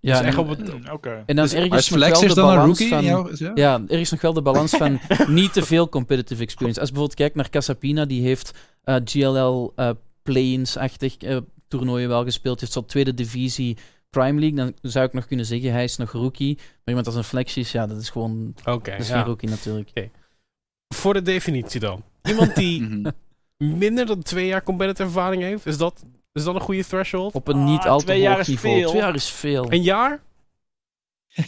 [0.00, 0.72] Ja, dus echt op het...
[0.74, 1.22] Mm, Oké.
[1.26, 2.94] En dan Dus ergens nog Flex wel is de dan een balans rookie?
[2.94, 3.04] van...
[3.04, 3.50] jou- ja?
[3.54, 6.80] Ja, er is nog wel de balans van niet te veel competitive experience.
[6.80, 9.90] Als je bijvoorbeeld kijkt naar Casapina, die heeft eh, GLL eh
[10.22, 11.36] play-ins-achtig eh,
[11.68, 12.60] toernooien wel gespeeld.
[12.60, 13.76] Heeft zo'n tweede divisie
[14.10, 14.56] Prime League.
[14.56, 16.56] Dan zou ik nog kunnen zeggen, hij is nog rookie.
[16.56, 18.54] Maar iemand als een Flexies, ja, dat is gewoon...
[18.64, 19.14] Oké, Dat is ja.
[19.16, 19.90] geen rookie natuurlijk.
[20.94, 22.02] Voor de definitie dan.
[22.22, 22.82] Iemand die
[23.60, 23.78] Mhm.
[23.78, 27.34] minder dan twee jaar competitive ervaring heeft, is dat, is dat een goede threshold?
[27.34, 28.76] Op een niet Ah, al te hoog is niveau.
[28.78, 28.88] veel.
[28.88, 29.72] Twee jaar is veel.
[29.72, 30.20] Een jaar?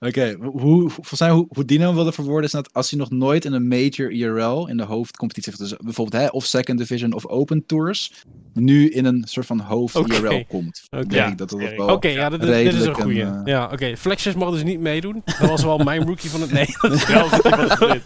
[0.00, 3.44] Oké, hoe, volgens mij hoe, hoe Dino wilde verwoorden is dat als hij nog nooit
[3.44, 7.26] in een major IRL in de hoofdcompetitie heeft, dus bijvoorbeeld hè, of second division of
[7.26, 8.12] open tours,
[8.52, 9.94] nu in een soort van hoofd.
[9.96, 10.82] IRL komt.
[10.90, 11.02] Oké.
[11.04, 11.88] Ik Ja, denk dat wel...
[11.88, 13.96] Oké, ja, dit, dit is een en, eh, ja, oké.
[13.96, 15.22] Flexers mogen dus niet meedoen.
[15.24, 16.50] Dat was wel mijn rookie van het...
[16.50, 18.02] Split.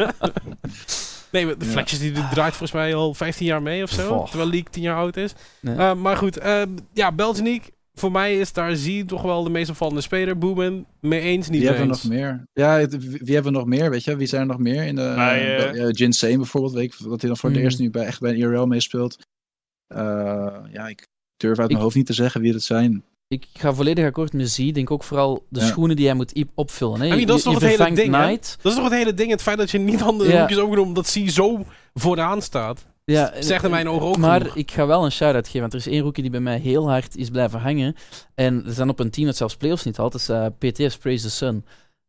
[1.32, 1.70] Nee, maar de Ja.
[1.70, 4.24] Flexers die draait volgens mij al 15 jaar mee of zo.
[4.24, 5.32] Terwijl League 10 jaar oud is.
[5.60, 5.74] Nee.
[5.76, 6.62] Uh, maar goed, uh,
[6.92, 7.70] ja, Belgian League.
[7.94, 10.38] Voor mij is daar Z toch wel de meest opvallende speler.
[10.38, 12.46] Boomen, mee eens, niet Wie mee hebben we nog meer?
[12.52, 13.90] Ja, het- wie hebben we nog meer?
[13.90, 15.02] Weet je, wie zijn er nog meer in de?
[15.02, 17.66] Eh, uh, Jin Sane bijvoorbeeld, weet ik dat hij dan voor het Hmm.
[17.66, 19.16] eerst nu bij, echt bij een IRL meespeelt.
[19.94, 19.98] Uh,
[20.72, 23.04] ja, ik durf uit Ik- mijn hoofd niet te zeggen wie het zijn.
[23.28, 24.58] Ik ga volledig akkoord met Z.
[24.58, 25.66] Ik denk ook vooral de Ja.
[25.66, 27.00] schoenen die hij moet opvullen.
[27.00, 27.06] Hè.
[27.06, 28.12] I mean, dat is toch het hele ding.
[28.12, 29.30] Dat is toch het hele ding.
[29.30, 30.38] Het feit dat je niet andere Ja.
[30.38, 31.64] hoekjes opgenomen omdat Z zo
[31.94, 32.86] vooraan staat.
[33.04, 34.56] Ja, in mijn ogen ook Maar genoeg.
[34.56, 36.88] ik ga wel een shout-out geven, want er is één rookie die bij mij heel
[36.90, 37.94] hard is blijven hangen.
[38.34, 40.12] En ze zijn op een team dat zelfs playoffs niet haalt.
[40.12, 41.64] Dat is eh, PTS, Praise the Sun.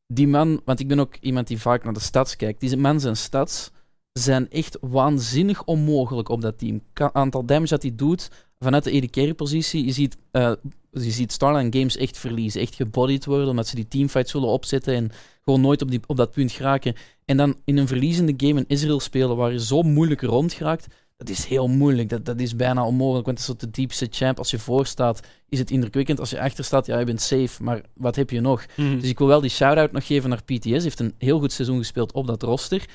[0.07, 2.59] Die man, want ik ben ook iemand die vaak naar de stats kijkt.
[2.59, 3.71] Die man zijn stats
[4.11, 6.81] zijn echt waanzinnig onmogelijk op dat team.
[6.93, 8.29] Ka- aantal damage dat hij doet
[8.63, 9.85] vanuit de carry positie.
[9.85, 10.51] Je ziet, eh,
[10.91, 14.93] je ziet Starline Games echt verliezen, echt gebodied worden, omdat ze die teamfights zullen opzetten
[14.95, 15.11] en
[15.43, 16.95] gewoon nooit op, die, op dat punt geraken.
[17.25, 20.87] En dan in een verliezende game in Israël spelen, waar je zo moeilijk rond geraakt,
[21.17, 22.09] dat is heel moeilijk.
[22.09, 24.37] Dat, dat is bijna onmogelijk, want het is de diepste champ.
[24.37, 26.19] Als je voor staat, is het indrukwekkend.
[26.19, 28.65] Als je achter staat, ja, je bent safe, maar wat heb je nog?
[28.75, 28.99] Mhm.
[28.99, 30.69] Dus ik wil wel die shout-out nog geven naar PTS.
[30.69, 32.85] Hij heeft een heel goed seizoen gespeeld op dat roster.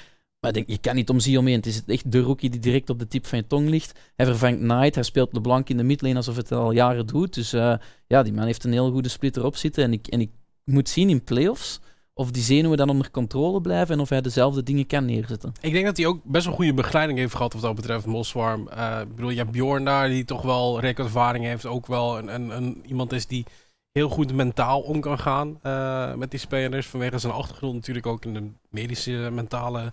[0.41, 1.57] Maar denk, je kan niet om zie omheen.
[1.57, 3.99] Het is echt de rookie die direct op de tip van je tong ligt.
[4.17, 4.95] Hij vervangt Knight.
[4.95, 7.35] Hij speelt LeBlanc in de midlane alsof het al jaren doet.
[7.35, 7.75] Dus eh,
[8.07, 9.85] ja, die man heeft een heel goede split erop zitten.
[9.85, 10.31] En ik, en ik
[10.65, 11.81] moet zien in playoffs
[12.19, 15.53] of die zenuwen dan onder controle blijven en of hij dezelfde dingen kan neerzetten.
[15.61, 18.69] Ik denk dat hij ook best wel goede begeleiding heeft gehad wat dat betreft, Moswarm.
[18.69, 21.67] Eh, ik bedoel, je hebt Bjorn daar, die toch wel recordervaring heeft.
[21.67, 23.45] Ook wel een, een, een, iemand is die
[23.93, 26.87] heel goed mentaal om kan gaan eh, met die spelers.
[26.87, 29.93] Vanwege zijn achtergrond natuurlijk ook in de medische, mentale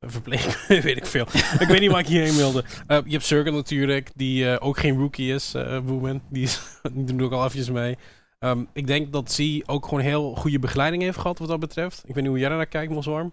[0.00, 1.26] verpleeg, weet ik veel.
[1.58, 2.64] ik weet niet waar ik hierheen wilde.
[2.88, 6.14] Uh, je hebt Circle natuurlijk, die uh, ook geen rookie is, uh.
[6.30, 6.60] Die, is,
[6.92, 7.96] die doet ook al afjes mee.
[8.38, 12.02] Um, ik denk dat Z ook gewoon heel goede begeleiding heeft gehad wat dat betreft.
[12.06, 13.32] Ik weet niet hoe jij naar kijkt, Moswarm.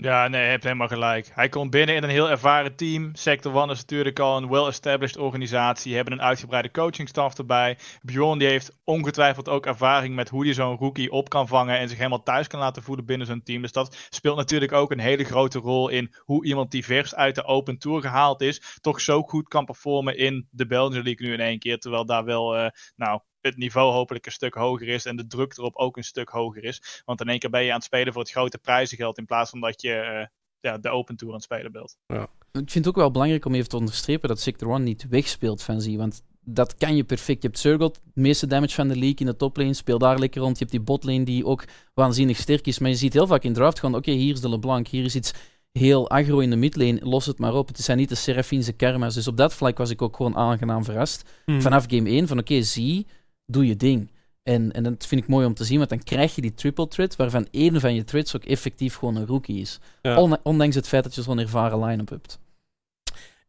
[0.00, 1.30] Ja, nee, je hebt helemaal gelijk.
[1.32, 3.14] Hij komt binnen in een heel ervaren team.
[3.14, 5.94] Sector One is natuurlijk al een well-established organisatie.
[5.94, 7.78] Hebben een uitgebreide coachingstaf erbij.
[8.02, 11.88] Bjorn die heeft ongetwijfeld ook ervaring met hoe je zo'n rookie op kan vangen en
[11.88, 13.62] zich helemaal thuis kan laten voelen binnen zo'n team.
[13.62, 17.34] Dus dat speelt natuurlijk ook een hele grote rol in hoe iemand die vers uit
[17.34, 21.32] de Open Tour gehaald is, toch zo goed kan performen in de Belgian League nu
[21.32, 21.78] in één keer.
[21.78, 25.56] Terwijl daar wel, uh, nou, het niveau hopelijk een stuk hoger is en de druk
[25.56, 27.02] erop ook een stuk hoger is.
[27.04, 29.50] Want in één keer ben je aan het spelen voor het grote prijzengeld in plaats
[29.50, 30.26] van dat je uh,
[30.60, 31.96] ja, de Open Tour aan het spelen bent.
[32.06, 32.22] Ja.
[32.52, 35.62] Ik vind het ook wel belangrijk om even te onderstrepen dat Sector 1 niet wegspeelt
[35.62, 37.42] van Z, want dat kan je perfect.
[37.42, 40.40] Je hebt Surgot, het meeste damage van de league in de toplane, speel daar lekker
[40.40, 40.52] rond.
[40.52, 43.52] Je hebt die botlane die ook waanzinnig sterk is, maar je ziet heel vaak in
[43.52, 45.32] draft gewoon, oké, okay, hier is de LeBlanc, hier is iets
[45.72, 47.68] heel aggro in de midlane, los het maar op.
[47.68, 50.84] Het zijn niet de Serafinse karma's, dus op dat vlak was ik ook gewoon aangenaam
[50.84, 51.30] verrast.
[51.44, 51.62] Hmm.
[51.62, 53.02] Vanaf game 1 van, oké, okay, Z
[53.50, 54.10] doe je ding.
[54.42, 56.88] En, en dat vind ik mooi om te zien, want dan krijg je die triple
[56.88, 59.78] threat, waarvan één van je threats ook effectief gewoon een rookie is.
[60.02, 60.38] Ja.
[60.42, 62.38] Ondanks het feit dat je zo'n ervaren line-up hebt.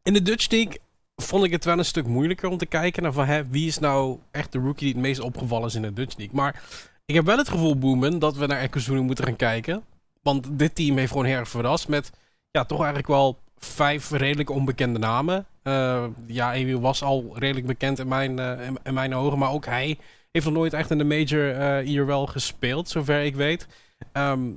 [0.02, 0.78] In de Dutch League
[1.16, 3.78] vond ik het wel een stuk moeilijker om te kijken naar van, hè, wie is
[3.78, 6.36] nou echt de rookie die het meest opgevallen is in de Dutch League.
[6.36, 6.62] Maar
[7.04, 9.84] ik heb wel het gevoel, Boomen, dat we naar Ekazuni moeten gaan kijken.
[10.22, 12.10] Want dit team heeft gewoon heel erg verrast met,
[12.50, 15.46] ja, toch eigenlijk wel vijf redelijk onbekende namen.
[15.62, 19.64] Uh, ja, Ewil was al redelijk bekend in mijn, uh, in, mijn ogen, maar ook
[19.64, 19.98] hij
[20.30, 23.66] Heeft nog nooit echt in de major eh IRL gespeeld, zover ik weet.
[24.12, 24.52] Ehm,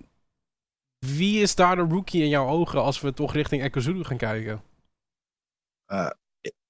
[1.05, 4.17] wie is daar de rookie in jouw ogen als we toch richting Echo Zulu gaan
[4.17, 4.61] kijken?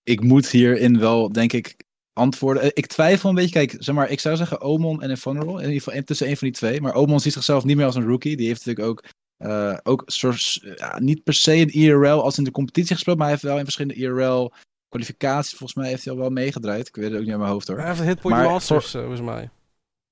[0.03, 1.75] ik moet hierin wel, denk ik,
[2.13, 2.63] antwoorden.
[2.63, 3.51] Eh, Ik twijfel een beetje.
[3.51, 5.61] Kijk, zeg maar, ik zou zeggen Omon en Invulnerable.
[5.61, 6.81] In ieder geval tussen een van die twee.
[6.81, 8.37] Maar Omon ziet zichzelf niet meer als een rookie.
[8.37, 9.09] Die heeft natuurlijk ook,
[9.43, 13.17] eh, ook soort, ja, niet per se een IRL als in de competitie gespeeld.
[13.17, 14.51] Maar hij heeft wel in verschillende IRL
[14.89, 15.57] kwalificaties.
[15.57, 16.87] Volgens mij heeft hij al wel meegedraaid.
[16.87, 17.77] Ik weet het ook niet uit mijn hoofd hoor.
[17.77, 19.49] Hij heeft een Hitpoint Masters, eh, volgens mij.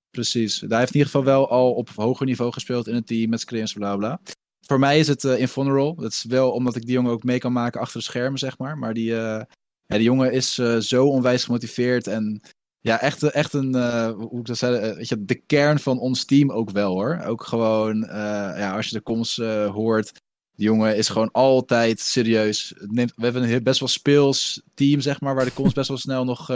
[0.09, 0.61] Precies.
[0.61, 3.39] Hij heeft in ieder geval wel al op hoger niveau gespeeld in het team met
[3.39, 4.21] screens, bla bla.
[4.65, 5.47] Voor mij is het uh.
[5.95, 8.57] Dat is wel omdat ik die jongen ook mee kan maken achter de schermen, zeg
[8.57, 8.77] maar.
[8.77, 9.41] Maar die, uh,
[9.85, 12.07] ja, die jongen is uh, zo onwijs gemotiveerd.
[12.07, 12.41] En
[12.81, 16.25] ja, echt, echt een, uh, hoe ik dat zei, weet je, de kern van ons
[16.25, 17.21] team ook wel hoor.
[17.25, 17.97] Ook gewoon,
[18.57, 19.35] ja, als je de comms
[19.73, 20.11] hoort.
[20.55, 22.73] Die jongen is gewoon altijd serieus.
[22.77, 25.97] Neemt, we hebben een best wel speels team, zeg maar, waar de comms best wel
[25.97, 26.47] snel nog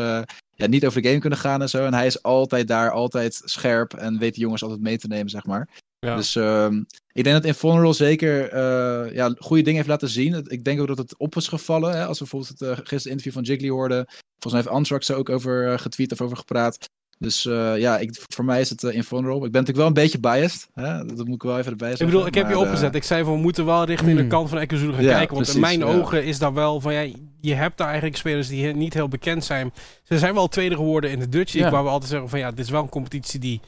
[0.55, 1.85] ja, niet over de game kunnen gaan en zo.
[1.85, 5.29] En hij is altijd daar, altijd scherp en weet de jongens altijd mee te nemen,
[5.29, 5.69] zeg maar.
[6.05, 6.15] Ja.
[6.15, 6.67] Dus uh,
[7.11, 10.45] ik denk dat Invulnerable zeker uh, ja, goede dingen heeft laten zien.
[10.47, 11.91] Ik denk ook dat het op is gevallen.
[11.91, 14.05] Hè, als we bijvoorbeeld het uh, gisteren interview van Jiggly hoorden.
[14.39, 16.89] Volgens mij heeft Antrax er ook over uh, getweet of over gepraat.
[17.19, 19.45] Dus ja, ik, voor mij is het Invulnerable.
[19.45, 20.67] Ik ben natuurlijk wel een beetje biased.
[20.73, 21.05] Hè?
[21.05, 22.05] Dat moet ik wel even erbij zeggen.
[22.05, 22.95] Ik bedoel, ik heb je opgezet.
[22.95, 24.21] ik zei van, we moeten wel richting Hmm.
[24.21, 25.35] de kant van Ekazulu gaan Ja, kijken.
[25.35, 25.85] Want in mijn ja.
[25.85, 29.43] ogen is dat wel van, ja, je hebt daar eigenlijk spelers die niet heel bekend
[29.43, 29.73] zijn.
[30.03, 31.71] Ze zijn wel tweede geworden in de Dutch League.
[31.71, 31.77] Ja.
[31.77, 33.61] Waar we altijd zeggen van, ja, dit is wel een competitie die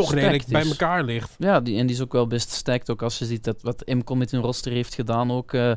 [0.00, 1.34] toch redelijk bij elkaar ligt.
[1.38, 2.90] Ja, die, en die is ook wel best stacked.
[2.90, 5.30] Ook als je ziet dat wat Imcom met hun roster heeft gedaan.
[5.30, 5.70] Ook, eh,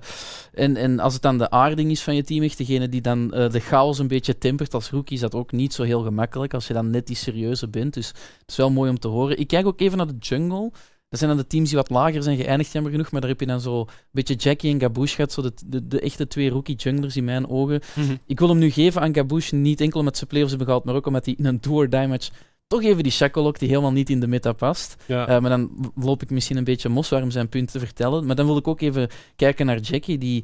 [0.53, 3.33] en, en als het dan de aarding is van je team, echt degene die dan
[3.33, 6.53] eh, de chaos een beetje tempert als rookie, is dat ook niet zo heel gemakkelijk.
[6.53, 7.93] Als je dan net die serieuze bent.
[7.93, 9.39] Dus het is wel mooi om te horen.
[9.39, 10.71] Ik kijk ook even naar de jungle.
[11.13, 13.11] Dat zijn dan de teams die wat lager zijn geëindigd, jammer genoeg.
[13.11, 15.31] Maar daar heb je dan zo een beetje Jackie en Gabouche gehad.
[15.31, 17.81] Zo de, de, de echte twee rookie junglers in mijn ogen.
[18.25, 20.95] Ik wil hem nu geven aan Gabouche, niet enkel omdat ze playoffs hebben gehaald, maar
[20.95, 22.29] ook omdat hij in een do-or-die match
[22.67, 24.95] toch even die Shacklelock die helemaal niet in de meta past.
[25.05, 25.29] Ja.
[25.29, 28.25] Uh, maar dan loop ik misschien een beetje mos waarom zijn punt te vertellen.
[28.25, 30.43] Maar dan wil ik ook even kijken naar Jackie, die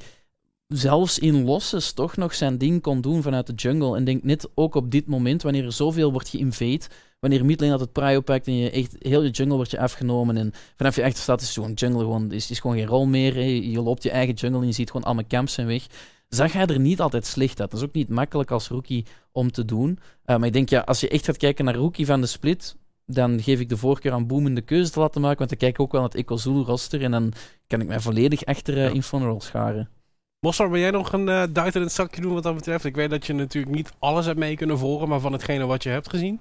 [0.67, 3.95] zelfs in losses toch nog zijn ding kon doen vanuit de jungle.
[3.95, 6.81] En denk net ook op dit moment, wanneer er zoveel wordt geïnvade,
[7.19, 10.53] wanneer midlane altijd prio pakt en je echt heel je jungle wordt je afgenomen en
[10.75, 13.33] vanaf je echte staat is zo'n jungle gewoon, is, is gewoon geen rol meer.
[13.33, 13.41] Hè.
[13.41, 15.85] Je loopt je eigen jungle en je ziet gewoon alle camps zijn weg.
[16.29, 17.71] Zag hij er niet altijd slecht uit.
[17.71, 19.99] Dat is ook niet makkelijk als rookie om te doen.
[20.25, 22.75] Uh, maar ik denk, ja, als je echt gaat kijken naar rookie van de split,
[23.05, 25.73] dan geef ik de voorkeur aan Boom de keuze te laten maken, want dan kijk
[25.73, 27.33] ik ook wel naar het Eco Zulu roster en dan
[27.67, 28.89] kan ik mij volledig achter uh, Ja.
[28.89, 29.89] Infernal scharen.
[30.39, 32.85] Mossar, wil jij nog een uh, duit in het zakje doen wat dat betreft?
[32.85, 35.83] Ik weet dat je natuurlijk niet alles hebt mee kunnen volgen, maar van hetgene wat
[35.83, 36.39] je hebt gezien.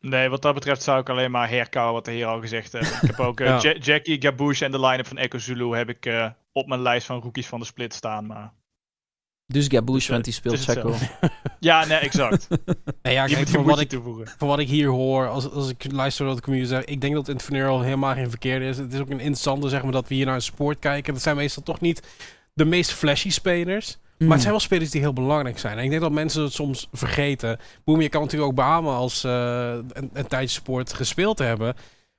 [0.00, 3.02] Nee, wat dat betreft zou ik alleen maar herkauwen wat de heer al gezegd heeft.
[3.02, 3.58] Ik heb ook uh, Ja.
[3.62, 7.06] Ja- Jackie, Gabouche en de line-up van Echo Zulu heb ik uh, op mijn lijst
[7.06, 8.26] van rookies van de split staan.
[8.26, 8.52] Maar...
[9.52, 10.94] Dus Gabouche, Dus, want die speelt het Chaco.
[11.60, 12.48] Ja, nee, exact.
[13.02, 14.26] Nee, ja, kijk, moet wat ik, toevoegen.
[14.38, 17.14] van wat ik hier hoor, als, als ik luister naar de community, zeg, ik denk
[17.14, 18.78] dat Inferno helemaal geen verkeerde is.
[18.78, 21.12] Het is ook een interessante, zeg maar, dat we hier naar een sport kijken.
[21.12, 22.02] Dat zijn meestal toch niet
[22.54, 23.98] de meest flashy spelers.
[24.18, 24.26] Mm.
[24.28, 25.78] Maar het zijn wel spelers die heel belangrijk zijn.
[25.78, 27.58] En ik denk dat mensen het soms vergeten.
[27.84, 31.74] Boem, je kan natuurlijk ook beamen als uh, een, een tijdje sport gespeeld te hebben.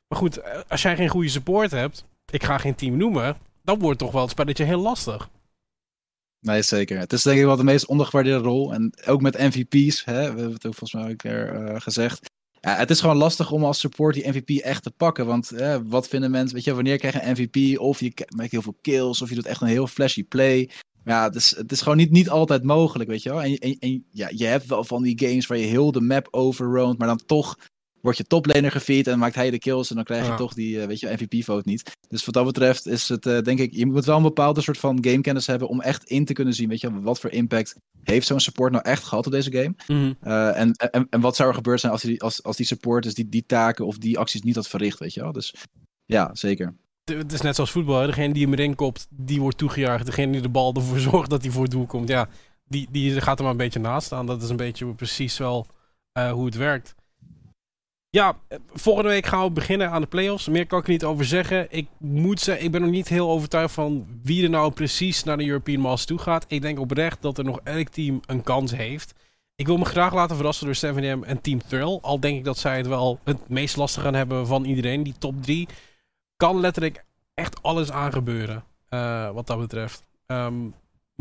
[0.07, 3.79] Maar goed, eh, als jij geen goede support hebt, ik ga geen team noemen, dan
[3.79, 5.29] wordt toch wel het spelletje heel lastig.
[6.43, 6.99] Nee, zeker.
[6.99, 8.73] Het is denk ik wel de meest ondergewaardeerde rol.
[8.73, 11.81] En ook met MVP's, hè, we hebben het ook volgens mij ook een keer uh,
[11.81, 12.31] gezegd.
[12.61, 15.25] Ja, het is gewoon lastig om als support die MVP echt te pakken.
[15.25, 17.79] Want eh, wat vinden mensen, weet je, wanneer krijg je een MVP?
[17.79, 20.69] Of je maakt heel veel kills, of je doet echt een heel flashy play.
[21.05, 23.43] Ja, het is, het is gewoon niet, niet altijd mogelijk, weet je wel.
[23.43, 26.27] En, en, en ja, je hebt wel van die games waar je heel de map
[26.31, 27.57] overroont, maar dan toch
[28.03, 30.35] wordt je toplaner gefeed en maakt hij de kills en dan krijg je Ja.
[30.35, 31.91] toch die, uh, weet je, MVP-vote niet.
[32.09, 34.77] Dus wat dat betreft is het, uh, denk ik, je moet wel een bepaalde soort
[34.77, 38.27] van gamekennis hebben om echt in te kunnen zien, weet je, wat voor impact heeft
[38.27, 39.73] zo'n support nou echt gehad op deze game.
[39.87, 40.13] Mhm.
[40.31, 43.13] Uh, en, en, en wat zou er gebeurd zijn als die, als, als die supporters
[43.13, 45.31] die, die taken of die acties niet had verricht, weet je wel.
[45.31, 45.53] Dus
[46.05, 46.73] ja, zeker.
[47.03, 47.99] Het- is net zoals voetbal.
[47.99, 48.05] hè.
[48.05, 50.05] Degene die hem erin kopt, die wordt toegejuicht.
[50.05, 52.27] Degene die de bal ervoor zorgt dat hij voor het doel komt, ja,
[52.67, 54.25] die, die gaat er maar een beetje naast staan.
[54.25, 55.67] Dat is een beetje precies wel
[56.11, 56.95] eh, hoe het werkt.
[58.13, 60.47] Ja, eh, volgende week gaan we beginnen aan de playoffs.
[60.47, 61.67] Meer kan ik er niet over zeggen.
[61.69, 65.37] Ik moet zeggen, ik ben nog niet heel overtuigd van wie er nou precies naar
[65.37, 66.45] de European Masters toe gaat.
[66.47, 69.13] Ik denk oprecht dat er nog elk team een kans heeft.
[69.55, 71.99] Ik wil me graag laten verrassen door 7M en Team Thrill.
[72.01, 75.03] Al denk ik dat zij het wel het meest lastig gaan hebben van iedereen.
[75.03, 75.67] Die top 3
[76.37, 78.63] kan letterlijk echt alles aangebeuren.
[78.89, 80.03] eh, wat dat betreft.
[80.25, 80.55] Ehm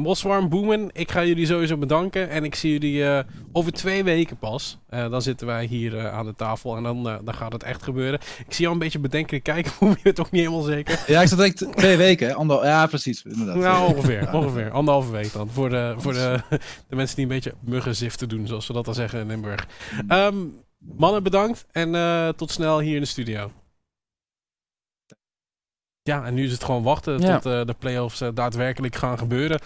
[0.02, 2.28] Moswarm Boomen, ik ga jullie sowieso bedanken.
[2.28, 4.78] En ik zie jullie eh, over twee weken pas.
[4.88, 7.82] Eh, dan zitten wij hier eh, aan de tafel en dan, dan gaat het echt
[7.82, 8.20] gebeuren.
[8.46, 11.04] Ik zie jou een beetje bedenkelijk kijken, Boem, je bent ook niet helemaal zeker.
[11.06, 12.34] Ja, ik zat denk ik twee weken?
[12.34, 13.22] Ander, ja, precies.
[13.22, 13.56] Inderdaad.
[13.56, 14.32] Nou, ongeveer.
[14.32, 14.70] ongeveer.
[14.70, 15.50] Anderhalve week dan.
[15.50, 16.40] Voor, de, voor de,
[16.88, 19.66] de mensen die een beetje muggenziften doen, zoals we dat dan zeggen in Limburg.
[20.08, 20.36] Ehm,
[20.78, 21.66] Mannen, bedankt.
[21.70, 23.50] En uh, tot snel hier in de studio.
[26.02, 27.38] Ja, en nu is het gewoon wachten Ja.
[27.38, 29.60] tot uh, de play-offs uh, daadwerkelijk gaan gebeuren.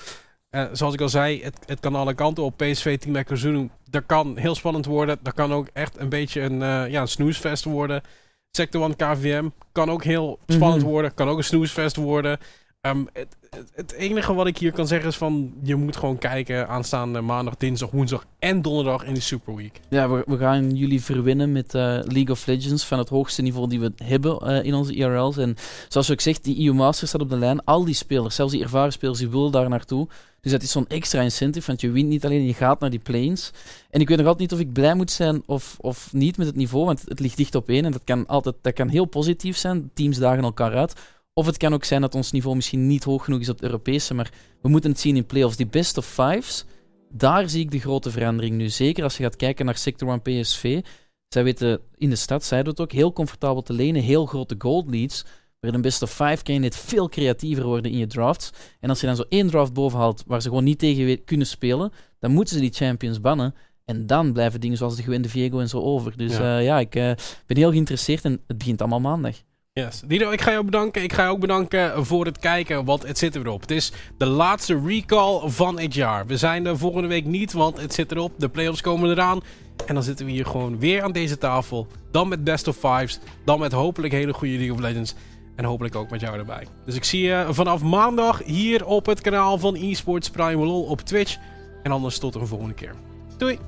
[0.57, 2.57] Uh, zoals ik al zei, het, het kan alle kanten op.
[2.57, 5.19] PSV Team Ekkerzunu, dat kan heel spannend worden.
[5.23, 8.03] Dat kan ook echt een beetje een, uh, ja, een snoesfest worden.
[8.51, 10.91] Sector 1 KVM kan ook heel spannend Mhm.
[10.91, 11.15] worden.
[11.15, 12.39] Kan ook een snoesfest worden.
[12.81, 13.37] Um, het,
[13.75, 15.53] het, enige wat ik hier kan zeggen is van...
[15.63, 19.81] je moet gewoon kijken aanstaande maandag, dinsdag, woensdag en donderdag in de Super Week.
[19.89, 23.81] Ja, we, gaan jullie verwinnen met uh, League of Legends van het hoogste niveau die
[23.81, 25.37] we hebben uh, in onze IRL's.
[25.37, 25.57] En
[25.89, 27.65] zoals ik zeg, die EU Masters staat op de lijn.
[27.65, 30.09] Al die spelers, zelfs die ervaren spelers, die willen daar naartoe.
[30.41, 32.99] Dus dat is zo'n extra incentive, want je wint niet alleen, je gaat naar die
[32.99, 33.53] planes.
[33.91, 36.47] En ik weet nog altijd niet of ik blij moet zijn of, of niet met
[36.47, 37.85] het niveau, want het ligt dicht op één.
[37.85, 39.91] En dat kan, altijd, dat kan heel positief zijn.
[39.95, 40.95] Teams dagen elkaar uit.
[41.39, 43.65] Of het kan ook zijn dat ons niveau misschien niet hoog genoeg is op het
[43.65, 44.33] Europese, maar
[44.63, 45.57] we moeten het zien in playoffs.
[45.57, 46.65] Die best of fives,
[47.11, 48.69] daar zie ik de grote verandering nu.
[48.69, 50.81] Zeker als je gaat kijken naar Sector 1 PSV.
[51.29, 54.55] Zij weten in de stad, zeiden we het ook, heel comfortabel te lenen, heel grote
[54.59, 55.25] gold leads.
[55.61, 58.51] Maar in een best of five kan je net veel creatiever worden in je drafts.
[58.81, 61.47] En als je dan zo één draft boven haalt waar ze gewoon niet tegen kunnen
[61.47, 63.55] spelen, dan moeten ze die champions bannen.
[63.85, 66.17] En dan blijven dingen zoals de gewende Viego en zo over.
[66.17, 67.03] Dus ja, uh, ja ik uh,
[67.47, 69.37] ben heel geïnteresseerd en het begint allemaal maandag.
[69.81, 70.03] Yes.
[70.07, 71.03] Dino, ik ga jou bedanken.
[71.03, 73.61] Ik ga je ook bedanken voor het kijken, want het zit erop.
[73.61, 76.27] Het is de laatste recall van het jaar.
[76.27, 78.33] We zijn er volgende week niet, want het zit erop.
[78.39, 79.41] De playoffs komen eraan.
[79.87, 81.87] En dan zitten we hier gewoon weer aan deze tafel.
[82.11, 83.19] Dan met best of fives.
[83.45, 85.15] Dan met hopelijk hele goede League of Legends.
[85.57, 86.67] En hopelijk ook met jou erbij.
[86.85, 91.01] Dus ik zie je vanaf maandag hier op het kanaal van eSports Prime Lol op
[91.01, 91.37] Twitch.
[91.83, 92.95] En anders tot een volgende keer.
[93.39, 93.59] Doei!